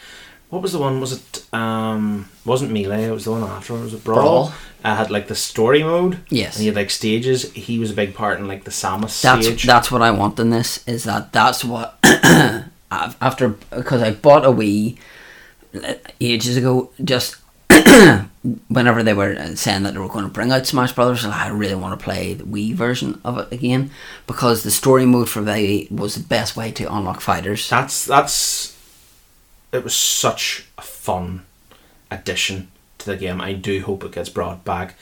What 0.51 0.61
was 0.61 0.73
the 0.73 0.79
one? 0.79 0.99
Was 0.99 1.13
it 1.13 1.45
um 1.53 2.29
wasn't 2.45 2.71
Melee? 2.71 3.05
It 3.05 3.11
was 3.11 3.23
the 3.23 3.31
one 3.31 3.43
after. 3.43 3.73
Was 3.73 3.93
it 3.93 4.03
Brawl? 4.03 4.21
Brawl. 4.21 4.53
Uh, 4.83 4.95
had 4.95 5.09
like 5.09 5.27
the 5.27 5.35
story 5.35 5.81
mode. 5.81 6.19
Yes. 6.29 6.55
And 6.55 6.61
he 6.61 6.67
had 6.67 6.75
like 6.75 6.89
stages. 6.89 7.51
He 7.53 7.79
was 7.79 7.91
a 7.91 7.93
big 7.93 8.13
part 8.13 8.37
in 8.37 8.47
like 8.47 8.65
the 8.65 8.71
Samus 8.71 9.21
that's 9.21 9.45
stage. 9.45 9.63
that's 9.63 9.89
what 9.89 10.01
I 10.01 10.11
want 10.11 10.39
in 10.39 10.49
this. 10.49 10.85
Is 10.87 11.05
that 11.05 11.31
that's 11.31 11.63
what 11.63 11.97
after 12.91 13.49
because 13.69 14.01
I 14.01 14.11
bought 14.11 14.45
a 14.45 14.49
Wii 14.49 14.97
uh, 15.73 15.93
ages 16.19 16.57
ago. 16.57 16.91
Just 17.01 17.37
whenever 18.67 19.03
they 19.03 19.13
were 19.13 19.37
uh, 19.37 19.55
saying 19.55 19.83
that 19.83 19.93
they 19.93 19.99
were 20.01 20.09
going 20.09 20.25
to 20.25 20.31
bring 20.31 20.51
out 20.51 20.67
Smash 20.67 20.91
Brothers, 20.91 21.23
I 21.23 21.47
really 21.47 21.75
want 21.75 21.97
to 21.97 22.03
play 22.03 22.33
the 22.33 22.43
Wii 22.43 22.73
version 22.73 23.21
of 23.23 23.37
it 23.37 23.53
again 23.53 23.89
because 24.27 24.63
the 24.63 24.71
story 24.71 25.05
mode 25.05 25.29
for 25.29 25.41
the 25.41 25.51
Wii 25.51 25.91
was 25.91 26.15
the 26.15 26.23
best 26.23 26.57
way 26.57 26.71
to 26.73 26.93
unlock 26.93 27.21
fighters. 27.21 27.69
That's 27.69 28.03
that's. 28.05 28.70
It 29.71 29.83
was 29.83 29.95
such 29.95 30.65
a 30.77 30.81
fun 30.81 31.45
addition 32.09 32.69
to 32.99 33.05
the 33.05 33.17
game. 33.17 33.39
I 33.41 33.53
do 33.53 33.81
hope 33.81 34.03
it 34.03 34.11
gets 34.11 34.29
brought 34.29 34.65
back. 34.65 34.95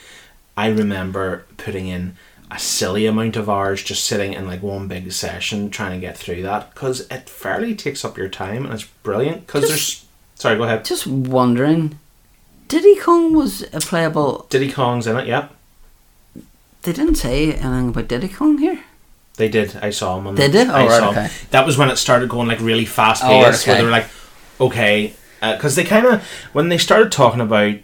I 0.55 0.67
remember 0.69 1.45
putting 1.57 1.87
in 1.87 2.15
a 2.51 2.59
silly 2.59 3.05
amount 3.05 3.35
of 3.35 3.49
hours 3.49 3.83
just 3.83 4.05
sitting 4.05 4.33
in 4.33 4.47
like 4.47 4.61
one 4.63 4.87
big 4.87 5.11
session 5.11 5.69
trying 5.69 5.91
to 5.99 6.05
get 6.05 6.17
through 6.17 6.41
that 6.43 6.73
because 6.73 7.01
it 7.11 7.29
fairly 7.29 7.75
takes 7.75 8.03
up 8.03 8.17
your 8.17 8.29
time 8.29 8.65
and 8.65 8.73
it's 8.73 8.83
brilliant. 9.03 9.45
Because 9.47 9.67
there's 9.67 10.05
sorry, 10.35 10.57
go 10.57 10.63
ahead. 10.63 10.85
Just 10.85 11.05
wondering, 11.07 11.97
Diddy 12.67 12.95
Kong 12.97 13.33
was 13.33 13.61
a 13.73 13.79
playable. 13.79 14.45
Diddy 14.49 14.71
Kong's 14.71 15.07
in 15.07 15.17
it. 15.17 15.27
Yep, 15.27 15.51
They 16.83 16.93
didn't 16.93 17.15
say 17.15 17.53
anything 17.53 17.89
about 17.89 18.07
Diddy 18.07 18.27
Kong 18.29 18.57
here. 18.57 18.83
they 19.37 19.47
did. 19.49 19.75
I 19.77 19.89
saw 19.91 20.17
him. 20.17 20.27
On 20.27 20.35
the 20.35 20.41
They 20.41 20.51
did? 20.51 20.67
Oh, 20.69 20.73
I 20.73 20.87
right, 20.87 20.99
saw 20.99 21.09
okay. 21.11 21.23
him. 21.23 21.47
That 21.51 21.65
was 21.65 21.77
when 21.77 21.89
it 21.89 21.95
started 21.97 22.29
going 22.29 22.47
like 22.47 22.59
really 22.61 22.85
fast 22.85 23.23
Oh, 23.23 23.27
paced. 23.43 23.67
Where 23.67 23.77
they 23.77 23.83
were 23.83 23.91
like, 23.91 24.07
okay, 24.59 25.13
because 25.41 25.75
they 25.75 25.83
kind 25.83 26.05
of 26.05 26.23
when 26.53 26.69
they 26.69 26.77
started 26.77 27.11
talking 27.11 27.41
about 27.41 27.75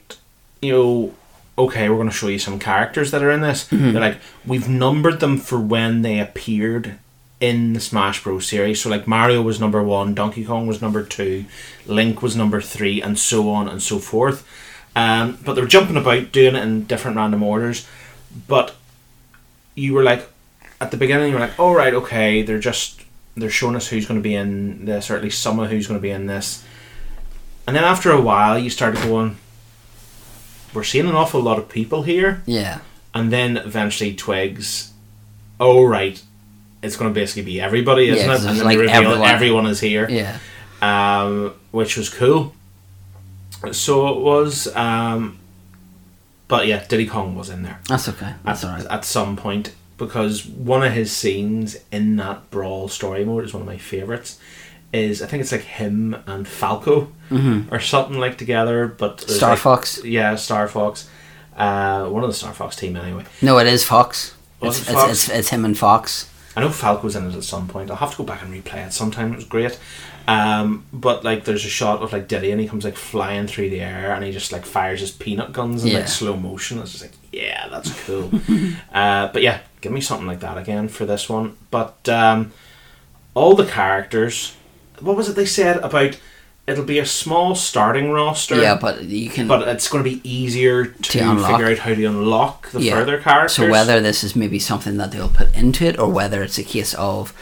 you 0.61 0.71
know 0.71 1.13
okay 1.57 1.87
we're 1.89 1.95
going 1.95 2.09
to 2.09 2.13
show 2.15 2.27
you 2.27 2.39
some 2.39 2.59
characters 2.59 3.11
that 3.11 3.23
are 3.23 3.31
in 3.31 3.41
this 3.41 3.69
Mm-hmm. 3.69 3.91
they're 3.93 4.01
like 4.01 4.17
we've 4.45 4.67
numbered 4.67 5.19
them 5.21 5.37
for 5.37 5.59
when 5.59 6.01
they 6.01 6.19
appeared 6.19 6.97
in 7.39 7.73
the 7.73 7.79
smash 7.79 8.23
bros. 8.23 8.47
series. 8.47 8.81
So 8.81 8.89
like 8.89 9.07
mario 9.07 9.41
was 9.41 9.59
number 9.59 9.81
one 9.83 10.13
donkey 10.15 10.43
kong 10.43 10.67
was 10.67 10.81
number 10.81 11.03
two 11.03 11.45
link 11.85 12.21
was 12.21 12.35
number 12.35 12.59
three 12.61 13.01
and 13.01 13.17
so 13.19 13.49
on 13.49 13.67
and 13.69 13.81
so 13.81 13.99
forth. 13.99 14.45
Um, 14.97 15.37
but 15.45 15.53
they 15.53 15.61
were 15.61 15.67
jumping 15.67 15.97
about 15.97 16.31
doing 16.31 16.55
it 16.55 16.63
in 16.63 16.85
different 16.85 17.17
random 17.17 17.43
orders. 17.43 17.87
But 18.47 18.75
you 19.75 19.93
were 19.93 20.03
like 20.03 20.29
at 20.81 20.91
the 20.91 20.97
beginning 20.97 21.27
you 21.29 21.33
were 21.35 21.39
like, 21.41 21.59
oh 21.59 21.73
right, 21.73 21.93
okay, 21.93 22.41
they're 22.41 22.59
just 22.59 23.01
they're 23.35 23.49
showing 23.49 23.75
us 23.75 23.87
who's 23.87 24.05
going 24.05 24.19
to 24.19 24.23
be 24.23 24.35
in 24.35 24.85
this, 24.85 25.09
or 25.09 25.15
at 25.15 25.23
least 25.23 25.41
some 25.41 25.59
of 25.59 25.69
who's 25.69 25.87
going 25.87 25.99
to 25.99 26.01
be 26.01 26.11
in 26.11 26.25
this. 26.27 26.63
And 27.67 27.75
then 27.75 27.83
after 27.83 28.11
a 28.11 28.21
while, 28.21 28.57
you 28.57 28.69
started 28.69 29.01
going, 29.03 29.37
we're 30.73 30.83
seeing 30.83 31.07
an 31.07 31.15
awful 31.15 31.41
lot 31.41 31.57
of 31.57 31.67
people 31.69 32.03
here, 32.03 32.41
Yeah. 32.45 32.79
and 33.13 33.31
then 33.31 33.57
eventually 33.57 34.13
twigs, 34.13 34.91
oh 35.59 35.83
right, 35.85 36.21
it's 36.83 36.95
going 36.95 37.11
to 37.11 37.19
basically 37.19 37.43
be 37.43 37.59
everybody, 37.61 38.09
isn't 38.09 38.27
Yeah, 38.27 38.35
it? 38.35 38.45
And 38.45 38.57
then 38.59 38.65
like 38.65 38.77
they 38.77 38.81
reveal 38.83 38.95
everyone. 38.95 39.29
everyone 39.29 39.65
is 39.67 39.79
here 39.79 40.07
Yeah. 40.09 40.37
um, 40.81 41.53
which 41.71 41.97
was 41.97 42.09
cool. 42.09 42.53
So 43.71 44.09
it 44.09 44.21
was, 44.21 44.67
um, 44.75 45.39
but 46.47 46.67
yeah, 46.67 46.85
Diddy 46.87 47.07
Kong 47.07 47.35
was 47.35 47.49
in 47.49 47.63
there 47.63 47.79
That's 47.89 48.07
okay. 48.09 48.33
That's 48.43 48.63
at, 48.63 48.69
alright. 48.69 48.85
at 48.85 49.05
some 49.05 49.35
point 49.35 49.71
because 49.97 50.45
one 50.45 50.83
of 50.83 50.93
his 50.93 51.11
scenes 51.11 51.77
in 51.91 52.15
that 52.17 52.49
brawl 52.51 52.87
story 52.87 53.23
mode 53.25 53.43
is 53.45 53.53
one 53.53 53.61
of 53.61 53.67
my 53.67 53.77
favorites. 53.77 54.39
Is 54.93 55.21
I 55.21 55.27
think 55.27 55.41
it's 55.41 55.51
like 55.51 55.61
him 55.61 56.15
and 56.25 56.47
Falco 56.47 57.11
or 57.71 57.79
something 57.81 58.17
like 58.17 58.37
together, 58.37 58.87
but 58.87 59.17
Mm-hmm. 59.17 59.31
Star 59.31 59.49
like- 59.51 59.59
Fox. 59.59 60.03
yeah, 60.05 60.35
Star 60.35 60.67
Fox, 60.69 61.09
uh, 61.57 62.05
one 62.07 62.23
of 62.23 62.29
the 62.29 62.33
Star 62.35 62.53
Fox 62.53 62.75
team 62.77 62.95
anyway. 62.95 63.25
No, 63.41 63.57
it 63.57 63.67
is 63.67 63.83
Fox. 63.83 64.35
It's, 64.61 64.87
it 64.87 64.93
it's, 64.93 65.11
it's, 65.11 65.29
it's 65.29 65.49
him 65.49 65.65
and 65.65 65.77
Fox. 65.77 66.29
I 66.55 66.61
know 66.61 66.69
Falco's 66.69 67.17
in 67.17 67.27
it 67.29 67.35
at 67.35 67.43
some 67.43 67.67
point. 67.67 67.89
I'll 67.91 67.97
have 67.97 68.11
to 68.11 68.17
go 68.17 68.23
back 68.23 68.41
and 68.41 68.53
replay 68.53 68.87
it 68.87 68.93
sometime. 68.93 69.33
It 69.33 69.35
was 69.35 69.45
great. 69.45 69.77
Um, 70.27 70.85
but 70.91 71.23
like, 71.23 71.45
there's 71.45 71.65
a 71.65 71.69
shot 71.69 72.01
of 72.01 72.11
like 72.13 72.27
Diddy, 72.27 72.51
and 72.51 72.59
he 72.59 72.67
comes 72.67 72.83
like 72.83 72.95
flying 72.97 73.47
through 73.47 73.69
the 73.69 73.81
air, 73.81 74.13
and 74.13 74.23
he 74.23 74.31
just 74.31 74.51
like 74.51 74.65
fires 74.65 74.99
his 75.01 75.11
peanut 75.11 75.53
guns 75.53 75.83
in 75.83 75.91
Yeah. 75.91 75.99
like 75.99 76.07
slow 76.07 76.35
motion. 76.35 76.79
It's 76.79 76.91
just 76.93 77.03
like, 77.03 77.13
yeah, 77.31 77.67
that's 77.69 77.91
cool. 78.05 78.31
uh, 78.93 79.27
but 79.31 79.41
yeah, 79.41 79.59
give 79.81 79.91
me 79.91 80.01
something 80.01 80.27
like 80.27 80.39
that 80.39 80.57
again 80.57 80.87
for 80.87 81.05
this 81.05 81.29
one. 81.29 81.55
But 81.69 82.07
um, 82.09 82.53
all 83.33 83.55
the 83.55 83.65
characters, 83.65 84.55
what 84.99 85.15
was 85.15 85.29
it 85.29 85.35
they 85.35 85.45
said 85.45 85.77
about? 85.77 86.19
It'll 86.67 86.83
be 86.83 86.97
a 86.97 87.05
small 87.05 87.53
starting 87.53 88.09
roster. 88.09 88.59
Yeah, 88.59 88.73
but 88.81 89.03
you 89.03 89.29
can. 89.29 89.47
But 89.47 89.67
it's 89.67 89.87
going 89.87 90.03
to 90.03 90.09
be 90.09 90.27
easier 90.27 90.85
to, 90.85 91.01
To 91.19 91.19
figure 91.35 91.67
out 91.67 91.77
how 91.77 91.93
to 91.93 92.05
unlock 92.05 92.71
the 92.71 92.81
Yeah. 92.81 92.93
further 92.95 93.19
characters. 93.19 93.53
So 93.53 93.69
whether 93.69 94.01
this 94.01 94.23
is 94.23 94.35
maybe 94.35 94.57
something 94.57 94.97
that 94.97 95.11
they'll 95.11 95.29
put 95.29 95.53
into 95.55 95.85
it, 95.85 95.99
or 95.99 96.09
whether 96.09 96.41
it's 96.41 96.57
a 96.57 96.63
case 96.63 96.95
of, 96.95 97.33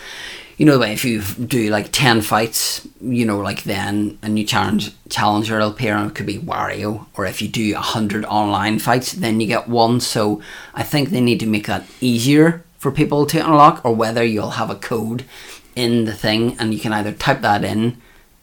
you 0.57 0.65
know, 0.65 0.81
if 0.81 1.03
you 1.03 1.21
do 1.21 1.69
like 1.69 1.91
ten 1.91 2.21
fights, 2.21 2.87
you 3.01 3.25
know, 3.25 3.39
like 3.39 3.63
then 3.63 4.17
a 4.21 4.29
new 4.29 4.45
challenge 4.45 4.91
challenger 5.09 5.57
will 5.57 5.69
appear, 5.69 5.95
and 5.95 6.11
it 6.11 6.15
could 6.15 6.25
be 6.25 6.37
Wario. 6.37 7.05
Or 7.15 7.25
if 7.25 7.41
you 7.41 7.47
do 7.47 7.75
a 7.75 7.79
hundred 7.79 8.25
online 8.25 8.79
fights, 8.79 9.13
then 9.13 9.39
you 9.39 9.47
get 9.47 9.67
one. 9.67 9.99
So 9.99 10.41
I 10.73 10.83
think 10.83 11.09
they 11.09 11.21
need 11.21 11.39
to 11.39 11.47
make 11.47 11.67
that 11.67 11.85
easier 12.01 12.63
for 12.77 12.91
people 12.91 13.25
to 13.27 13.39
unlock, 13.39 13.83
or 13.83 13.95
whether 13.95 14.23
you'll 14.23 14.51
have 14.51 14.69
a 14.69 14.75
code 14.75 15.25
in 15.75 16.05
the 16.05 16.13
thing, 16.13 16.55
and 16.59 16.73
you 16.73 16.79
can 16.79 16.93
either 16.93 17.11
type 17.11 17.41
that 17.41 17.63
in 17.63 17.97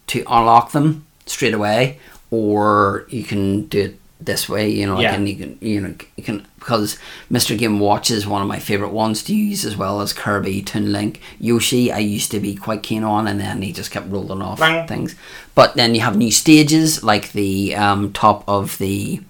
to 0.09 0.25
unlock 0.27 0.73
them 0.73 1.07
straight 1.27 1.55
away, 1.55 2.01
or 2.31 3.07
you 3.09 3.23
can 3.23 3.67
do 3.67 3.81
it 3.83 4.01
this 4.21 4.49
way. 4.49 4.69
You 4.71 4.87
know, 4.87 4.95
like, 4.95 5.03
Yeah. 5.05 5.15
and 5.15 5.29
you 5.29 5.37
can 5.37 5.59
you 5.61 5.81
know 5.81 5.95
you 6.17 6.23
can 6.25 6.47
because 6.59 6.99
Mr. 7.33 7.57
Game 7.57 7.79
Watch 7.81 8.11
is 8.11 8.27
one 8.27 8.43
of 8.43 8.49
my 8.49 8.59
favorite 8.59 8.93
ones 8.93 9.23
to 9.25 9.35
use 9.35 9.65
as 9.65 9.77
well 9.77 10.01
as 10.01 10.13
Kirby, 10.13 10.63
Toon 10.63 10.93
Link, 10.93 11.21
Yoshi. 11.39 11.91
I 11.91 11.99
used 11.99 12.31
to 12.33 12.41
be 12.41 12.55
quite 12.55 12.83
keen 12.83 13.03
on, 13.05 13.27
and 13.27 13.41
then 13.41 13.63
he 13.63 13.73
just 13.73 13.91
kept 13.91 14.11
rolling 14.11 14.43
off 14.43 14.59
Bang. 14.61 14.87
things. 14.87 15.15
But 15.55 15.75
then 15.75 15.95
you 15.95 16.01
have 16.03 16.17
new 16.17 16.31
stages 16.31 17.03
like 17.03 17.33
the 17.33 17.75
um, 17.77 18.13
top 18.13 18.45
of 18.47 18.77
the 18.79 19.21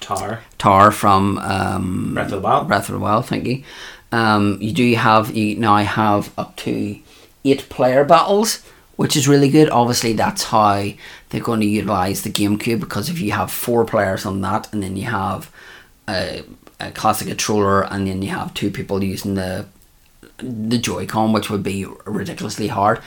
Tar, 0.00 0.40
Tar 0.58 0.90
from 0.92 1.38
um, 1.38 2.14
Breath 2.14 2.26
of 2.26 2.30
the 2.30 2.40
Wild. 2.40 2.68
Breath 2.68 2.88
of 2.88 2.94
the 2.94 3.00
Wild, 3.00 3.26
thank 3.26 3.46
you. 3.46 3.62
Um, 4.12 4.56
you 4.60 4.72
do 4.72 4.94
have 4.94 5.36
you 5.36 5.56
now 5.56 5.76
have 5.78 6.32
up 6.38 6.56
to 6.58 6.98
eight 7.44 7.68
player 7.68 8.04
battles, 8.04 8.62
which 8.96 9.16
is 9.16 9.28
really 9.28 9.50
good. 9.50 9.68
Obviously, 9.68 10.12
that's 10.14 10.44
how 10.44 10.90
they're 11.30 11.40
going 11.42 11.60
to 11.60 11.66
utilize 11.66 12.22
the 12.22 12.30
GameCube 12.30 12.80
because 12.80 13.08
if 13.10 13.20
you 13.20 13.32
have 13.32 13.50
four 13.50 13.84
players 13.84 14.24
on 14.26 14.40
that, 14.42 14.72
and 14.72 14.82
then 14.82 14.96
you 14.96 15.04
have 15.04 15.50
a, 16.08 16.42
a 16.80 16.90
classic 16.92 17.28
controller, 17.28 17.82
and 17.82 18.06
then 18.06 18.22
you 18.22 18.30
have 18.30 18.54
two 18.54 18.70
people 18.70 19.02
using 19.04 19.34
the 19.34 19.66
the 20.38 20.78
Joy-Con, 20.78 21.32
which 21.32 21.50
would 21.50 21.62
be 21.64 21.84
ridiculously 22.04 22.68
hard. 22.68 23.00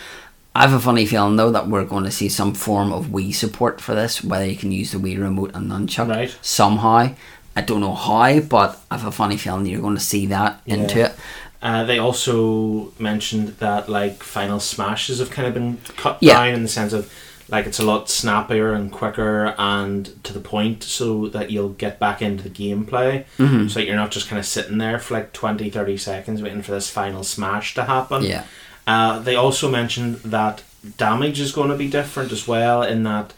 I 0.54 0.62
have 0.64 0.74
a 0.74 0.80
funny 0.82 1.06
feeling 1.06 1.38
though 1.38 1.52
that 1.52 1.68
we're 1.68 1.86
going 1.86 2.04
to 2.04 2.12
see 2.12 2.28
some 2.28 2.54
form 2.54 2.92
of 2.92 3.06
Wii 3.08 3.34
support 3.34 3.80
for 3.80 3.96
this, 3.96 4.22
whether 4.24 4.46
you 4.46 4.58
can 4.58 4.72
use 4.74 4.92
the 4.92 4.98
Wii 4.98 5.18
remote 5.18 5.52
and 5.56 5.72
nunchuck 5.72 6.10
Right. 6.10 6.38
somehow. 6.42 7.16
I 7.56 7.62
don't 7.62 7.80
know 7.82 7.94
how, 7.96 8.40
but 8.42 8.80
I 8.92 8.98
have 8.98 9.08
a 9.08 9.12
funny 9.12 9.38
feeling 9.38 9.66
you're 9.66 9.82
going 9.82 9.96
to 9.96 10.02
see 10.02 10.26
that 10.28 10.62
into 10.66 11.06
it. 11.06 11.16
Uh, 11.62 11.84
they 11.86 12.00
also 12.00 12.92
mentioned 13.00 13.50
that 13.60 13.88
like 13.88 14.24
final 14.24 14.60
smashes 14.60 15.20
have 15.20 15.30
kind 15.32 15.48
of 15.48 15.54
been 15.54 15.78
cut 15.96 16.18
Yeah. 16.20 16.34
down 16.34 16.50
in 16.56 16.64
the 16.64 16.70
sense 16.70 16.92
of 16.92 17.12
like 17.52 17.66
it's 17.68 17.80
a 17.80 17.84
lot 17.86 18.10
snappier 18.10 18.74
and 18.74 18.92
quicker 18.92 19.54
and 19.58 20.24
to 20.24 20.32
the 20.34 20.40
point 20.40 20.84
so 20.84 21.28
that 21.28 21.52
you'll 21.52 21.70
get 21.70 22.00
back 22.00 22.22
into 22.22 22.44
the 22.44 22.50
gameplay 22.50 23.26
Mm-hmm. 23.38 23.68
so 23.68 23.80
that 23.80 23.86
you're 23.86 23.96
not 23.98 24.12
just 24.12 24.28
kind 24.30 24.40
of 24.40 24.46
sitting 24.46 24.78
there 24.78 24.98
for 25.00 25.14
like 25.16 25.34
20 25.34 25.70
30 25.70 25.98
seconds 25.98 26.42
waiting 26.42 26.62
for 26.62 26.72
this 26.72 26.90
final 26.90 27.24
smash 27.24 27.74
to 27.76 27.84
happen 27.84 28.24
Yeah. 28.24 28.46
uh, 28.88 29.20
they 29.20 29.36
also 29.36 29.70
mentioned 29.70 30.16
that 30.18 30.64
damage 30.98 31.40
is 31.40 31.52
going 31.52 31.70
to 31.70 31.78
be 31.78 31.90
different 31.90 32.32
as 32.32 32.48
well 32.48 32.82
in 32.84 33.04
that 33.04 33.34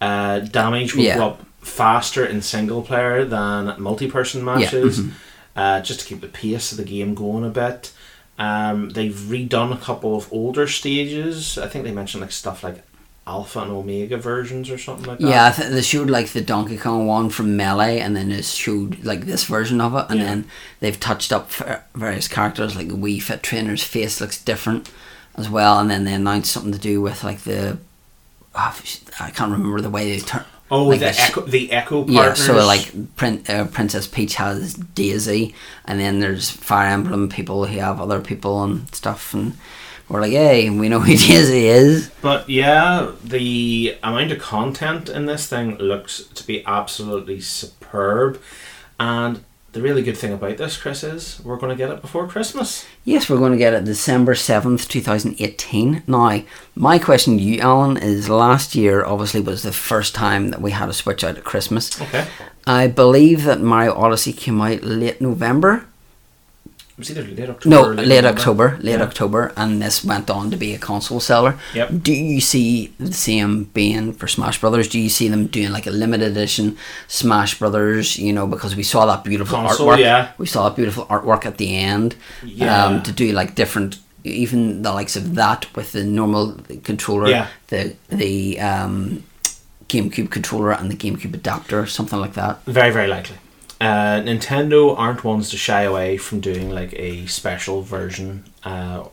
uh, 0.00 0.38
damage 0.40 0.94
will 0.94 1.02
Yeah. 1.04 1.16
go 1.18 1.26
up 1.28 1.46
faster 1.60 2.24
in 2.24 2.42
single 2.42 2.82
player 2.82 3.24
than 3.24 3.74
multi-person 3.82 4.44
matches 4.44 5.00
mm-hmm. 5.00 5.10
uh, 5.56 5.80
just 5.80 6.00
to 6.00 6.06
keep 6.06 6.20
the 6.20 6.28
pace 6.28 6.70
of 6.70 6.78
the 6.78 6.84
game 6.84 7.14
going 7.14 7.44
a 7.44 7.48
bit 7.50 7.92
um, 8.38 8.90
they've 8.90 9.14
redone 9.14 9.72
a 9.74 9.78
couple 9.78 10.14
of 10.16 10.30
older 10.32 10.66
stages 10.68 11.58
i 11.58 11.66
think 11.66 11.84
they 11.84 11.90
mentioned 11.92 12.20
like 12.20 12.30
stuff 12.32 12.62
like 12.62 12.82
alpha 13.26 13.58
and 13.60 13.72
omega 13.72 14.16
versions 14.16 14.70
or 14.70 14.78
something 14.78 15.04
like 15.06 15.18
that 15.18 15.28
Yeah, 15.28 15.46
I 15.46 15.50
th- 15.50 15.70
they 15.70 15.82
showed 15.82 16.08
like 16.10 16.28
the 16.28 16.40
Donkey 16.40 16.76
Kong 16.76 17.06
one 17.06 17.28
from 17.30 17.56
Melee, 17.56 17.98
and 17.98 18.14
then 18.16 18.28
they 18.28 18.42
showed 18.42 19.02
like 19.04 19.22
this 19.26 19.44
version 19.44 19.80
of 19.80 19.94
it, 19.96 20.06
and 20.10 20.20
Yeah. 20.20 20.26
then 20.26 20.44
they've 20.80 20.98
touched 21.00 21.32
up 21.32 21.50
various 21.94 22.28
characters. 22.28 22.76
Like 22.76 22.88
the 22.88 22.94
Wii 22.94 23.20
Fit 23.22 23.42
trainer's 23.42 23.82
face 23.82 24.20
looks 24.20 24.38
different 24.42 24.90
as 25.36 25.48
well, 25.50 25.78
and 25.80 25.90
then 25.90 26.04
they 26.04 26.14
announced 26.14 26.52
something 26.52 26.72
to 26.72 26.78
do 26.78 27.00
with 27.00 27.24
like 27.24 27.40
the 27.40 27.78
oh, 28.54 28.78
I 29.20 29.30
can't 29.30 29.50
remember 29.52 29.80
the 29.80 29.90
way 29.90 30.10
they 30.10 30.20
turn. 30.20 30.44
oh 30.70 30.84
like 30.84 31.00
the, 31.00 31.12
sh- 31.12 31.20
echo, 31.30 31.40
the 31.42 31.72
echo 31.72 32.04
partners 32.04 32.14
Yeah, 32.14 32.34
so 32.34 32.64
like 32.66 32.92
Prin- 33.16 33.42
uh, 33.48 33.66
Princess 33.72 34.06
Peach 34.06 34.36
has 34.36 34.74
Daisy, 34.74 35.54
and 35.84 35.98
then 35.98 36.20
there's 36.20 36.48
Fire 36.50 36.88
Emblem 36.92 37.28
people 37.28 37.66
who 37.66 37.78
have 37.80 38.00
other 38.00 38.20
people 38.20 38.62
and 38.62 38.92
stuff, 38.94 39.34
and 39.34 39.56
we're 40.08 40.20
like, 40.20 40.32
hey, 40.32 40.70
we 40.70 40.88
know 40.88 41.00
who 41.00 41.06
Daisy 41.16 41.66
is. 41.66 42.10
But 42.22 42.48
yeah, 42.48 43.12
the 43.24 43.96
amount 44.02 44.32
of 44.32 44.38
content 44.38 45.08
in 45.08 45.26
this 45.26 45.46
thing 45.46 45.76
looks 45.78 46.24
to 46.24 46.46
be 46.46 46.64
absolutely 46.64 47.40
superb. 47.40 48.40
And 49.00 49.44
the 49.72 49.82
really 49.82 50.02
good 50.02 50.16
thing 50.16 50.32
about 50.32 50.56
this, 50.56 50.76
Chris, 50.76 51.04
is 51.04 51.38
we're 51.44 51.58
going 51.58 51.70
to 51.70 51.76
get 51.76 51.90
it 51.90 52.00
before 52.00 52.26
Christmas. 52.26 52.86
Yes, 53.04 53.28
we're 53.28 53.36
going 53.36 53.52
to 53.52 53.58
get 53.58 53.74
it 53.74 53.84
December 53.84 54.34
7th, 54.34 54.88
2018. 54.88 56.02
Now, 56.06 56.42
my 56.74 56.98
question 56.98 57.36
to 57.36 57.42
you, 57.42 57.60
Alan, 57.60 57.98
is 57.98 58.30
last 58.30 58.74
year 58.74 59.04
obviously 59.04 59.40
was 59.40 59.62
the 59.64 59.72
first 59.72 60.14
time 60.14 60.48
that 60.48 60.62
we 60.62 60.70
had 60.70 60.88
a 60.88 60.94
Switch 60.94 61.22
out 61.22 61.36
at 61.36 61.44
Christmas. 61.44 62.00
Okay. 62.00 62.26
I 62.66 62.86
believe 62.86 63.44
that 63.44 63.60
Mario 63.60 63.94
Odyssey 63.94 64.32
came 64.32 64.60
out 64.62 64.82
late 64.82 65.20
November. 65.20 65.86
Was 66.98 67.10
either 67.10 67.24
late 67.24 67.50
October 67.50 67.68
No, 67.76 67.82
late 67.82 68.08
November. 68.08 68.28
October. 68.28 68.78
Late 68.80 68.92
Yeah. 68.98 69.02
October, 69.02 69.52
and 69.54 69.82
this 69.82 70.02
went 70.02 70.30
on 70.30 70.50
to 70.50 70.56
be 70.56 70.74
a 70.74 70.78
console 70.78 71.20
seller. 71.20 71.58
Yep. 71.74 71.90
Do 72.02 72.12
you 72.12 72.40
see 72.40 72.94
the 72.98 73.12
same 73.12 73.64
being 73.74 74.14
for 74.14 74.26
Smash 74.26 74.60
Brothers? 74.62 74.88
Do 74.88 74.98
you 74.98 75.10
see 75.10 75.28
them 75.28 75.46
doing 75.46 75.72
like 75.72 75.86
a 75.86 75.90
limited 75.90 76.28
edition 76.32 76.76
Smash 77.06 77.58
Brothers? 77.58 78.16
You 78.18 78.32
know, 78.32 78.46
because 78.46 78.74
we 78.74 78.82
saw 78.82 79.04
that 79.06 79.24
beautiful 79.24 79.58
Console, 79.58 79.88
artwork. 79.88 79.98
yeah. 79.98 80.28
We 80.38 80.46
saw 80.46 80.68
that 80.68 80.76
beautiful 80.76 81.04
artwork 81.06 81.44
at 81.44 81.58
the 81.58 81.76
end. 81.76 82.16
Yeah. 82.42 82.84
Um, 82.86 83.02
to 83.02 83.12
do 83.12 83.30
like 83.32 83.54
different, 83.54 83.98
even 84.24 84.80
the 84.82 84.92
likes 84.94 85.16
of 85.16 85.34
that 85.34 85.66
with 85.76 85.92
the 85.92 86.02
normal 86.02 86.56
controller, 86.82 87.28
Yeah. 87.28 87.48
the 87.68 87.94
the 88.08 88.58
um, 88.60 89.22
GameCube 89.90 90.30
controller 90.30 90.72
and 90.72 90.90
the 90.90 90.96
GameCube 90.96 91.34
adapter, 91.34 91.86
something 91.86 92.18
like 92.18 92.32
that. 92.34 92.64
Very, 92.64 92.90
very 92.90 93.06
likely. 93.06 93.36
Uh, 93.80 94.20
Nintendo 94.22 94.96
aren't 94.98 95.22
ones 95.24 95.50
to 95.50 95.56
shy 95.56 95.82
away 95.82 96.16
from 96.16 96.40
doing 96.40 96.70
like 96.70 96.94
a 96.94 97.26
special 97.26 97.82
version. 97.82 98.44
Uh, 98.64 99.04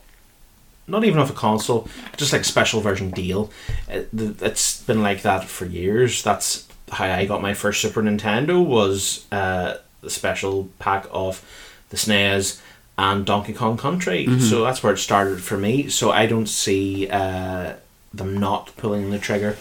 not 0.87 1.03
even 1.03 1.19
of 1.19 1.29
a 1.29 1.33
console, 1.33 1.87
just 2.17 2.33
like 2.33 2.43
special 2.43 2.81
version 2.81 3.09
deal. 3.11 3.49
It's 3.89 4.81
been 4.83 5.01
like 5.01 5.21
that 5.23 5.45
for 5.45 5.65
years. 5.65 6.23
That's 6.23 6.67
how 6.91 7.05
I 7.05 7.25
got 7.25 7.41
my 7.41 7.53
first 7.53 7.81
Super 7.81 8.01
Nintendo 8.01 8.63
was 8.65 9.25
uh, 9.31 9.77
the 10.01 10.09
special 10.09 10.69
pack 10.79 11.07
of 11.11 11.43
the 11.89 11.97
SNES 11.97 12.61
and 12.97 13.25
Donkey 13.25 13.53
Kong 13.53 13.77
Country. 13.77 14.25
So 14.39 14.63
that's 14.63 14.83
where 14.83 14.93
it 14.93 14.97
started 14.97 15.41
for 15.41 15.57
me. 15.57 15.89
So 15.89 16.11
I 16.11 16.25
don't 16.25 16.47
see 16.47 17.09
uh, 17.09 17.73
them 18.13 18.37
not 18.37 18.71
pulling 18.77 19.09
the 19.09 19.19
trigger 19.19 19.57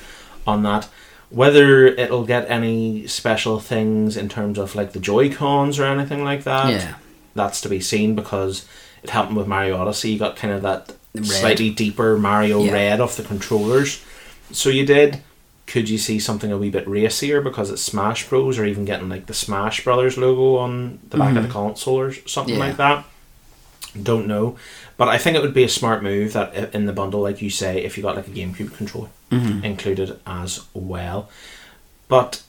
on 0.46 0.62
that. 0.64 0.88
Whether 1.32 1.86
it'll 1.86 2.24
get 2.24 2.50
any 2.50 3.06
special 3.06 3.58
things 3.58 4.16
in 4.16 4.28
terms 4.28 4.58
of 4.58 4.74
like 4.74 4.92
the 4.92 5.00
Joy 5.00 5.32
Cons 5.32 5.78
or 5.78 5.84
anything 5.84 6.24
like 6.24 6.44
that, 6.44 6.70
Yeah. 6.70 6.94
that's 7.34 7.60
to 7.62 7.68
be 7.68 7.80
seen 7.80 8.14
because 8.14 8.66
it 9.02 9.10
happened 9.10 9.36
with 9.36 9.46
Mario 9.46 9.76
Odyssey. 9.78 10.10
You 10.10 10.18
got 10.18 10.36
kind 10.36 10.52
of 10.52 10.62
that 10.62 10.92
Red. 11.14 11.26
slightly 11.26 11.70
deeper 11.70 12.18
Mario 12.18 12.62
Yeah. 12.62 12.72
red 12.72 13.00
off 13.00 13.16
the 13.16 13.22
controllers. 13.22 14.00
So 14.50 14.68
you 14.68 14.84
did. 14.84 15.22
Could 15.66 15.88
you 15.88 15.96
see 15.96 16.18
something 16.18 16.52
a 16.52 16.58
wee 16.58 16.68
bit 16.68 16.86
racier 16.86 17.40
because 17.40 17.70
it's 17.70 17.80
Smash 17.80 18.28
Bros. 18.28 18.58
or 18.58 18.66
even 18.66 18.84
getting 18.84 19.08
like 19.08 19.24
the 19.26 19.32
Smash 19.34 19.84
Brothers 19.84 20.18
logo 20.18 20.56
on 20.56 20.98
the 21.08 21.16
back 21.16 21.34
of 21.36 21.42
the 21.44 21.48
console 21.48 21.98
or 21.98 22.12
something 22.26 22.54
Mm-hmm. 22.56 22.60
Yeah. 22.62 22.68
like 22.68 22.76
that? 22.76 23.04
Don't 24.02 24.26
know. 24.26 24.56
But 24.96 25.08
I 25.08 25.18
think 25.18 25.36
it 25.36 25.42
would 25.42 25.54
be 25.54 25.64
a 25.64 25.68
smart 25.68 26.02
move 26.02 26.32
that 26.34 26.74
in 26.74 26.86
the 26.86 26.92
bundle, 26.92 27.20
like 27.20 27.40
you 27.42 27.50
say, 27.50 27.82
if 27.82 27.96
you 27.96 28.02
got 28.02 28.16
like 28.16 28.28
a 28.28 28.30
GameCube 28.30 28.74
controller 28.76 29.08
Mm-hmm. 29.30 29.64
included 29.64 30.20
as 30.26 30.66
well. 30.74 31.30
But 32.08 32.42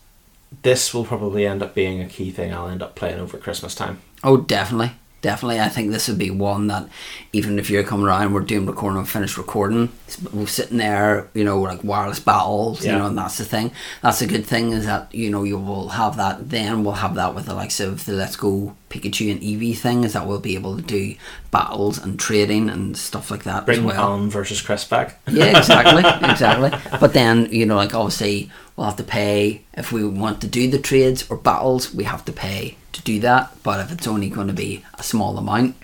this 0.64 0.94
will 0.94 1.06
probably 1.06 1.48
end 1.48 1.64
up 1.64 1.74
being 1.74 2.02
a 2.02 2.06
key 2.08 2.30
thing 2.30 2.54
I'll 2.54 2.68
end 2.68 2.84
up 2.84 2.94
playing 2.96 3.20
over 3.20 3.38
Christmas 3.38 3.74
time. 3.74 4.02
Oh, 4.22 4.36
definitely. 4.38 4.92
Definitely. 5.24 5.62
I 5.62 5.70
think 5.70 5.92
this 5.92 6.10
would 6.10 6.18
be 6.18 6.30
one 6.30 6.68
that 6.68 6.90
even 7.32 7.58
if 7.58 7.70
you're 7.70 7.86
coming 7.86 8.06
around, 8.06 8.34
we're 8.34 8.42
doing 8.42 8.66
recording 8.66 9.00
and 9.00 9.08
finished 9.10 9.38
recording, 9.38 9.88
we're 10.34 10.48
sitting 10.48 10.78
there, 10.78 11.30
you 11.34 11.46
know, 11.46 11.62
like 11.62 11.82
wireless 11.82 12.20
battles, 12.20 12.86
you 12.86 12.92
know, 12.92 13.08
and 13.08 13.18
that's 13.18 13.38
the 13.38 13.46
thing. 13.46 13.72
That's 14.02 14.22
a 14.22 14.28
good 14.28 14.46
thing 14.46 14.74
is 14.74 14.86
that, 14.86 15.16
you 15.16 15.30
know, 15.30 15.44
you 15.44 15.58
will 15.58 15.88
have 15.88 16.18
that 16.18 16.50
then, 16.50 16.84
we'll 16.84 16.96
have 16.96 17.16
that 17.16 17.34
with 17.34 17.46
the 17.46 17.54
likes 17.54 17.80
of 17.80 18.06
the 18.06 18.12
Let's 18.12 18.36
Go 18.36 18.76
Pikachu 18.90 19.32
and 19.32 19.40
Eevee 19.40 19.78
thing, 19.78 20.04
is 20.04 20.12
that 20.12 20.28
we'll 20.28 20.42
be 20.42 20.56
able 20.56 20.76
to 20.76 20.82
do 20.82 21.16
battles 21.52 21.98
and 21.98 22.20
trading 22.20 22.70
and 22.70 22.98
stuff 22.98 23.32
like 23.32 23.44
that 23.44 23.66
Bring 23.66 23.80
as 23.80 23.86
well. 23.86 24.02
Alan 24.02 24.30
versus 24.30 24.62
Chris 24.62 24.84
back. 24.84 25.22
Yeah, 25.32 25.58
exactly, 25.58 26.04
exactly. 26.30 26.72
But 27.00 27.14
then 27.14 27.48
you 27.50 27.66
know, 27.66 27.78
like 27.78 27.96
obviously, 27.96 28.52
we'll 28.76 28.88
have 28.88 28.98
to 28.98 29.04
pay 29.04 29.62
if 29.74 29.92
we 29.92 30.04
want 30.06 30.42
to 30.42 30.48
do 30.48 30.70
the 30.70 30.80
trades 30.80 31.30
or 31.30 31.38
battles. 31.38 31.94
We 31.94 32.04
have 32.06 32.26
to 32.26 32.32
pay 32.32 32.78
to 32.94 33.02
do 33.02 33.20
that. 33.22 33.52
But 33.64 33.80
if 33.80 33.92
it's 33.92 34.08
only 34.08 34.30
going 34.30 34.48
to 34.48 34.54
be 34.54 34.84
a 34.96 35.04
small 35.04 35.38
amount, 35.38 35.76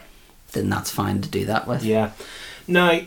then 0.52 0.70
that's 0.70 0.92
fine 0.92 1.22
to 1.22 1.30
do 1.30 1.46
that 1.46 1.68
with. 1.68 1.84
Yeah. 1.84 2.12
Now, 2.68 3.02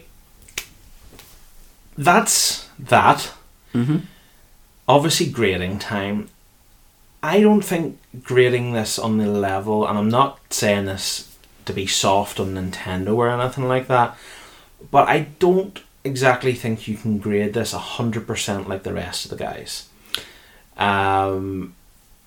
that's 1.97 2.69
that. 2.79 3.33
hmm 3.73 3.99
Obviously, 4.89 5.31
grading 5.31 5.79
time. 5.79 6.29
I 7.23 7.41
don't 7.41 7.63
think 7.63 7.99
grading 8.25 8.73
this 8.73 8.99
on 8.99 9.19
the 9.19 9.29
level, 9.29 9.87
and 9.87 9.97
I'm 9.97 10.09
not 10.09 10.41
saying 10.53 10.87
this 10.87 11.35
to 11.65 11.73
be 11.73 11.87
soft 11.87 12.41
on 12.41 12.55
Nintendo 12.55 13.17
or 13.17 13.31
anything 13.31 13.69
like 13.69 13.87
that, 13.87 14.17
but 14.91 15.09
I 15.09 15.29
don't 15.39 15.81
exactly 16.05 16.53
think 16.53 16.89
you 16.89 16.97
can 16.97 17.19
grade 17.19 17.55
this 17.55 17.73
100% 17.75 18.69
like 18.69 18.83
the 18.83 18.93
rest 18.93 19.25
of 19.25 19.31
the 19.31 19.37
guys. 19.37 19.89
Um, 20.77 21.75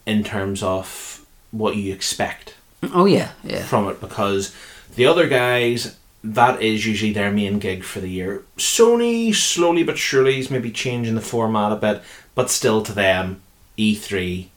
in 0.05 0.23
terms 0.23 0.61
of 0.61 1.25
what 1.51 1.75
you 1.75 1.93
expect 1.93 2.53
Oh 2.93 3.05
yeah, 3.05 3.31
yeah, 3.43 3.63
from 3.63 3.87
it 3.87 3.99
because 3.99 4.55
the 4.95 5.07
other 5.07 5.27
guys 5.27 5.95
that 6.23 6.61
is 6.61 6.85
usually 6.85 7.13
their 7.13 7.31
main 7.31 7.59
gig 7.59 7.83
for 7.83 7.99
the 7.99 8.09
year. 8.09 8.43
Sony 8.57 9.33
slowly 9.33 9.83
but 9.83 9.97
surely 9.97 10.39
is 10.39 10.49
maybe 10.49 10.71
changing 10.71 11.15
the 11.15 11.21
format 11.21 11.71
a 11.71 11.75
bit, 11.75 12.01
but 12.33 12.49
still 12.49 12.81
to 12.81 12.91
them, 12.91 13.41
E3 13.77 14.47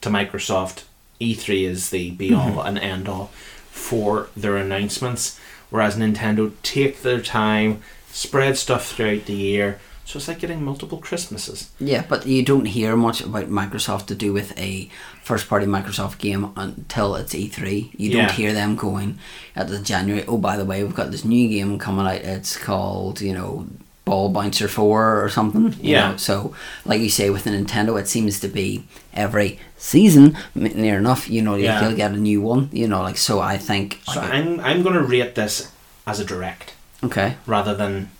to 0.00 0.08
Microsoft, 0.08 0.84
E3 1.20 1.62
is 1.62 1.90
the 1.90 2.10
be 2.12 2.32
all 2.32 2.62
and 2.62 2.78
end 2.78 3.08
all 3.08 3.26
for 3.70 4.28
their 4.36 4.56
announcements. 4.56 5.38
Whereas 5.68 5.96
Nintendo 5.96 6.52
take 6.62 7.02
their 7.02 7.20
time, 7.20 7.82
spread 8.12 8.56
stuff 8.56 8.92
throughout 8.92 9.26
the 9.26 9.34
year. 9.34 9.80
So 10.04 10.16
it's 10.18 10.26
like 10.26 10.40
getting 10.40 10.64
multiple 10.64 10.98
Christmases. 10.98 11.70
yeah. 11.78 12.02
But 12.08 12.26
you 12.26 12.42
don't 12.44 12.64
hear 12.64 12.96
much 12.96 13.20
about 13.20 13.48
Microsoft 13.48 14.06
to 14.06 14.14
do 14.16 14.32
with 14.32 14.58
a 14.58 14.88
first-party 15.22 15.66
Microsoft 15.66 16.18
game 16.18 16.50
until 16.56 17.14
it's 17.14 17.32
E3. 17.32 17.90
You 17.96 18.10
Yeah. 18.10 18.26
don't 18.26 18.32
hear 18.34 18.52
them 18.52 18.74
going 18.74 19.18
at 19.54 19.68
the 19.68 19.78
January. 19.78 20.24
Oh, 20.26 20.36
by 20.38 20.56
the 20.56 20.64
way, 20.64 20.82
we've 20.82 20.96
got 20.96 21.12
this 21.12 21.24
new 21.24 21.48
game 21.48 21.78
coming 21.78 22.06
out. 22.06 22.22
It's 22.24 22.56
called 22.56 23.20
you 23.20 23.32
know 23.32 23.68
Ball 24.04 24.30
Bouncer 24.30 24.66
Four 24.66 25.22
or 25.22 25.28
something. 25.28 25.74
you 25.80 25.92
Yeah. 25.92 26.10
know. 26.12 26.16
So, 26.16 26.54
like 26.84 27.00
you 27.00 27.10
say, 27.10 27.30
with 27.30 27.44
the 27.44 27.50
Nintendo, 27.50 27.96
it 28.00 28.08
seems 28.08 28.40
to 28.40 28.48
be 28.48 28.82
every 29.14 29.60
season, 29.78 30.36
near 30.56 30.98
enough. 30.98 31.30
You 31.30 31.42
know, 31.42 31.54
Yeah. 31.54 31.82
you'll 31.86 31.96
get 31.96 32.10
a 32.10 32.16
new 32.16 32.40
one. 32.40 32.68
You 32.72 32.88
know, 32.88 33.00
like 33.02 33.16
so. 33.18 33.38
I 33.38 33.58
think. 33.58 34.00
So 34.12 34.20
I'm 34.20 34.58
I'm 34.58 34.82
gonna 34.82 35.02
rate 35.04 35.36
this 35.36 35.68
as 36.04 36.18
a 36.18 36.24
direct 36.24 36.72
okay. 37.04 37.36
rather 37.46 37.74
than 37.74 38.10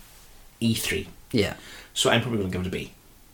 E3. 0.61 1.07
Yeah. 1.31 1.55
So 1.93 2.09
I'm 2.09 2.21
probably 2.21 2.39
gonna 2.39 2.51
give 2.51 2.61
it 2.61 2.67
a 2.67 2.71
B. 2.71 2.91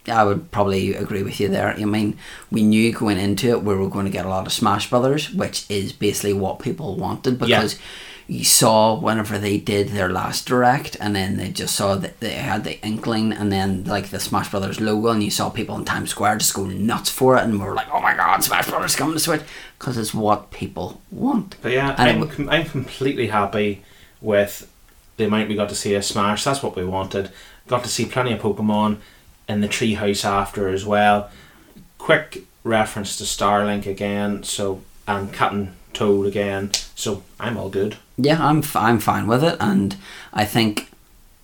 I 0.09 0.23
would 0.23 0.51
probably 0.51 0.93
agree 0.93 1.23
with 1.23 1.39
you 1.39 1.49
there. 1.49 1.69
I 1.69 1.83
mean, 1.83 2.17
we 2.49 2.63
knew 2.63 2.93
going 2.93 3.17
into 3.17 3.49
it 3.49 3.63
we 3.63 3.75
were 3.75 3.89
going 3.89 4.05
to 4.05 4.11
get 4.11 4.25
a 4.25 4.29
lot 4.29 4.45
of 4.45 4.53
Smash 4.53 4.89
Brothers, 4.89 5.31
which 5.33 5.69
is 5.69 5.91
basically 5.91 6.33
what 6.33 6.59
people 6.59 6.95
wanted 6.95 7.37
because 7.37 7.77
you 8.27 8.43
saw 8.43 8.99
whenever 8.99 9.37
they 9.37 9.57
did 9.57 9.89
their 9.89 10.09
last 10.09 10.45
direct, 10.45 10.97
and 10.99 11.15
then 11.15 11.37
they 11.37 11.49
just 11.49 11.75
saw 11.75 11.95
that 11.95 12.19
they 12.19 12.33
had 12.33 12.65
the 12.65 12.79
inkling, 12.85 13.31
and 13.31 13.51
then 13.51 13.85
like 13.85 14.09
the 14.09 14.19
Smash 14.19 14.51
Brothers 14.51 14.81
logo, 14.81 15.09
and 15.09 15.23
you 15.23 15.31
saw 15.31 15.49
people 15.49 15.77
in 15.77 15.85
Times 15.85 16.09
Square 16.09 16.37
just 16.37 16.53
go 16.53 16.65
nuts 16.65 17.09
for 17.09 17.37
it, 17.37 17.43
and 17.43 17.53
we 17.53 17.65
were 17.65 17.73
like, 17.73 17.87
"Oh 17.91 18.01
my 18.01 18.15
God, 18.15 18.43
Smash 18.43 18.69
Brothers 18.69 18.97
coming 18.97 19.13
to 19.13 19.19
Switch!" 19.19 19.41
Because 19.79 19.97
it's 19.97 20.13
what 20.13 20.51
people 20.51 21.01
want. 21.09 21.55
But 21.61 21.71
yeah, 21.71 21.95
And 21.97 22.23
I'm, 22.23 22.29
com- 22.29 22.49
I'm 22.49 22.65
completely 22.65 23.27
happy 23.27 23.83
with 24.19 24.69
the 25.17 25.25
amount 25.25 25.49
we 25.49 25.55
got 25.55 25.69
to 25.69 25.75
see 25.75 25.93
of 25.95 26.05
Smash. 26.05 26.43
That's 26.43 26.63
what 26.63 26.75
we 26.75 26.85
wanted. 26.85 27.31
Got 27.67 27.83
to 27.83 27.89
see 27.89 28.05
plenty 28.05 28.31
of 28.33 28.39
Pokemon 28.41 28.97
in 29.49 29.61
the 29.61 29.67
treehouse 29.67 30.23
after 30.25 30.69
as 30.69 30.85
well. 30.85 31.29
Quick 31.97 32.43
reference 32.63 33.17
to 33.17 33.23
Starlink 33.23 33.85
again, 33.85 34.43
so 34.43 34.81
and 35.07 35.31
Captain 35.33 35.73
Toad 35.93 36.25
again. 36.27 36.71
So 36.95 37.23
I'm 37.39 37.57
all 37.57 37.69
good. 37.69 37.97
Yeah, 38.17 38.43
I'm 38.45 38.59
f- 38.59 38.75
I'm 38.75 38.99
fine 38.99 39.27
with 39.27 39.43
it, 39.43 39.57
and 39.59 39.95
I 40.33 40.45
think 40.45 40.89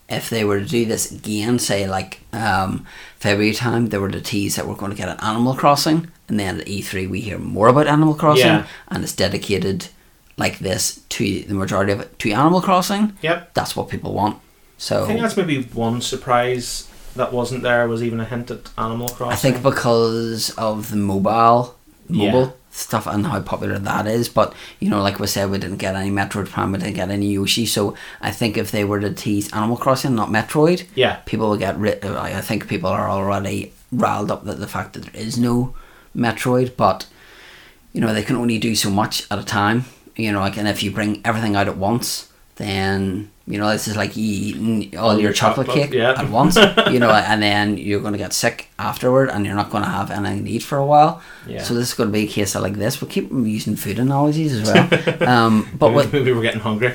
if 0.09 0.29
they 0.29 0.43
were 0.43 0.59
to 0.59 0.65
do 0.65 0.85
this 0.85 1.11
again, 1.11 1.59
say 1.59 1.87
like 1.87 2.19
um, 2.33 2.85
February 3.17 3.53
time, 3.53 3.87
they 3.89 3.97
were 3.97 4.09
to 4.11 4.21
tease 4.21 4.55
that 4.55 4.67
we're 4.67 4.75
going 4.75 4.91
to 4.91 4.97
get 4.97 5.09
an 5.09 5.19
Animal 5.21 5.55
Crossing, 5.55 6.11
and 6.27 6.39
then 6.39 6.59
at 6.61 6.67
E3 6.67 7.09
we 7.09 7.21
hear 7.21 7.37
more 7.39 7.67
about 7.69 7.87
Animal 7.87 8.13
Crossing, 8.15 8.45
Yeah. 8.45 8.67
and 8.89 9.03
it's 9.03 9.15
dedicated 9.15 9.87
like 10.37 10.59
this 10.59 11.01
to 11.09 11.23
the 11.43 11.53
majority 11.53 11.91
of 11.91 11.99
it 12.01 12.17
to 12.19 12.31
Animal 12.31 12.61
Crossing. 12.61 13.17
Yep. 13.21 13.53
That's 13.53 13.75
what 13.75 13.89
people 13.89 14.13
want. 14.13 14.39
So 14.77 15.03
I 15.03 15.07
think 15.07 15.21
that's 15.21 15.37
maybe 15.37 15.61
one 15.63 16.01
surprise 16.01 16.87
that 17.15 17.31
wasn't 17.31 17.61
there 17.63 17.87
was 17.87 18.01
even 18.03 18.19
a 18.19 18.25
hint 18.25 18.49
at 18.51 18.71
Animal 18.77 19.07
Crossing. 19.09 19.31
I 19.33 19.35
think 19.35 19.63
because 19.63 20.49
of 20.57 20.89
the 20.89 20.97
mobile 20.97 21.75
mobile 22.09 22.41
Yeah. 22.41 22.49
stuff 22.71 23.07
and 23.07 23.27
how 23.27 23.39
popular 23.41 23.77
that 23.79 24.07
is. 24.07 24.27
But 24.27 24.53
you 24.79 24.89
know, 24.89 25.01
like 25.01 25.19
we 25.19 25.27
said, 25.27 25.49
we 25.51 25.57
didn't 25.59 25.77
get 25.77 25.95
any 25.95 26.09
Metroid 26.09 26.49
Prime, 26.49 26.71
we 26.71 26.79
didn't 26.79 26.95
get 26.95 27.09
any 27.11 27.31
Yoshi. 27.31 27.65
So 27.67 27.93
I 28.19 28.31
think 28.31 28.57
if 28.57 28.71
they 28.71 28.83
were 28.83 28.99
to 28.99 29.11
tease 29.13 29.53
Animal 29.53 29.77
Crossing, 29.77 30.15
not 30.15 30.29
Metroid, 30.29 30.85
Yeah. 30.95 31.17
people 31.25 31.49
will 31.49 31.57
get 31.57 31.77
rid. 31.77 32.03
I 32.03 32.41
think 32.41 32.67
people 32.67 32.89
are 32.89 33.09
already 33.09 33.71
riled 33.91 34.31
up 34.31 34.43
that 34.45 34.59
the 34.59 34.67
fact 34.67 34.93
that 34.93 35.03
there 35.03 35.21
is 35.21 35.37
no 35.37 35.75
Metroid, 36.17 36.71
but 36.75 37.05
you 37.93 38.01
know 38.01 38.11
they 38.13 38.23
can 38.23 38.35
only 38.35 38.57
do 38.57 38.75
so 38.75 38.89
much 38.89 39.27
at 39.31 39.37
a 39.39 39.43
time. 39.43 39.85
You 40.15 40.31
know, 40.31 40.39
like 40.39 40.57
and 40.57 40.67
if 40.67 40.83
you 40.83 40.91
bring 40.91 41.21
everything 41.25 41.55
out 41.55 41.67
at 41.67 41.77
once, 41.77 42.31
then 42.57 43.31
you 43.47 43.57
know 43.57 43.69
this 43.69 43.87
is 43.87 43.97
like 43.97 44.15
you 44.15 44.23
eating 44.23 44.97
all, 44.97 45.09
All 45.09 45.13
your, 45.13 45.23
your 45.23 45.33
chocolate, 45.33 45.67
chocolate, 45.67 45.85
cake 45.89 45.93
yeah. 45.93 46.13
at 46.17 46.29
once. 46.29 46.57
You 46.93 46.99
know, 46.99 47.09
and 47.09 47.41
then 47.41 47.77
you're 47.77 48.01
going 48.01 48.13
to 48.13 48.19
get 48.19 48.33
sick 48.33 48.69
afterward, 48.77 49.29
and 49.29 49.45
you're 49.45 49.55
not 49.55 49.71
going 49.71 49.83
to 49.83 49.89
have 49.89 50.11
anything 50.11 50.45
to 50.45 50.51
eat 50.51 50.63
for 50.63 50.77
a 50.77 50.85
while. 50.85 51.21
Yeah. 51.47 51.63
So 51.63 51.73
this 51.73 51.89
is 51.89 51.93
going 51.95 52.09
to 52.09 52.13
be 52.13 52.25
a 52.25 52.27
case 52.27 52.55
of 52.55 52.61
like 52.61 52.75
this. 52.75 53.01
We'll 53.01 53.09
keep 53.09 53.31
using 53.31 53.75
food 53.75 53.97
analogies 53.97 54.53
as 54.53 54.71
well. 54.71 55.27
um, 55.27 55.67
but 55.73 55.89
maybe, 55.89 55.95
with 55.95 56.13
maybe 56.13 56.31
we're 56.33 56.43
getting 56.43 56.59
hungry. 56.59 56.93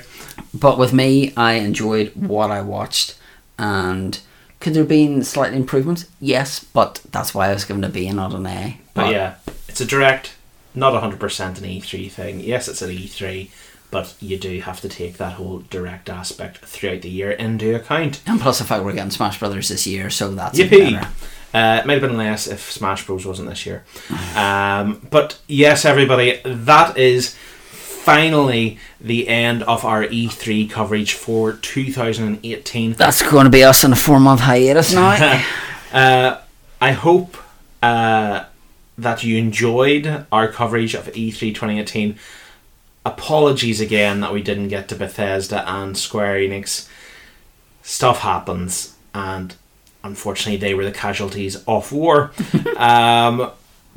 but 0.54 0.78
with 0.78 0.92
me, 0.92 1.32
I 1.36 1.54
enjoyed 1.54 2.12
what 2.14 2.50
I 2.52 2.60
watched, 2.62 3.18
and 3.58 4.20
could 4.60 4.74
there 4.74 4.82
have 4.82 4.88
been 4.88 5.22
slight 5.22 5.52
improvements? 5.52 6.06
Yes, 6.20 6.62
but 6.62 7.00
that's 7.10 7.34
why 7.34 7.48
I 7.48 7.52
was 7.52 7.64
given 7.64 7.84
a 7.84 7.88
B 7.88 8.06
and 8.06 8.16
not 8.16 8.34
an 8.34 8.46
A. 8.46 8.80
But 8.94 9.12
yeah, 9.12 9.36
it's 9.68 9.80
a 9.80 9.84
direct, 9.84 10.34
not 10.74 10.92
100% 11.00 11.10
an 11.12 11.54
E3 11.64 12.10
thing. 12.10 12.40
Yes, 12.40 12.68
it's 12.68 12.82
an 12.82 12.90
E3, 12.90 13.50
but 13.90 14.14
you 14.20 14.38
do 14.38 14.60
have 14.60 14.80
to 14.82 14.88
take 14.88 15.16
that 15.16 15.34
whole 15.34 15.58
direct 15.70 16.08
aspect 16.10 16.58
throughout 16.58 17.02
the 17.02 17.08
year 17.10 17.30
into 17.30 17.74
account. 17.74 18.20
and 18.26 18.40
plus 18.40 18.58
the 18.58 18.64
fact 18.64 18.84
we're 18.84 18.92
getting 18.92 19.10
Smash 19.10 19.38
Brothers 19.38 19.68
this 19.68 19.86
year, 19.86 20.10
so 20.10 20.30
that's 20.34 20.58
Yippee! 20.58 21.02
Uh, 21.54 21.80
it 21.80 21.86
might 21.86 21.94
have 21.94 22.02
been 22.02 22.16
less 22.18 22.46
if 22.46 22.70
Smash 22.70 23.06
Bros. 23.06 23.24
wasn't 23.24 23.48
this 23.48 23.64
year. 23.64 23.82
Um, 24.36 25.06
but 25.10 25.38
yes, 25.46 25.86
everybody, 25.86 26.40
that 26.44 26.98
is 26.98 27.34
finally 28.08 28.78
the 29.00 29.28
end 29.28 29.62
of 29.64 29.84
our 29.84 30.04
E3 30.04 30.70
coverage 30.70 31.14
for 31.14 31.52
2018. 31.54 32.92
That's 32.94 33.22
going 33.30 33.44
to 33.44 33.50
be 33.50 33.64
us 33.64 33.84
on 33.84 33.92
a 33.92 33.96
four 33.96 34.20
month 34.20 34.40
hiatus 34.40 34.92
now. 34.94 35.42
Uh, 35.90 36.38
I 36.82 36.92
hope 36.92 37.38
uh, 37.82 38.44
that 38.98 39.22
you 39.22 39.38
enjoyed 39.38 40.26
our 40.30 40.48
coverage 40.48 40.94
of 40.94 41.08
E 41.16 41.30
E3 41.30 41.54
2018. 41.54 42.18
Apologies 43.06 43.80
again 43.80 44.20
that 44.20 44.32
we 44.32 44.42
didn't 44.42 44.68
get 44.68 44.88
to 44.88 44.96
Bethesda 44.96 45.66
and 45.70 45.96
Square 45.96 46.40
Enix. 46.40 46.88
Stuff 47.82 48.20
happens, 48.20 48.96
and 49.14 49.54
unfortunately, 50.02 50.58
they 50.58 50.74
were 50.74 50.84
the 50.84 50.92
casualties 50.92 51.62
of 51.66 51.92
war. 51.92 52.32
um, 52.76 53.50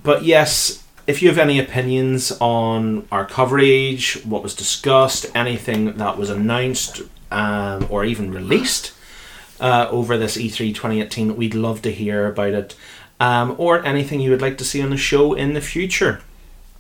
but 0.04 0.24
yes, 0.24 0.84
if 1.08 1.22
you 1.22 1.30
have 1.30 1.38
any 1.38 1.60
opinions 1.60 2.32
on 2.40 3.08
our 3.12 3.26
coverage, 3.26 4.24
what 4.24 4.44
was 4.44 4.56
discussed, 4.56 5.26
anything 5.36 5.98
that 5.98 6.18
was 6.18 6.30
announced 6.30 7.02
um, 7.32 7.88
or 7.90 8.06
even 8.06 8.32
released 8.32 8.94
uh, 9.60 9.88
over 9.90 10.18
this 10.18 10.38
E 10.38 10.50
E3 10.50 10.70
2018, 10.70 11.36
we'd 11.36 11.56
love 11.56 11.82
to 11.82 11.92
hear 11.92 12.28
about 12.28 12.54
it. 12.54 12.76
Um, 13.22 13.56
or 13.60 13.86
anything 13.86 14.20
you 14.20 14.32
would 14.32 14.42
like 14.42 14.58
to 14.58 14.66
see 14.66 14.82
on 14.82 14.90
the 14.90 14.98
show 14.98 15.34
in 15.34 15.54
the 15.54 15.62
future. 15.62 16.22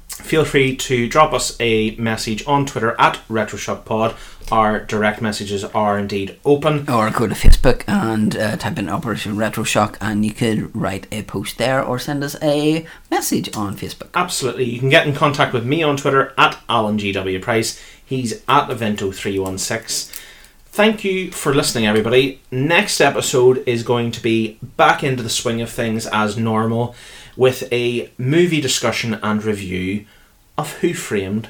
Feel 0.09 0.43
free 0.43 0.75
to 0.75 1.07
drop 1.07 1.33
us 1.33 1.55
a 1.59 1.95
message 1.97 2.45
on 2.47 2.65
Twitter 2.65 2.95
at 2.99 3.19
RetroShockPod. 3.29 4.15
Our 4.51 4.79
direct 4.79 5.21
messages 5.21 5.63
are 5.63 5.99
indeed 5.99 6.39
open. 6.43 6.89
Or 6.89 7.11
go 7.11 7.27
to 7.27 7.35
Facebook 7.35 7.83
and 7.87 8.35
uh, 8.35 8.57
type 8.57 8.79
in 8.79 8.89
Operation 8.89 9.37
Retro 9.37 9.63
Shock, 9.63 9.97
and 10.01 10.25
you 10.25 10.33
could 10.33 10.75
write 10.75 11.05
a 11.11 11.21
post 11.23 11.59
there 11.59 11.83
or 11.83 11.99
send 11.99 12.23
us 12.23 12.35
a 12.41 12.87
message 13.11 13.55
on 13.55 13.77
Facebook. 13.77 14.09
Absolutely. 14.15 14.65
You 14.65 14.79
can 14.79 14.89
get 14.89 15.05
in 15.05 15.13
contact 15.13 15.53
with 15.53 15.65
me 15.65 15.83
on 15.83 15.95
Twitter 15.95 16.33
at 16.39 16.57
AlanGWPrice. 16.67 17.79
He's 18.03 18.33
at 18.47 18.67
Evento316. 18.67 20.30
Thank 20.73 21.03
you 21.03 21.31
for 21.31 21.53
listening, 21.53 21.85
everybody. 21.85 22.39
Next 22.49 23.01
episode 23.01 23.61
is 23.67 23.83
going 23.83 24.11
to 24.11 24.21
be 24.21 24.57
back 24.77 25.03
into 25.03 25.21
the 25.21 25.29
swing 25.29 25.59
of 25.59 25.69
things 25.69 26.07
as 26.07 26.37
normal 26.37 26.95
with 27.35 27.67
a 27.73 28.09
movie 28.17 28.61
discussion 28.61 29.15
and 29.21 29.43
review 29.43 30.05
of 30.57 30.77
Who 30.77 30.93
Framed 30.93 31.49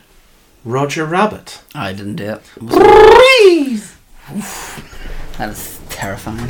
Roger 0.65 1.05
Rabbit. 1.05 1.61
I 1.75 1.93
didn't 1.93 2.15
do 2.15 2.31
it. 2.31 2.41
That 5.37 5.49
is 5.49 5.79
terrifying. 5.89 6.49